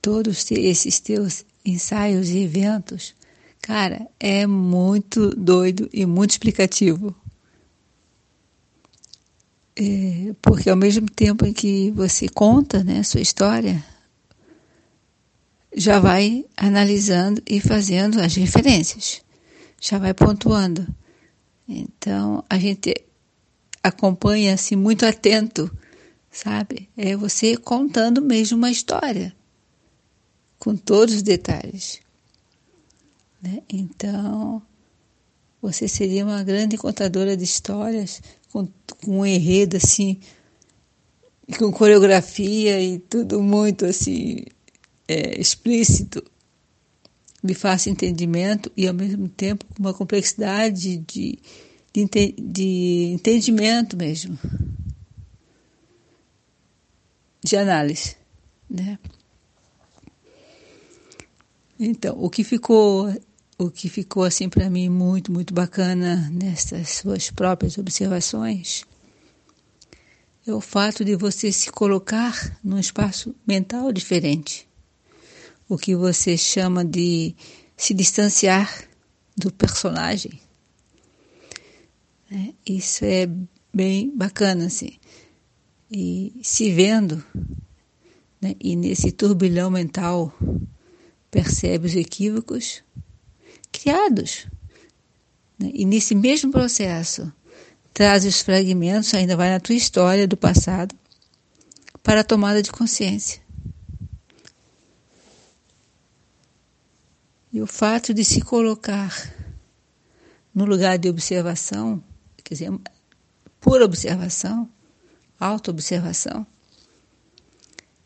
Todos 0.00 0.50
esses 0.50 1.00
teus 1.00 1.44
ensaios 1.64 2.28
e 2.28 2.38
eventos, 2.38 3.14
cara, 3.60 4.06
é 4.18 4.46
muito 4.46 5.30
doido 5.30 5.88
e 5.92 6.06
muito 6.06 6.30
explicativo. 6.30 7.14
É, 9.76 10.34
porque 10.42 10.68
ao 10.68 10.76
mesmo 10.76 11.08
tempo 11.08 11.46
em 11.46 11.52
que 11.52 11.90
você 11.92 12.28
conta 12.28 12.82
né, 12.82 12.98
a 12.98 13.04
sua 13.04 13.20
história, 13.20 13.84
já 15.74 16.00
vai 16.00 16.44
analisando 16.56 17.40
e 17.46 17.60
fazendo 17.60 18.20
as 18.20 18.34
referências, 18.34 19.22
já 19.80 19.98
vai 19.98 20.12
pontuando. 20.12 20.86
Então 21.68 22.42
a 22.50 22.58
gente 22.58 22.94
acompanha 23.82 24.54
assim 24.54 24.74
muito 24.74 25.06
atento, 25.06 25.70
sabe? 26.38 26.88
É 26.96 27.16
você 27.16 27.56
contando 27.56 28.22
mesmo 28.22 28.56
uma 28.56 28.70
história, 28.70 29.34
com 30.58 30.76
todos 30.76 31.16
os 31.16 31.22
detalhes. 31.22 32.00
Né? 33.42 33.60
Então 33.68 34.62
você 35.60 35.88
seria 35.88 36.24
uma 36.24 36.42
grande 36.44 36.78
contadora 36.78 37.36
de 37.36 37.42
histórias 37.42 38.22
com, 38.52 38.68
com 39.04 39.18
um 39.20 39.26
enredo 39.26 39.76
assim, 39.76 40.20
com 41.58 41.72
coreografia 41.72 42.80
e 42.80 43.00
tudo 43.00 43.42
muito 43.42 43.84
assim 43.84 44.44
é, 45.08 45.40
explícito, 45.40 46.22
de 47.42 47.54
fácil 47.54 47.90
entendimento 47.90 48.70
e 48.76 48.86
ao 48.86 48.94
mesmo 48.94 49.28
tempo 49.28 49.64
com 49.64 49.80
uma 49.80 49.94
complexidade 49.94 50.98
de, 50.98 51.38
de, 51.92 52.34
de 52.36 53.12
entendimento 53.12 53.96
mesmo, 53.96 54.38
de 57.48 57.56
análise, 57.56 58.16
né? 58.68 58.98
Então, 61.78 62.16
o 62.18 62.28
que 62.28 62.42
ficou 62.42 63.12
o 63.56 63.70
que 63.70 63.88
ficou 63.88 64.22
assim 64.22 64.48
para 64.48 64.70
mim 64.70 64.88
muito, 64.88 65.32
muito 65.32 65.52
bacana 65.52 66.30
nessas 66.30 66.90
suas 66.90 67.30
próprias 67.30 67.76
observações 67.76 68.86
é 70.46 70.52
o 70.52 70.60
fato 70.60 71.04
de 71.04 71.16
você 71.16 71.52
se 71.52 71.70
colocar 71.70 72.58
num 72.64 72.78
espaço 72.78 73.34
mental 73.46 73.92
diferente. 73.92 74.66
O 75.68 75.76
que 75.76 75.94
você 75.94 76.38
chama 76.38 76.84
de 76.84 77.34
se 77.76 77.92
distanciar 77.92 78.88
do 79.36 79.52
personagem. 79.52 80.40
É, 82.30 82.54
isso 82.66 83.04
é 83.04 83.28
bem 83.72 84.10
bacana, 84.16 84.66
assim. 84.66 84.98
E 85.90 86.38
se 86.42 86.70
vendo, 86.70 87.24
né, 88.40 88.54
e 88.60 88.76
nesse 88.76 89.10
turbilhão 89.10 89.70
mental, 89.70 90.32
percebe 91.30 91.86
os 91.86 91.96
equívocos 91.96 92.82
criados. 93.72 94.46
Né? 95.58 95.70
E 95.72 95.84
nesse 95.84 96.14
mesmo 96.14 96.50
processo, 96.50 97.32
traz 97.92 98.24
os 98.24 98.40
fragmentos, 98.40 99.12
ainda 99.14 99.36
vai 99.36 99.50
na 99.50 99.60
tua 99.60 99.74
história 99.74 100.28
do 100.28 100.36
passado, 100.36 100.94
para 102.02 102.20
a 102.20 102.24
tomada 102.24 102.62
de 102.62 102.70
consciência. 102.70 103.40
E 107.52 107.62
o 107.62 107.66
fato 107.66 108.12
de 108.12 108.24
se 108.24 108.42
colocar 108.42 109.34
no 110.54 110.64
lugar 110.64 110.98
de 110.98 111.08
observação, 111.08 112.02
quer 112.44 112.54
dizer, 112.54 112.72
pura 113.58 113.84
observação, 113.84 114.68
autoobservação, 115.38 116.46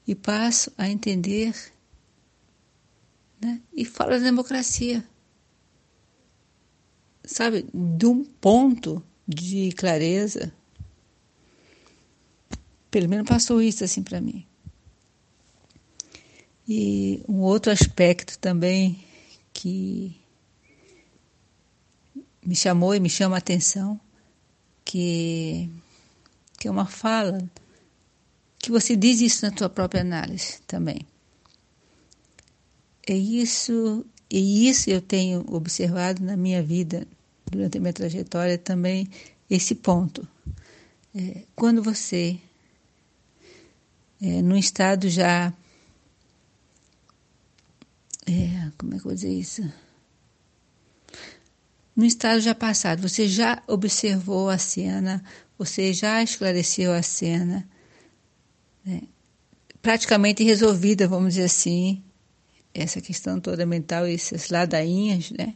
e 0.07 0.15
passo 0.15 0.73
a 0.77 0.89
entender 0.89 1.55
né? 3.41 3.61
e 3.73 3.85
falo 3.85 4.11
da 4.11 4.19
democracia 4.19 5.05
sabe, 7.25 7.67
de 7.73 8.07
um 8.07 8.25
ponto 8.25 9.03
de 9.27 9.73
clareza. 9.73 10.53
Pelo 12.91 13.09
menos 13.09 13.29
passou 13.29 13.63
isso 13.63 13.85
assim 13.85 14.03
para 14.03 14.21
mim. 14.21 14.47
E 16.69 17.23
um 17.29 17.41
outro 17.41 17.73
aspecto 17.73 18.39
também 18.39 19.05
que 19.53 20.17
me 22.45 22.55
chamou 22.55 22.95
e 22.95 23.01
me 23.01 23.09
chama 23.09 23.37
a 23.37 23.39
atenção, 23.39 24.01
que, 24.85 25.71
que 26.63 26.69
é 26.69 26.71
uma 26.71 26.87
fala, 26.87 27.43
que 28.57 28.71
você 28.71 28.95
diz 28.95 29.21
isso 29.21 29.45
na 29.45 29.51
tua 29.51 29.69
própria 29.69 30.03
análise 30.03 30.61
também. 30.65 31.05
É 33.05 33.15
isso 33.17 34.07
e 34.31 34.69
isso 34.69 34.89
eu 34.89 35.03
tenho 35.03 35.45
observado 35.53 36.23
na 36.23 36.37
minha 36.37 36.63
vida, 36.63 37.05
durante 37.51 37.79
a 37.79 37.81
minha 37.81 37.93
trajetória 37.93 38.57
também, 38.57 39.09
esse 39.51 39.75
ponto. 39.75 40.27
É, 41.13 41.43
quando 41.57 41.83
você, 41.83 42.39
é, 44.21 44.41
num 44.41 44.57
estado 44.57 45.09
já. 45.09 45.53
É, 48.25 48.71
como 48.79 48.95
é 48.95 48.99
que 48.99 49.01
eu 49.01 49.09
vou 49.09 49.15
dizer 49.15 49.33
isso? 49.33 49.69
No 51.97 52.05
estado 52.05 52.39
já 52.41 52.55
passado, 52.55 53.03
você 53.03 53.27
já 53.27 53.61
observou 53.67 54.49
a 54.49 54.59
cena, 54.59 55.25
você 55.65 55.93
já 55.93 56.23
esclareceu 56.23 56.93
a 56.93 57.03
cena, 57.03 57.69
né? 58.85 59.03
praticamente 59.81 60.43
resolvida, 60.43 61.07
vamos 61.07 61.35
dizer 61.35 61.45
assim, 61.45 62.03
essa 62.75 63.01
questão 63.01 63.41
toda 63.41 63.65
mental, 63.65 64.07
essas 64.07 64.51
ladainhas, 64.51 65.31
né? 65.31 65.55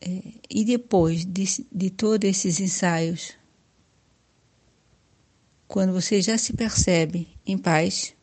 É, 0.00 0.22
e 0.48 0.64
depois 0.64 1.24
de, 1.24 1.66
de 1.70 1.90
todos 1.90 2.28
esses 2.28 2.58
ensaios, 2.58 3.36
quando 5.68 5.92
você 5.92 6.20
já 6.20 6.36
se 6.36 6.52
percebe 6.52 7.28
em 7.46 7.56
paz, 7.56 8.14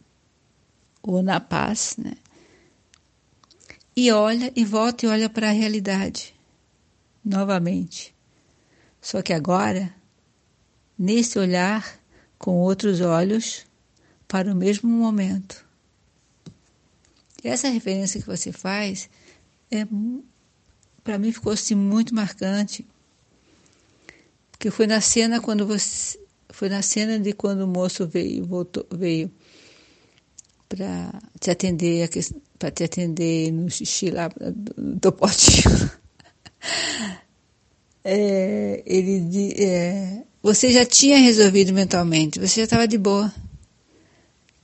ou 1.02 1.24
na 1.24 1.40
paz, 1.40 1.96
né? 1.98 2.14
E 3.96 4.12
olha 4.12 4.52
e 4.56 4.66
volta 4.66 5.06
e 5.06 5.10
olha 5.10 5.30
para 5.30 5.50
a 5.50 5.54
realidade 5.54 6.36
novamente. 7.24 8.14
Só 9.02 9.22
que 9.22 9.32
agora, 9.32 9.97
nesse 10.98 11.38
olhar 11.38 12.00
com 12.38 12.60
outros 12.60 13.02
olhos 13.02 13.66
para 14.28 14.52
o 14.52 14.56
mesmo 14.56 14.90
momento. 14.90 15.66
Essa 17.44 17.70
referência 17.70 18.20
que 18.20 18.28
você 18.28 18.52
faz 18.52 19.10
é 19.72 19.86
para 21.04 21.18
mim 21.18 21.32
ficou 21.32 21.54
assim 21.54 21.76
muito 21.76 22.14
marcante. 22.14 22.86
Porque 24.52 24.72
foi 24.72 24.88
na 24.88 25.00
cena 25.00 25.40
quando 25.40 25.66
você 25.66 26.20
foi 26.50 26.70
na 26.70 26.82
cena 26.82 27.20
de 27.20 27.34
quando 27.34 27.62
o 27.62 27.68
moço 27.68 28.08
veio 28.08 28.46
voltou 28.46 28.86
veio 28.92 29.32
para 30.68 31.14
te 31.40 31.52
atender 31.52 32.10
para 32.58 32.72
te 32.72 32.84
atender 32.84 33.52
no 33.52 33.70
xixi 33.70 34.10
lá 34.10 34.28
do, 34.28 34.96
do 34.96 35.12
potinho. 35.12 35.92
é, 38.04 38.82
ele, 38.86 39.54
é, 39.64 40.24
você 40.42 40.72
já 40.72 40.86
tinha 40.86 41.18
resolvido 41.18 41.74
mentalmente, 41.74 42.40
você 42.40 42.62
já 42.62 42.64
estava 42.64 42.88
de 42.88 42.98
boa. 42.98 43.34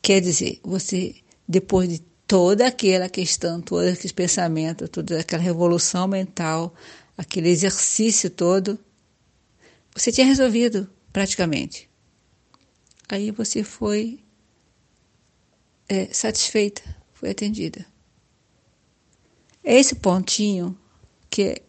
Quer 0.02 0.22
dizer, 0.22 0.60
você, 0.64 1.16
depois 1.48 1.90
de 1.90 2.00
toda 2.28 2.68
aquela 2.68 3.10
questão, 3.10 3.62
todo 3.62 3.88
aquele 3.88 4.14
pensamento, 4.14 4.88
toda 4.88 5.20
aquela 5.20 5.42
revolução 5.42 6.08
mental, 6.08 6.74
aquele 7.18 7.50
exercício 7.50 8.30
todo, 8.30 8.80
você 9.96 10.12
tinha 10.12 10.26
resolvido 10.26 10.90
praticamente. 11.12 11.90
Aí 13.08 13.32
você 13.32 13.64
foi 13.64 14.20
é, 15.88 16.08
satisfeita, 16.12 16.82
foi 17.14 17.30
atendida. 17.30 17.86
É 19.64 19.80
esse 19.80 19.96
pontinho 19.96 20.78
que 21.30 21.44
é 21.44 21.62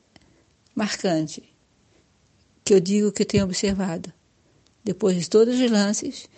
marcante, 0.74 1.53
que 2.64 2.72
eu 2.72 2.80
digo 2.80 3.12
que 3.12 3.24
tenho 3.24 3.44
observado. 3.44 4.12
Depois 4.82 5.16
de 5.16 5.28
todos 5.28 5.58
os 5.60 5.70
lances, 5.70 6.28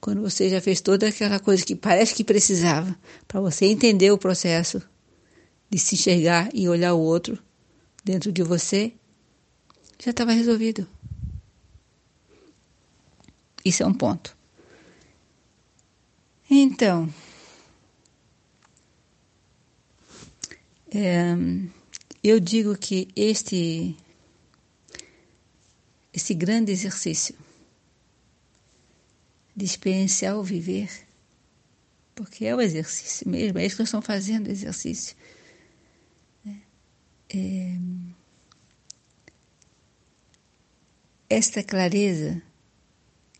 quando 0.00 0.20
você 0.22 0.48
já 0.48 0.60
fez 0.60 0.80
toda 0.80 1.08
aquela 1.08 1.38
coisa 1.38 1.64
que 1.64 1.74
parece 1.74 2.14
que 2.14 2.24
precisava, 2.24 2.96
para 3.26 3.40
você 3.40 3.66
entender 3.66 4.10
o 4.10 4.18
processo 4.18 4.82
de 5.68 5.78
se 5.78 5.94
enxergar 5.94 6.50
e 6.54 6.68
olhar 6.68 6.94
o 6.94 7.00
outro 7.00 7.38
dentro 8.04 8.32
de 8.32 8.42
você, 8.42 8.92
já 10.02 10.10
estava 10.10 10.32
resolvido. 10.32 10.86
Isso 13.64 13.82
é 13.82 13.86
um 13.86 13.94
ponto. 13.94 14.36
Então, 16.50 17.12
é, 20.92 21.36
eu 22.24 22.40
digo 22.40 22.76
que 22.76 23.08
este, 23.14 23.94
esse 26.12 26.34
grande 26.34 26.72
exercício 26.72 27.34
de 29.54 29.64
experienciar 29.64 30.36
o 30.36 30.42
viver, 30.42 30.90
porque 32.14 32.46
é 32.46 32.54
o 32.54 32.60
exercício 32.60 33.28
mesmo, 33.28 33.58
é 33.58 33.66
isso 33.66 33.76
que 33.76 33.82
nós 33.82 33.88
estamos 33.88 34.06
fazendo, 34.06 34.48
exercício. 34.48 35.16
Né? 36.44 36.62
É, 37.28 37.76
esta 41.28 41.62
clareza 41.62 42.42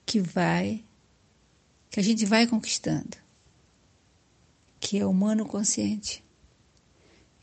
que 0.07 0.21
vai, 0.21 0.85
que 1.91 1.99
a 1.99 2.03
gente 2.03 2.25
vai 2.27 2.47
conquistando, 2.47 3.16
que 4.79 4.99
é 4.99 5.07
humano 5.07 5.47
consciente. 5.47 6.23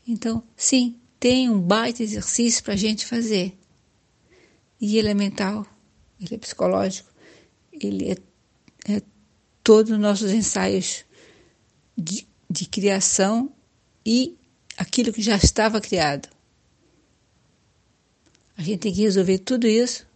Então, 0.06 0.42
sim, 0.56 0.98
tem 1.20 1.50
um 1.50 1.60
baita 1.60 2.02
exercício 2.02 2.62
para 2.62 2.74
a 2.74 2.76
gente 2.76 3.04
fazer. 3.04 3.57
E 4.80 4.96
ele 4.96 5.08
é 5.08 5.14
mental, 5.14 5.66
ele 6.20 6.34
é 6.34 6.38
psicológico, 6.38 7.10
ele 7.72 8.12
é 8.12 8.16
é, 8.88 9.02
todos 9.62 9.92
os 9.92 9.98
nossos 9.98 10.32
ensaios 10.32 11.04
de, 11.96 12.26
de 12.48 12.66
criação 12.66 13.52
e 14.04 14.38
aquilo 14.76 15.12
que 15.12 15.20
já 15.20 15.36
estava 15.36 15.80
criado. 15.80 16.28
A 18.56 18.62
gente 18.62 18.80
tem 18.80 18.94
que 18.94 19.02
resolver 19.02 19.38
tudo 19.38 19.66
isso 19.66 20.06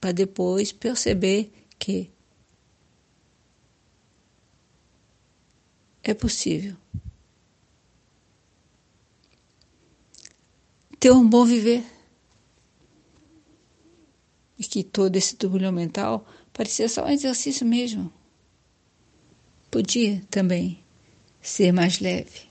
para 0.00 0.12
depois 0.12 0.72
perceber 0.72 1.52
que 1.78 2.10
é 6.02 6.14
possível 6.14 6.76
ter 10.98 11.12
um 11.12 11.28
bom 11.28 11.44
viver. 11.44 11.84
E 14.62 14.64
que 14.64 14.84
todo 14.84 15.16
esse 15.16 15.34
turbulhão 15.34 15.72
mental 15.72 16.24
Parecia 16.52 16.88
só 16.88 17.06
um 17.06 17.08
exercício 17.10 17.66
mesmo. 17.66 18.12
Podia 19.70 20.22
também 20.30 20.78
ser 21.40 21.72
mais 21.72 21.98
leve. 21.98 22.42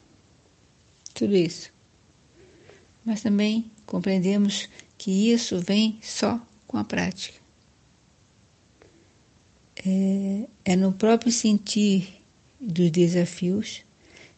Tudo 1.14 1.36
isso. 1.36 1.72
Mas 3.06 3.22
também 3.22 3.72
compreendemos 3.86 4.68
que 4.98 5.32
isso 5.32 5.60
vem 5.60 6.00
só 6.02 6.42
com 6.68 6.78
a 6.78 6.84
prática. 6.84 7.40
É, 9.86 10.48
é 10.66 10.76
no 10.76 10.94
próprio 10.94 11.32
sentir 11.32 12.22
dos 12.60 12.90
desafios 12.92 13.84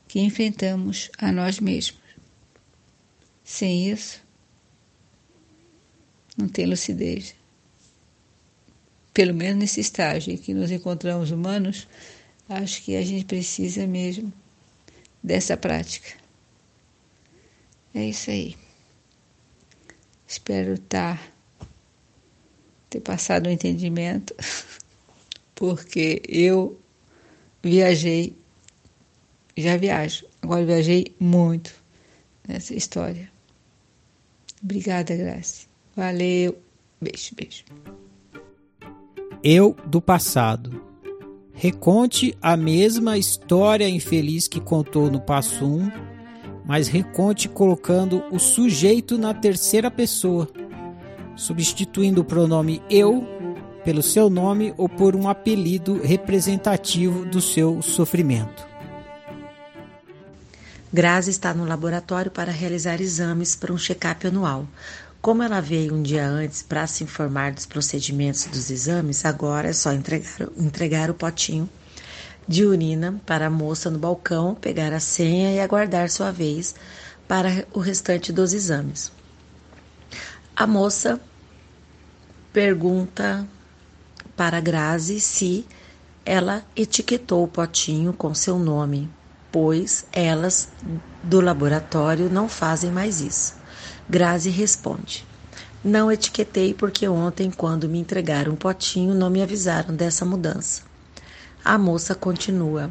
que 0.08 0.20
enfrentamos 0.20 1.10
a 1.18 1.32
nós 1.32 1.60
mesmos. 1.60 2.02
Sem 3.44 3.90
isso, 3.90 4.22
não 6.38 6.48
tem 6.48 6.66
lucidez 6.66 7.36
pelo 9.14 9.34
menos 9.34 9.58
nesse 9.58 9.80
estágio 9.80 10.34
em 10.34 10.38
que 10.38 10.54
nos 10.54 10.72
encontramos 10.72 11.32
humanos, 11.32 11.88
acho 12.50 12.82
que 12.82 12.96
a 12.96 13.04
gente 13.04 13.26
precisa 13.26 13.86
mesmo 13.86 14.34
dessa 15.22 15.56
prática. 15.56 16.16
É 17.94 18.06
isso 18.06 18.32
aí. 18.32 18.56
Espero 20.28 20.74
estar 20.74 21.32
ter 22.90 23.02
passado 23.02 23.48
o 23.48 23.50
um 23.50 23.52
entendimento, 23.52 24.36
porque 25.56 26.22
eu 26.28 26.80
viajei, 27.62 28.36
já 29.58 29.78
viajo, 29.78 30.26
agora 30.42 30.66
viajei 30.66 31.16
muito 31.20 31.74
nessa 32.48 32.76
história. 32.76 33.32
Obrigada, 34.62 35.16
Graça. 35.16 35.66
Valeu. 35.96 36.58
Beijo, 37.02 37.36
beijo. 37.36 37.64
Eu 39.44 39.76
do 39.86 40.02
passado. 40.02 40.82
Reconte 41.52 42.34
a 42.42 42.56
mesma 42.56 43.18
história 43.18 43.90
infeliz 43.90 44.48
que 44.48 44.62
contou 44.62 45.12
no 45.12 45.20
passo 45.20 45.66
1, 45.66 45.92
mas 46.66 46.88
reconte 46.88 47.50
colocando 47.50 48.24
o 48.32 48.40
sujeito 48.40 49.18
na 49.18 49.34
terceira 49.34 49.92
pessoa, 49.92 50.48
substituindo 51.36 52.22
o 52.22 52.24
pronome 52.24 52.82
eu 52.90 53.28
pelo 53.84 54.02
seu 54.02 54.30
nome 54.30 54.74
ou 54.78 54.88
por 54.88 55.14
um 55.14 55.28
apelido 55.28 56.02
representativo 56.02 57.26
do 57.26 57.42
seu 57.42 57.82
sofrimento. 57.82 58.66
Grazi 60.94 61.32
está 61.32 61.54
no 61.54 61.66
laboratório 61.66 62.32
para 62.32 62.52
realizar 62.52 63.02
exames 63.02 63.56
para 63.56 63.74
um 63.74 63.78
check-up 63.78 64.28
anual. 64.28 64.66
Como 65.24 65.42
ela 65.42 65.62
veio 65.62 65.96
um 65.96 66.04
dia 66.04 66.28
antes 66.28 66.62
para 66.62 66.86
se 66.86 67.02
informar 67.06 67.54
dos 67.54 67.66
procedimentos 67.66 68.44
dos 68.44 68.70
exames, 68.70 69.24
agora 69.24 69.70
é 69.70 69.72
só 69.74 69.94
entregar, 69.94 70.50
entregar 70.58 71.10
o 71.10 71.14
potinho 71.14 71.70
de 72.46 72.66
urina 72.66 73.22
para 73.26 73.48
a 73.48 73.50
moça 73.50 73.90
no 73.90 73.98
balcão, 73.98 74.54
pegar 74.54 74.92
a 74.92 75.00
senha 75.00 75.54
e 75.54 75.62
aguardar 75.62 76.10
sua 76.10 76.30
vez 76.30 76.76
para 77.26 77.66
o 77.72 77.80
restante 77.80 78.34
dos 78.34 78.52
exames. 78.52 79.14
A 80.54 80.68
moça 80.68 81.18
pergunta 82.52 83.48
para 84.36 84.60
Grazi 84.60 85.22
se 85.22 85.66
ela 86.26 86.66
etiquetou 86.76 87.46
o 87.46 87.48
potinho 87.48 88.12
com 88.12 88.36
seu 88.36 88.60
nome, 88.60 89.10
pois 89.54 90.06
elas 90.12 90.68
do 91.24 91.40
laboratório 91.40 92.30
não 92.30 92.50
fazem 92.50 92.92
mais 92.92 93.22
isso. 93.22 93.63
Grazi 94.10 94.50
responde: 94.50 95.26
Não 95.84 96.12
etiquetei 96.12 96.74
porque 96.74 97.08
ontem, 97.08 97.50
quando 97.50 97.88
me 97.88 98.00
entregaram 98.00 98.54
um 98.54 98.56
potinho, 98.56 99.14
não 99.14 99.30
me 99.30 99.42
avisaram 99.42 99.96
dessa 99.96 100.26
mudança. 100.26 100.82
A 101.64 101.78
moça 101.78 102.14
continua: 102.14 102.90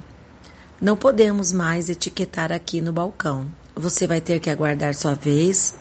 Não 0.80 0.96
podemos 0.96 1.52
mais 1.52 1.90
etiquetar 1.90 2.50
aqui 2.50 2.80
no 2.80 2.92
balcão. 2.92 3.46
Você 3.74 4.06
vai 4.06 4.20
ter 4.20 4.40
que 4.40 4.50
aguardar 4.50 4.94
sua 4.94 5.14
vez 5.14 5.74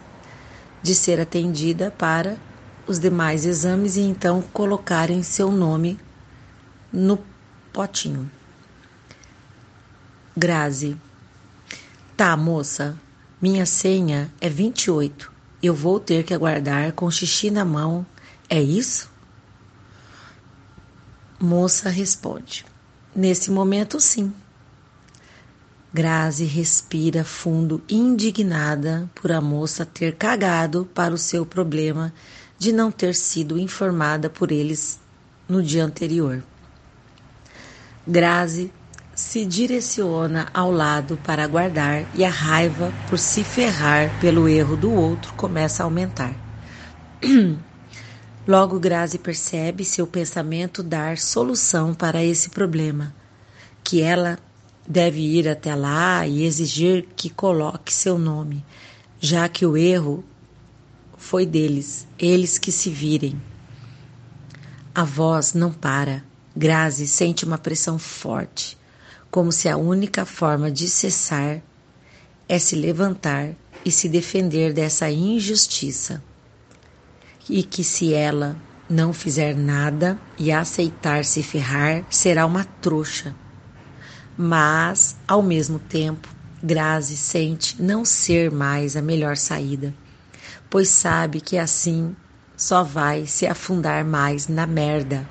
de 0.81 0.95
ser 0.95 1.19
atendida 1.19 1.91
para 1.91 2.37
os 2.87 2.99
demais 2.99 3.45
exames 3.45 3.95
e 3.95 4.01
então 4.01 4.41
colocarem 4.41 5.23
seu 5.23 5.51
nome 5.51 5.99
no 6.91 7.19
potinho. 7.71 8.29
Grazi. 10.35 10.97
Tá, 12.17 12.35
moça, 12.35 12.97
minha 13.41 13.65
senha 13.65 14.31
é 14.39 14.47
28. 14.47 15.31
Eu 15.63 15.73
vou 15.73 15.99
ter 15.99 16.23
que 16.23 16.33
aguardar 16.33 16.93
com 16.93 17.09
xixi 17.09 17.49
na 17.49 17.65
mão. 17.65 18.05
É 18.47 18.61
isso? 18.61 19.09
Moça 21.39 21.89
responde: 21.89 22.65
Nesse 23.15 23.49
momento, 23.49 23.99
sim. 23.99 24.31
Grazi 25.91 26.45
respira 26.45 27.23
fundo, 27.23 27.81
indignada 27.89 29.09
por 29.15 29.31
a 29.31 29.41
moça 29.41 29.85
ter 29.85 30.15
cagado 30.15 30.87
para 30.93 31.13
o 31.13 31.17
seu 31.17 31.45
problema 31.45 32.13
de 32.57 32.71
não 32.71 32.91
ter 32.91 33.15
sido 33.15 33.57
informada 33.57 34.29
por 34.29 34.51
eles 34.51 34.99
no 35.49 35.63
dia 35.63 35.83
anterior. 35.83 36.43
Grazi 38.07 38.71
se 39.21 39.45
direciona 39.45 40.49
ao 40.51 40.71
lado 40.71 41.15
para 41.23 41.43
aguardar 41.43 42.05
e 42.15 42.25
a 42.25 42.29
raiva 42.29 42.91
por 43.07 43.19
se 43.19 43.43
ferrar 43.43 44.11
pelo 44.19 44.49
erro 44.49 44.75
do 44.75 44.91
outro 44.91 45.31
começa 45.35 45.83
a 45.83 45.85
aumentar. 45.85 46.33
Logo, 48.47 48.79
Grazi 48.79 49.19
percebe 49.19 49.85
seu 49.85 50.07
pensamento 50.07 50.81
dar 50.81 51.19
solução 51.19 51.93
para 51.93 52.23
esse 52.23 52.49
problema, 52.49 53.13
que 53.83 54.01
ela 54.01 54.39
deve 54.87 55.21
ir 55.21 55.47
até 55.47 55.75
lá 55.75 56.25
e 56.25 56.43
exigir 56.43 57.05
que 57.15 57.29
coloque 57.29 57.93
seu 57.93 58.17
nome, 58.17 58.65
já 59.19 59.47
que 59.47 59.65
o 59.65 59.77
erro 59.77 60.25
foi 61.15 61.45
deles, 61.45 62.07
eles 62.17 62.57
que 62.57 62.71
se 62.71 62.89
virem. 62.89 63.39
A 64.93 65.03
voz 65.03 65.53
não 65.53 65.71
para. 65.71 66.23
Grazi 66.57 67.07
sente 67.07 67.45
uma 67.45 67.57
pressão 67.59 67.97
forte, 67.97 68.77
como 69.31 69.51
se 69.51 69.69
a 69.69 69.77
única 69.77 70.25
forma 70.25 70.69
de 70.69 70.89
cessar 70.89 71.61
é 72.47 72.59
se 72.59 72.75
levantar 72.75 73.55
e 73.85 73.89
se 73.89 74.09
defender 74.09 74.73
dessa 74.73 75.09
injustiça. 75.09 76.21
E 77.49 77.63
que 77.63 77.83
se 77.83 78.13
ela 78.13 78.57
não 78.89 79.13
fizer 79.13 79.55
nada 79.55 80.19
e 80.37 80.51
aceitar 80.51 81.23
se 81.23 81.41
ferrar, 81.41 82.03
será 82.09 82.45
uma 82.45 82.65
trouxa. 82.65 83.33
Mas, 84.37 85.15
ao 85.25 85.41
mesmo 85.41 85.79
tempo, 85.79 86.27
Grazi 86.61 87.15
sente 87.15 87.81
não 87.81 88.03
ser 88.03 88.51
mais 88.51 88.95
a 88.95 89.01
melhor 89.01 89.37
saída, 89.37 89.93
pois 90.69 90.89
sabe 90.89 91.41
que 91.41 91.57
assim 91.57 92.15
só 92.55 92.83
vai 92.83 93.25
se 93.25 93.47
afundar 93.47 94.05
mais 94.05 94.47
na 94.47 94.67
merda. 94.67 95.27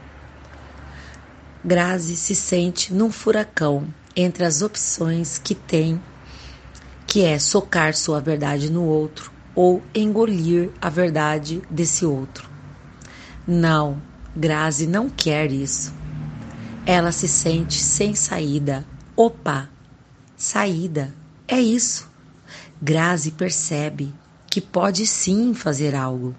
Grazi 1.65 2.17
se 2.17 2.35
sente 2.35 2.93
num 2.93 3.11
furacão 3.11 3.87
entre 4.17 4.45
as 4.45 4.63
opções 4.63 5.39
que 5.39 5.55
tem, 5.55 6.01
que 7.07 7.23
é 7.23 7.39
socar 7.39 7.95
sua 7.95 8.21
verdade 8.21 8.71
no 8.71 8.85
outro 8.85 9.33
ou 9.55 9.83
engolir 9.95 10.71
a 10.81 10.89
verdade 10.89 11.63
desse 11.71 12.05
outro. 12.05 12.49
Não, 13.47 14.01
Grazi 14.35 14.87
não 14.87 15.11
quer 15.11 15.53
isso. 15.53 15.93
Ela 16.87 17.13
se 17.13 17.29
sente 17.29 17.81
sem 17.81 18.15
saída. 18.15 18.87
Opa, 19.17 19.69
saída, 20.37 21.15
é 21.47 21.61
isso. 21.61 22.09
Grazi 22.81 23.33
percebe 23.33 24.15
que 24.49 24.61
pode 24.61 25.07
sim 25.07 25.53
fazer 25.53 25.95
algo 25.95 26.35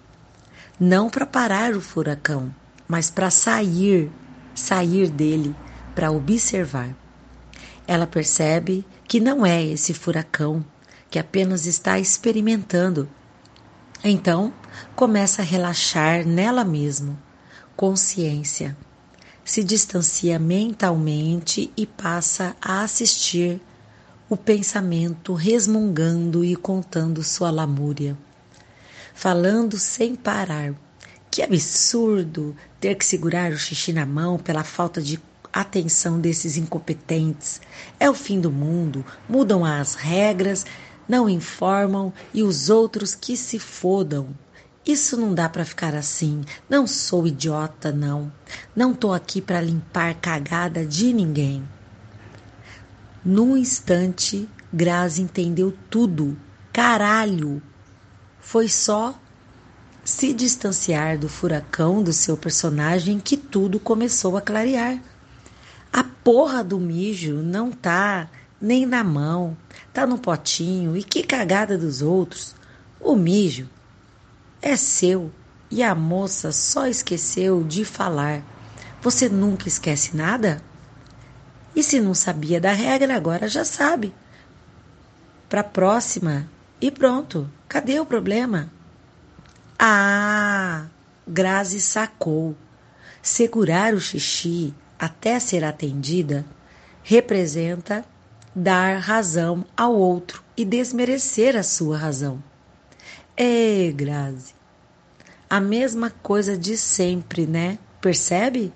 não 0.82 1.12
para 1.12 1.28
parar 1.28 1.76
o 1.76 1.80
furacão, 1.80 2.52
mas 2.88 3.12
para 3.12 3.30
sair, 3.30 4.12
sair 4.54 5.10
dele, 5.10 5.56
para 5.94 6.12
observar. 6.12 6.96
Ela 7.88 8.08
percebe 8.08 8.86
que 9.08 9.20
não 9.20 9.46
é 9.46 9.64
esse 9.64 9.94
furacão, 9.94 10.64
que 11.10 11.20
apenas 11.20 11.66
está 11.66 12.00
experimentando. 12.00 13.10
Então, 14.04 14.54
começa 14.96 15.42
a 15.42 15.46
relaxar 15.46 16.26
nela 16.26 16.64
mesma, 16.64 17.22
consciência. 17.76 18.78
Se 19.44 19.64
distancia 19.64 20.40
mentalmente 20.40 21.72
e 21.76 21.86
passa 21.86 22.56
a 22.62 22.84
assistir 22.84 23.60
o 24.30 24.38
pensamento 24.38 25.34
resmungando 25.34 26.46
e 26.46 26.56
contando 26.56 27.22
sua 27.24 27.52
lamúria 27.52 28.18
falando 29.22 29.78
sem 29.78 30.16
parar. 30.16 30.74
Que 31.32 31.42
absurdo 31.42 32.56
ter 32.80 32.96
que 32.96 33.06
segurar 33.06 33.52
o 33.52 33.58
xixi 33.58 33.92
na 33.94 34.06
mão 34.06 34.38
pela 34.38 34.64
falta 34.64 35.02
de 35.02 35.20
atenção 35.52 36.20
desses 36.20 36.58
incompetentes. 36.58 37.62
É 38.00 38.10
o 38.10 38.14
fim 38.14 38.40
do 38.40 38.52
mundo, 38.52 39.06
mudam 39.28 39.66
as 39.66 39.96
regras, 39.96 40.66
não 41.08 41.30
informam 41.30 42.14
e 42.34 42.44
os 42.44 42.70
outros 42.70 43.16
que 43.16 43.36
se 43.36 43.58
fodam. 43.58 44.30
Isso 44.86 45.16
não 45.16 45.34
dá 45.34 45.48
para 45.48 45.64
ficar 45.64 45.94
assim. 45.94 46.42
Não 46.70 46.88
sou 46.88 47.28
idiota, 47.28 47.92
não. 47.92 48.32
Não 48.76 48.94
tô 48.94 49.14
aqui 49.14 49.40
para 49.42 49.62
limpar 49.62 50.16
cagada 50.16 50.86
de 50.86 51.14
ninguém. 51.14 51.64
Num 53.24 53.56
instante, 53.56 54.50
Grazi 54.74 55.22
entendeu 55.22 55.78
tudo. 55.90 56.36
Caralho! 56.74 57.62
Foi 58.40 58.68
só 58.68 59.21
se 60.04 60.34
distanciar 60.34 61.18
do 61.18 61.30
furacão 61.30 62.02
do 62.02 62.12
seu 62.12 62.36
personagem 62.36 63.20
que 63.20 63.38
tudo 63.38 63.80
começou 63.80 64.36
a 64.36 64.42
clarear. 64.42 65.00
A 65.94 66.04
porra 66.04 66.64
do 66.64 66.80
mijo 66.80 67.36
não 67.36 67.72
tá 67.72 68.30
nem 68.60 68.86
na 68.86 69.04
mão, 69.04 69.56
tá 69.94 70.06
no 70.06 70.18
potinho 70.18 70.96
e 70.96 71.04
que 71.04 71.24
cagada 71.24 71.78
dos 71.78 72.02
outros. 72.02 72.56
O 73.00 73.16
mijo 73.16 73.70
é 74.62 74.76
seu 74.76 75.32
e 75.70 75.84
a 75.84 75.94
moça 75.94 76.52
só 76.52 76.88
esqueceu 76.88 77.64
de 77.64 77.86
falar. 77.86 78.44
Você 79.02 79.30
nunca 79.30 79.68
esquece 79.68 80.16
nada? 80.16 80.62
E 81.76 81.82
se 81.82 82.00
não 82.00 82.14
sabia 82.14 82.60
da 82.60 82.72
regra, 82.72 83.16
agora 83.16 83.48
já 83.48 83.64
sabe. 83.64 84.14
Para 85.50 85.64
próxima, 85.64 86.48
e 86.80 86.92
pronto, 86.92 87.50
cadê 87.68 88.00
o 88.00 88.06
problema? 88.06 88.70
Ah, 89.84 90.86
Grazi 91.28 91.82
sacou. 91.82 92.56
Segurar 93.20 93.96
o 93.96 94.00
xixi 94.00 94.76
até 95.00 95.40
ser 95.40 95.64
atendida 95.64 96.46
representa 97.04 98.06
dar 98.54 99.00
razão 99.00 99.66
ao 99.76 99.96
outro 99.96 100.44
e 100.56 100.64
desmerecer 100.64 101.56
a 101.56 101.64
sua 101.64 101.98
razão. 101.98 102.44
É, 103.36 103.92
Grazi, 103.92 104.54
a 105.50 105.60
mesma 105.60 106.12
coisa 106.12 106.56
de 106.56 106.78
sempre, 106.78 107.48
né? 107.48 107.80
Percebe? 108.00 108.72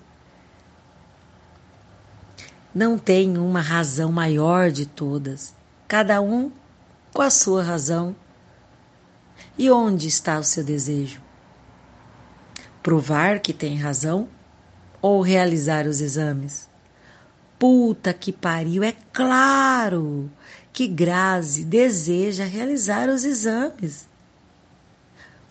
Não 2.73 2.97
tem 2.97 3.37
uma 3.37 3.61
razão 3.61 4.11
maior 4.11 4.71
de 4.71 4.87
todas. 4.87 5.53
Cada 5.87 6.19
um 6.19 6.51
com 7.13 7.21
a 7.21 7.29
sua 7.29 7.61
razão. 7.61 8.15
E 9.57 9.69
onde 9.71 10.07
está 10.07 10.37
o 10.37 10.43
seu 10.43 10.63
desejo? 10.63 11.21
Provar 12.83 13.39
que 13.39 13.53
tem 13.53 13.77
razão 13.77 14.27
ou 15.01 15.21
realizar 15.21 15.87
os 15.87 16.01
exames? 16.01 16.69
Puta 17.57 18.13
que 18.13 18.33
pariu, 18.33 18.83
é 18.83 18.93
claro 19.13 20.29
que 20.73 20.87
Grazi 20.87 21.63
deseja 21.63 22.43
realizar 22.43 23.07
os 23.07 23.23
exames. 23.23 24.09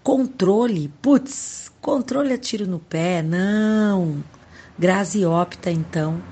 Controle, 0.03 0.93
putz, 1.01 1.73
controle 1.81 2.35
a 2.35 2.39
tiro 2.39 2.67
no 2.67 2.79
pé, 2.79 3.23
não. 3.23 4.23
Grazi 4.79 5.25
opta 5.25 5.71
então 5.71 6.23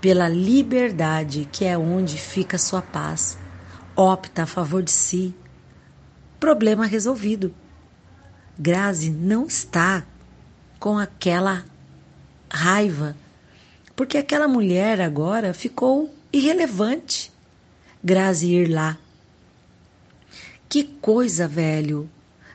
pela 0.00 0.28
liberdade, 0.28 1.48
que 1.52 1.64
é 1.64 1.78
onde 1.78 2.18
fica 2.18 2.58
sua 2.58 2.82
paz 2.82 3.38
opta 4.00 4.44
a 4.44 4.46
favor 4.46 4.82
de 4.82 4.90
si. 4.90 5.34
Problema 6.40 6.86
resolvido. 6.86 7.54
Grazi 8.58 9.10
não 9.10 9.46
está 9.46 10.04
com 10.78 10.98
aquela 10.98 11.64
raiva, 12.50 13.14
porque 13.94 14.16
aquela 14.16 14.48
mulher 14.48 15.02
agora 15.02 15.52
ficou 15.52 16.12
irrelevante. 16.32 17.30
Grazi 18.02 18.54
ir 18.54 18.68
lá. 18.68 18.96
Que 20.66 20.82
coisa, 20.82 21.46
velho! 21.46 22.08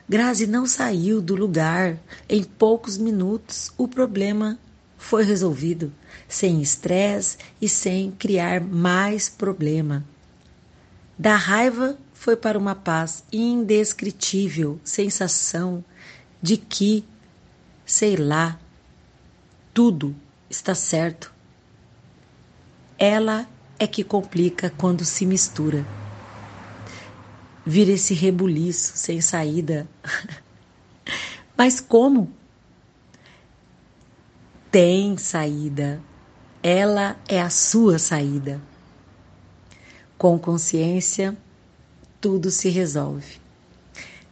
Grazi 0.08 0.46
não 0.46 0.66
saiu 0.66 1.22
do 1.22 1.36
lugar. 1.36 1.96
Em 2.28 2.42
poucos 2.42 2.98
minutos, 2.98 3.72
o 3.78 3.86
problema 3.86 4.58
foi 4.98 5.22
resolvido, 5.22 5.92
sem 6.26 6.60
estresse 6.60 7.38
e 7.60 7.68
sem 7.68 8.10
criar 8.10 8.60
mais 8.60 9.28
problema. 9.28 10.04
Da 11.16 11.36
raiva 11.36 11.96
foi 12.26 12.34
para 12.34 12.58
uma 12.58 12.74
paz 12.74 13.22
indescritível, 13.32 14.80
sensação 14.82 15.84
de 16.42 16.56
que, 16.56 17.04
sei 17.84 18.16
lá, 18.16 18.58
tudo 19.72 20.12
está 20.50 20.74
certo. 20.74 21.32
Ela 22.98 23.46
é 23.78 23.86
que 23.86 24.02
complica 24.02 24.70
quando 24.76 25.04
se 25.04 25.24
mistura. 25.24 25.86
Vira 27.64 27.92
esse 27.92 28.12
rebuliço 28.12 28.96
sem 28.96 29.20
saída. 29.20 29.86
Mas 31.56 31.80
como? 31.80 32.28
Tem 34.68 35.16
saída. 35.16 36.02
Ela 36.60 37.16
é 37.28 37.40
a 37.40 37.50
sua 37.50 38.00
saída. 38.00 38.60
Com 40.18 40.36
consciência, 40.40 41.36
tudo 42.20 42.50
se 42.50 42.68
resolve. 42.68 43.40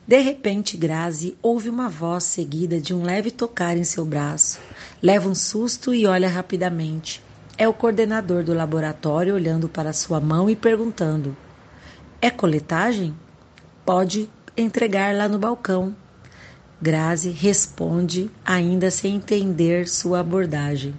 De 0.06 0.18
repente, 0.20 0.76
Grazi 0.76 1.36
ouve 1.40 1.70
uma 1.70 1.88
voz 1.88 2.24
seguida 2.24 2.78
de 2.78 2.92
um 2.92 3.02
leve 3.02 3.30
tocar 3.30 3.76
em 3.76 3.84
seu 3.84 4.04
braço. 4.04 4.60
Leva 5.02 5.28
um 5.28 5.34
susto 5.34 5.94
e 5.94 6.06
olha 6.06 6.28
rapidamente. 6.28 7.22
É 7.56 7.66
o 7.66 7.72
coordenador 7.72 8.42
do 8.44 8.52
laboratório 8.52 9.34
olhando 9.34 9.68
para 9.68 9.92
sua 9.92 10.20
mão 10.20 10.50
e 10.50 10.56
perguntando: 10.56 11.34
É 12.20 12.28
coletagem? 12.28 13.14
Pode 13.84 14.28
entregar 14.56 15.14
lá 15.14 15.28
no 15.28 15.38
balcão. 15.38 15.96
Grazi 16.82 17.30
responde, 17.30 18.30
ainda 18.44 18.90
sem 18.90 19.16
entender 19.16 19.88
sua 19.88 20.20
abordagem. 20.20 20.94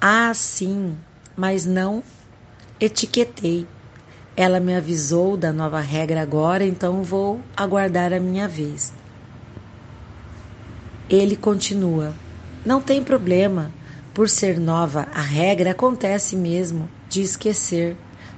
Ah, 0.00 0.32
sim, 0.32 0.96
mas 1.36 1.66
não 1.66 2.02
etiquetei. 2.80 3.66
Ela 4.36 4.60
me 4.60 4.74
avisou 4.74 5.34
da 5.34 5.50
nova 5.50 5.80
regra 5.80 6.20
agora, 6.20 6.62
então 6.62 7.02
vou 7.02 7.40
aguardar 7.56 8.12
a 8.12 8.20
minha 8.20 8.46
vez. 8.46 8.92
Ele 11.08 11.34
continua: 11.36 12.14
Não 12.64 12.80
tem 12.80 13.02
problema. 13.02 13.72
Por 14.12 14.28
ser 14.28 14.58
nova, 14.58 15.06
a 15.14 15.20
regra 15.20 15.72
acontece 15.72 16.36
mesmo 16.36 16.88
de 17.08 17.22
esquecer. 17.22 17.96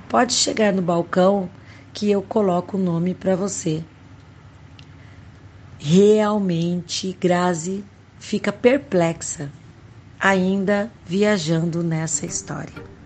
Pode 0.08 0.32
chegar 0.32 0.72
no 0.72 0.82
balcão 0.82 1.48
que 1.94 2.10
eu 2.10 2.20
coloco 2.20 2.76
o 2.76 2.80
nome 2.80 3.14
para 3.14 3.36
você. 3.36 3.82
Realmente, 5.78 7.16
Grazi 7.20 7.84
fica 8.18 8.52
perplexa, 8.52 9.50
ainda 10.18 10.90
viajando 11.06 11.82
nessa 11.82 12.26
história. 12.26 12.97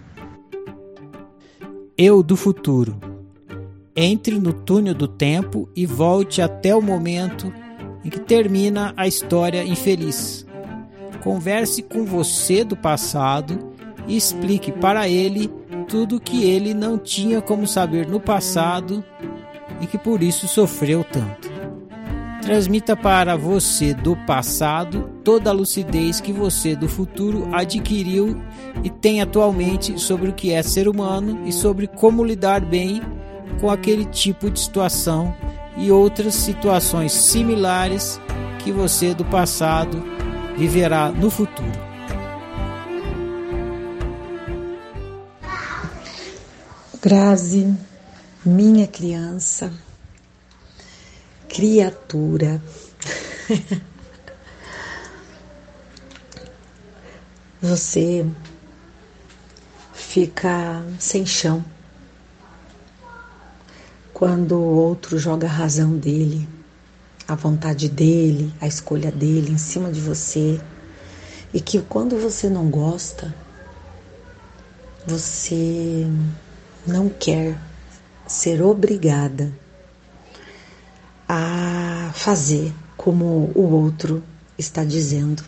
Eu 2.04 2.20
do 2.20 2.36
futuro. 2.36 2.98
Entre 3.94 4.40
no 4.40 4.52
túnel 4.52 4.92
do 4.92 5.06
tempo 5.06 5.68
e 5.76 5.86
volte 5.86 6.42
até 6.42 6.74
o 6.74 6.82
momento 6.82 7.54
em 8.04 8.10
que 8.10 8.18
termina 8.18 8.92
a 8.96 9.06
história 9.06 9.62
infeliz. 9.62 10.44
Converse 11.22 11.80
com 11.80 12.04
você 12.04 12.64
do 12.64 12.76
passado 12.76 13.56
e 14.08 14.16
explique 14.16 14.72
para 14.72 15.08
ele 15.08 15.48
tudo 15.86 16.20
que 16.20 16.42
ele 16.42 16.74
não 16.74 16.98
tinha 16.98 17.40
como 17.40 17.68
saber 17.68 18.08
no 18.08 18.18
passado 18.18 19.04
e 19.80 19.86
que 19.86 19.96
por 19.96 20.24
isso 20.24 20.48
sofreu 20.48 21.04
tanto. 21.04 21.51
Transmita 22.42 22.96
para 22.96 23.36
você 23.36 23.94
do 23.94 24.16
passado 24.16 25.08
toda 25.22 25.50
a 25.50 25.52
lucidez 25.52 26.20
que 26.20 26.32
você 26.32 26.74
do 26.74 26.88
futuro 26.88 27.48
adquiriu 27.52 28.42
e 28.82 28.90
tem 28.90 29.22
atualmente 29.22 29.98
sobre 30.00 30.30
o 30.30 30.32
que 30.32 30.52
é 30.52 30.60
ser 30.60 30.88
humano 30.88 31.46
e 31.46 31.52
sobre 31.52 31.86
como 31.86 32.24
lidar 32.24 32.60
bem 32.60 33.00
com 33.60 33.70
aquele 33.70 34.04
tipo 34.04 34.50
de 34.50 34.58
situação 34.58 35.32
e 35.76 35.92
outras 35.92 36.34
situações 36.34 37.12
similares 37.12 38.20
que 38.58 38.72
você 38.72 39.14
do 39.14 39.24
passado 39.24 40.02
viverá 40.56 41.10
no 41.10 41.30
futuro. 41.30 41.92
Grazi, 47.00 47.72
minha 48.44 48.86
criança, 48.88 49.72
criatura. 51.52 52.62
Você 57.60 58.26
fica 59.92 60.82
sem 60.98 61.26
chão 61.26 61.62
quando 64.14 64.52
o 64.52 64.76
outro 64.76 65.18
joga 65.18 65.46
a 65.46 65.50
razão 65.50 65.96
dele, 65.96 66.48
a 67.28 67.34
vontade 67.34 67.88
dele, 67.88 68.52
a 68.58 68.66
escolha 68.66 69.12
dele 69.12 69.52
em 69.52 69.58
cima 69.58 69.92
de 69.92 70.00
você, 70.00 70.58
e 71.52 71.60
que 71.60 71.82
quando 71.82 72.18
você 72.18 72.48
não 72.48 72.70
gosta, 72.70 73.34
você 75.06 76.06
não 76.86 77.10
quer 77.10 77.58
ser 78.26 78.62
obrigada 78.62 79.52
a 81.28 82.10
fazer 82.14 82.72
como 82.96 83.50
o 83.54 83.62
outro 83.62 84.22
está 84.58 84.84
dizendo. 84.84 85.42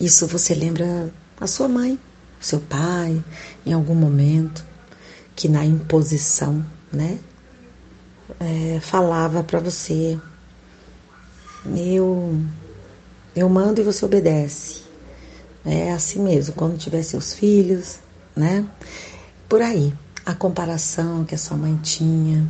Isso 0.00 0.26
você 0.26 0.54
lembra 0.54 1.12
a 1.40 1.46
sua 1.46 1.68
mãe, 1.68 1.98
seu 2.40 2.60
pai, 2.60 3.22
em 3.64 3.72
algum 3.72 3.94
momento, 3.94 4.64
que 5.34 5.48
na 5.48 5.64
imposição, 5.64 6.64
né, 6.92 7.18
é, 8.40 8.80
falava 8.80 9.42
para 9.42 9.60
você: 9.60 10.18
eu, 11.76 12.40
eu 13.34 13.48
mando 13.48 13.80
e 13.80 13.84
você 13.84 14.04
obedece. 14.04 14.82
É 15.64 15.92
assim 15.92 16.18
mesmo, 16.18 16.54
quando 16.54 16.76
tiver 16.76 17.02
seus 17.04 17.34
filhos, 17.34 17.98
né? 18.34 18.66
Por 19.48 19.62
aí, 19.62 19.94
a 20.26 20.34
comparação 20.34 21.24
que 21.24 21.34
a 21.34 21.38
sua 21.38 21.56
mãe 21.56 21.76
tinha 21.76 22.44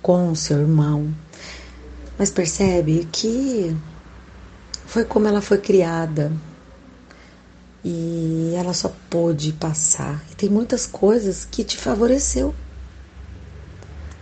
com 0.00 0.30
o 0.30 0.36
seu 0.36 0.60
irmão, 0.60 1.12
mas 2.22 2.30
percebe 2.30 3.08
que 3.10 3.76
foi 4.86 5.04
como 5.04 5.26
ela 5.26 5.40
foi 5.42 5.58
criada 5.58 6.30
e 7.84 8.54
ela 8.56 8.72
só 8.72 8.94
pôde 9.10 9.50
passar. 9.54 10.22
E 10.30 10.36
tem 10.36 10.48
muitas 10.48 10.86
coisas 10.86 11.44
que 11.44 11.64
te 11.64 11.76
favoreceu. 11.76 12.54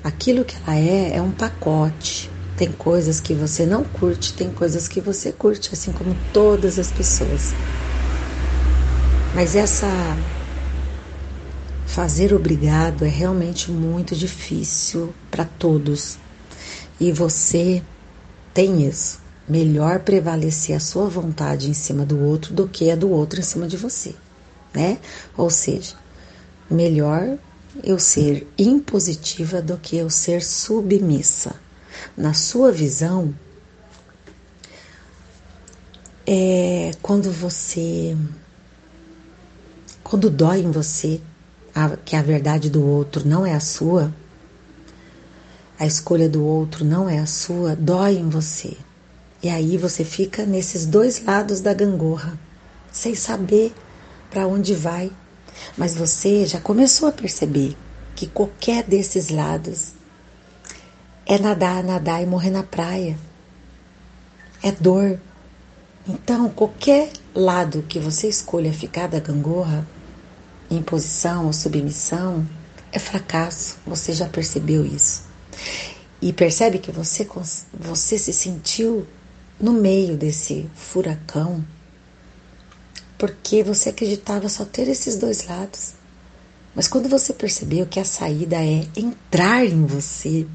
Aquilo 0.03 0.47
que 0.47 0.57
ela 0.65 0.79
é 0.79 1.17
é 1.17 1.21
um 1.21 1.31
pacote. 1.31 2.31
Tem 2.57 2.73
coisas 2.73 3.21
que 3.21 3.35
você 3.35 3.67
não 3.67 3.85
curte, 3.85 4.33
tem 4.33 4.51
coisas 4.51 4.89
que 4.89 5.03
você 5.03 5.31
curte, 5.31 5.69
assim 5.75 5.93
como 5.93 6.17
todas 6.33 6.79
as 6.79 6.91
pessoas. 6.91 7.53
Mas 9.35 9.55
essa 9.55 10.17
fazer 11.85 12.33
obrigado 12.33 13.05
é 13.05 13.09
realmente 13.09 13.71
muito 13.71 14.17
difícil 14.17 15.13
para 15.31 15.45
todos. 15.45 16.17
E 16.99 17.11
você 17.13 17.83
tem 18.53 18.87
isso. 18.87 19.21
Melhor 19.49 20.01
prevalecer 20.01 20.77
a 20.77 20.81
sua 20.81 21.09
vontade 21.09 21.69
em 21.69 21.75
cima 21.75 22.05
do 22.05 22.21
outro 22.21 22.55
do 22.55 22.69
que 22.69 22.91
a 22.91 22.97
do 22.97 23.11
outro 23.11 23.41
em 23.41 23.43
cima 23.43 23.67
de 23.67 23.77
você, 23.77 24.15
né? 24.73 24.99
Ou 25.37 25.51
seja, 25.51 25.97
melhor 26.71 27.37
eu 27.83 27.99
ser 27.99 28.47
impositiva 28.57 29.61
do 29.61 29.77
que 29.77 29.97
eu 29.97 30.09
ser 30.09 30.43
submissa. 30.43 31.55
Na 32.17 32.33
sua 32.33 32.71
visão, 32.71 33.35
é 36.27 36.93
quando 37.03 37.31
você. 37.33 38.17
Quando 40.05 40.31
dói 40.31 40.61
em 40.61 40.71
você 40.71 41.21
a, 41.75 41.97
que 41.97 42.17
a 42.17 42.23
verdade 42.23 42.71
do 42.71 42.85
outro 42.85 43.27
não 43.27 43.45
é 43.45 43.55
a 43.55 43.61
sua, 43.61 44.13
a 45.81 45.87
escolha 45.87 46.29
do 46.29 46.45
outro 46.45 46.85
não 46.85 47.09
é 47.09 47.19
a 47.21 47.27
sua, 47.27 47.75
dói 47.75 48.19
em 48.19 48.29
você. 48.29 48.77
E 49.43 49.49
aí 49.49 49.79
você 49.79 50.05
fica 50.05 50.45
nesses 50.45 50.85
dois 50.85 51.25
lados 51.25 51.63
da 51.63 51.73
gangorra, 51.73 52.39
sem 52.93 53.15
saber 53.15 53.73
para 54.29 54.47
onde 54.47 54.75
vai. 54.75 55.11
Mas 55.79 55.95
você 55.95 56.45
já 56.45 56.61
começou 56.61 57.09
a 57.09 57.13
perceber 57.13 57.75
que 58.15 58.27
qualquer 58.27 58.85
desses 58.85 59.31
lados 59.31 59.93
é 61.25 61.39
nadar, 61.39 61.83
nadar 61.83 62.23
e 62.23 62.27
morrer 62.27 62.51
na 62.51 62.63
praia. 62.63 63.19
É 64.63 64.71
dor. 64.71 65.19
Então, 66.07 66.51
qualquer 66.51 67.11
lado 67.35 67.87
que 67.89 67.99
você 67.99 68.29
escolha 68.29 68.71
ficar 68.71 69.09
da 69.09 69.19
gangorra, 69.19 69.89
imposição 70.71 71.47
ou 71.47 71.55
submissão, 71.55 72.47
é 72.93 72.99
fracasso. 72.99 73.79
Você 73.87 74.13
já 74.13 74.29
percebeu 74.29 74.85
isso. 74.85 75.30
E 76.21 76.33
percebe 76.33 76.79
que 76.79 76.91
você, 76.91 77.27
você 77.73 78.19
se 78.19 78.33
sentiu 78.33 79.07
no 79.59 79.73
meio 79.73 80.17
desse 80.17 80.69
furacão 80.75 81.65
porque 83.21 83.63
você 83.63 83.91
acreditava 83.91 84.49
só 84.49 84.65
ter 84.65 84.89
esses 84.89 85.17
dois 85.17 85.47
lados. 85.47 85.93
Mas 86.75 86.89
quando 86.89 87.07
você 87.07 87.35
percebeu 87.35 87.87
que 87.87 88.01
a 88.01 88.05
saída 88.05 88.57
é 88.57 88.89
entrar 88.97 89.67
em 89.67 89.85
você, 89.85 90.47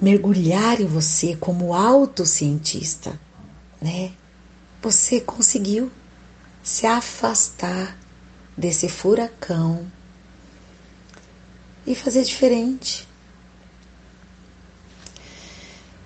mergulhar 0.00 0.80
em 0.80 0.86
você 0.86 1.34
como 1.34 1.74
autocientista, 1.74 3.18
né? 3.82 4.12
Você 4.80 5.20
conseguiu 5.20 5.90
se 6.62 6.86
afastar 6.86 7.98
desse 8.56 8.88
furacão 8.88 9.90
e 11.86 11.94
fazer 11.94 12.22
diferente. 12.22 13.06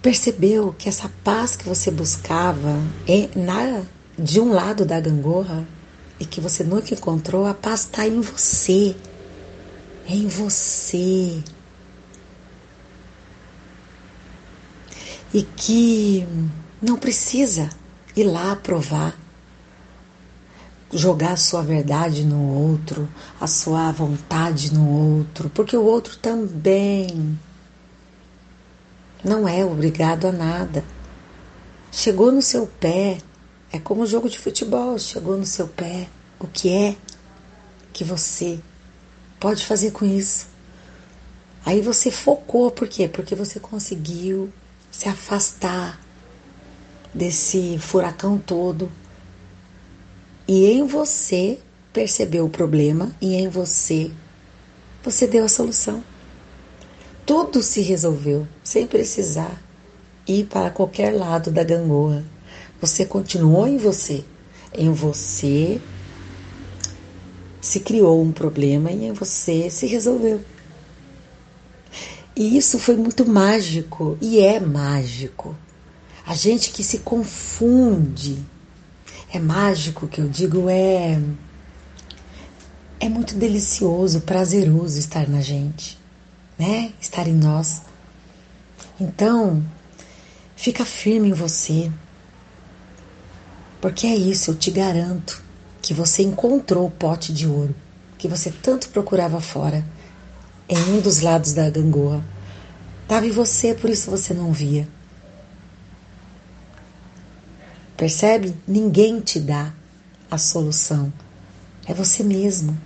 Percebeu 0.01 0.73
que 0.73 0.89
essa 0.89 1.11
paz 1.25 1.57
que 1.57 1.69
você 1.69 1.91
buscava 1.91 2.81
é 3.07 3.29
na, 3.39 3.83
de 4.19 4.41
um 4.41 4.53
lado 4.53 4.85
da 4.85 5.01
gangorra 5.01 5.67
e 6.21 6.25
que 6.25 6.41
você 6.41 6.65
nunca 6.65 6.95
encontrou, 6.95 7.47
a 7.47 7.55
paz 7.55 7.81
está 7.81 8.07
em 8.07 8.21
você. 8.21 8.97
É 10.09 10.15
em 10.15 10.27
você. 10.27 11.43
E 15.35 15.43
que 15.43 16.27
não 16.81 16.97
precisa 16.97 17.69
ir 18.17 18.25
lá 18.25 18.57
provar, 18.57 19.17
jogar 20.93 21.32
a 21.32 21.36
sua 21.36 21.62
verdade 21.62 22.24
no 22.24 22.55
outro, 22.55 23.09
a 23.40 23.47
sua 23.47 23.93
vontade 23.93 24.73
no 24.73 24.89
outro, 24.89 25.51
porque 25.51 25.77
o 25.77 25.85
outro 25.85 26.16
também 26.16 27.39
Não 29.24 29.48
é 29.48 29.65
obrigado 29.65 30.27
a 30.27 30.32
nada. 30.32 30.85
Chegou 31.90 32.31
no 32.31 32.40
seu 32.40 32.66
pé, 32.66 33.19
é 33.73 33.78
como 33.78 34.02
um 34.02 34.06
jogo 34.06 34.28
de 34.28 34.39
futebol, 34.39 34.98
chegou 34.98 35.36
no 35.36 35.47
seu 35.47 35.66
pé. 35.66 36.09
O 36.39 36.47
que 36.47 36.73
é 36.73 36.97
que 37.93 38.05
você 38.05 38.60
pode 39.40 39.66
fazer 39.66 39.90
com 39.90 40.05
isso? 40.05 40.47
Aí 41.66 41.81
você 41.81 42.10
focou, 42.10 42.70
por 42.70 42.89
quê? 42.89 43.09
Porque 43.09 43.35
você 43.35 43.59
conseguiu 43.59 44.52
se 44.90 45.09
afastar 45.09 46.01
desse 47.12 47.78
furacão 47.78 48.39
todo. 48.39 48.90
E 50.49 50.65
em 50.65 50.87
você 50.87 51.59
percebeu 51.93 52.47
o 52.47 52.51
problema 52.51 53.15
e 53.20 53.35
em 53.35 53.49
você 53.49 54.11
você 55.05 55.27
deu 55.27 55.45
a 55.45 55.49
solução. 55.49 56.03
Tudo 57.27 57.62
se 57.62 57.83
resolveu 57.83 58.49
sem 58.65 58.87
precisar 58.87 59.62
ir 60.27 60.47
para 60.47 60.70
qualquer 60.70 61.15
lado 61.15 61.51
da 61.51 61.62
gangorra. 61.62 62.25
Você 62.81 63.05
continuou 63.05 63.66
em 63.66 63.77
você. 63.77 64.25
Em 64.73 64.91
você 64.91 65.79
se 67.61 67.81
criou 67.81 68.23
um 68.23 68.33
problema 68.33 68.91
e 68.91 69.05
em 69.05 69.12
você 69.12 69.69
se 69.69 69.87
resolveu. 69.87 70.43
E 72.35 72.57
isso 72.57 72.79
foi 72.79 72.97
muito 72.97 73.29
mágico 73.29 74.16
e 74.20 74.41
é 74.41 74.59
mágico. 74.59 75.55
A 76.25 76.35
gente 76.35 76.70
que 76.70 76.83
se 76.83 77.01
confunde. 77.01 78.39
É 79.33 79.39
mágico 79.39 80.09
que 80.09 80.21
eu 80.21 80.29
digo, 80.29 80.69
é 80.69 81.21
é 83.01 83.09
muito 83.09 83.35
delicioso, 83.37 84.23
prazeroso 84.23 84.99
estar 84.99 85.29
na 85.29 85.41
gente, 85.41 85.99
né? 86.59 86.93
Estar 87.01 87.29
em 87.29 87.35
nós. 87.35 87.83
Então, 89.01 89.65
fica 90.57 90.85
firme 90.85 91.29
em 91.29 91.33
você. 91.33 91.93
Porque 93.81 94.07
é 94.07 94.17
isso, 94.17 94.51
eu 94.51 94.57
te 94.57 94.71
garanto 94.73 95.41
que 95.81 95.95
você 95.95 96.23
encontrou 96.23 96.87
o 96.87 96.91
pote 96.91 97.33
de 97.33 97.47
ouro 97.47 97.75
que 98.19 98.27
você 98.27 98.51
tanto 98.51 98.89
procurava 98.89 99.41
fora 99.41 99.85
em 100.69 100.77
um 100.77 101.01
dos 101.01 101.21
lados 101.21 101.53
da 101.53 101.71
gangorra. 101.71 102.23
Estava 103.03 103.27
em 103.27 103.31
você, 103.31 103.73
por 103.73 103.89
isso 103.89 104.11
você 104.11 104.35
não 104.35 104.53
via. 104.53 104.89
Percebe? 107.99 108.55
Ninguém 108.66 109.19
te 109.19 109.41
dá 109.41 109.75
a 110.31 110.39
solução. 110.39 111.12
É 111.85 111.93
você 111.93 112.23
mesmo. 112.23 112.79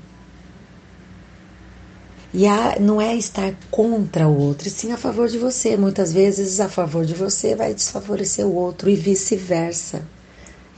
E 2.32 2.46
a, 2.46 2.78
não 2.80 2.98
é 2.98 3.14
estar 3.14 3.54
contra 3.70 4.26
o 4.26 4.38
outro, 4.38 4.66
e 4.66 4.70
sim 4.70 4.90
a 4.90 4.96
favor 4.96 5.28
de 5.28 5.36
você. 5.36 5.76
Muitas 5.76 6.14
vezes 6.14 6.60
a 6.60 6.68
favor 6.68 7.04
de 7.04 7.12
você 7.12 7.54
vai 7.54 7.74
desfavorecer 7.74 8.46
o 8.46 8.54
outro 8.54 8.88
e 8.88 8.96
vice-versa. 8.96 10.02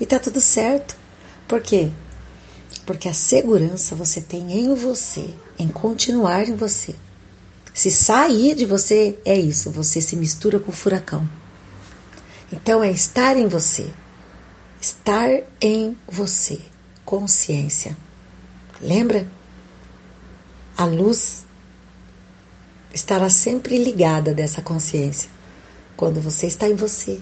E 0.01 0.05
tá 0.05 0.19
tudo 0.19 0.41
certo. 0.41 0.97
Por 1.47 1.63
quê? 1.63 1.93
Porque 2.85 3.09
a 3.09 3.15
segurança 3.15 3.95
você 3.95 4.21
tem 4.21 4.53
em 4.53 4.75
você, 4.75 5.31
em 5.57 5.69
continuar 5.69 6.49
em 6.49 6.57
você. 6.57 6.97
Se 7.73 7.89
sair 7.89 8.57
de 8.57 8.67
você, 8.67 9.17
é 9.25 9.39
isso, 9.39 9.71
você 9.71 10.01
se 10.01 10.17
mistura 10.17 10.59
com 10.59 10.73
o 10.73 10.75
furacão. 10.75 11.29
Então 12.53 12.83
é 12.83 12.91
estar 12.91 13.37
em 13.37 13.47
você. 13.47 13.93
Estar 14.85 15.31
em 15.63 15.97
você. 16.07 16.61
Consciência. 17.07 17.97
Lembra? 18.83 19.27
A 20.77 20.85
luz 20.85 21.47
estará 22.93 23.31
sempre 23.31 23.83
ligada 23.83 24.35
dessa 24.35 24.61
consciência 24.61 25.31
quando 25.97 26.21
você 26.21 26.49
está 26.49 26.69
em 26.69 26.75
você. 26.75 27.19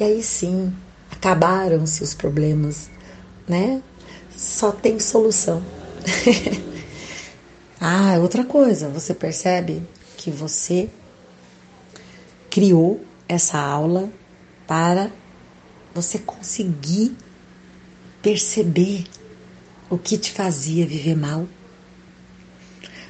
E 0.00 0.02
aí 0.02 0.20
sim, 0.20 0.74
acabaram-se 1.08 2.02
os 2.02 2.12
problemas, 2.12 2.90
né? 3.46 3.80
só 4.36 4.72
tem 4.72 4.98
solução. 4.98 5.64
ah, 7.80 8.18
outra 8.20 8.44
coisa, 8.44 8.88
você 8.88 9.14
percebe 9.14 9.80
que 10.16 10.28
você 10.28 10.90
criou 12.50 13.00
essa 13.28 13.60
aula 13.60 14.10
para 14.66 15.12
você 15.96 16.18
conseguir 16.18 17.16
perceber 18.20 19.04
o 19.88 19.96
que 19.96 20.18
te 20.18 20.30
fazia 20.30 20.86
viver 20.86 21.16
mal. 21.16 21.48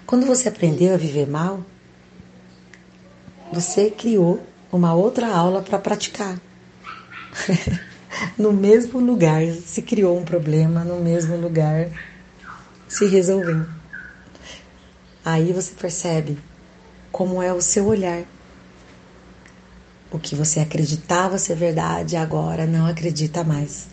Quando 0.06 0.24
você 0.24 0.48
aprendeu 0.48 0.94
a 0.94 0.96
viver 0.96 1.26
mal, 1.26 1.64
você 3.52 3.90
criou 3.90 4.46
uma 4.70 4.94
outra 4.94 5.26
aula 5.26 5.62
para 5.62 5.80
praticar. 5.80 6.40
no 8.38 8.52
mesmo 8.52 9.00
lugar 9.00 9.42
se 9.66 9.82
criou 9.82 10.16
um 10.16 10.24
problema, 10.24 10.84
no 10.84 11.00
mesmo 11.00 11.36
lugar 11.36 11.90
se 12.86 13.06
resolveu. 13.06 13.66
Aí 15.24 15.52
você 15.52 15.74
percebe 15.74 16.38
como 17.10 17.42
é 17.42 17.52
o 17.52 17.60
seu 17.60 17.86
olhar. 17.86 18.22
O 20.16 20.18
que 20.18 20.34
você 20.34 20.60
acreditava 20.60 21.36
ser 21.36 21.56
verdade 21.56 22.16
agora 22.16 22.64
não 22.64 22.86
acredita 22.86 23.44
mais. 23.44 23.86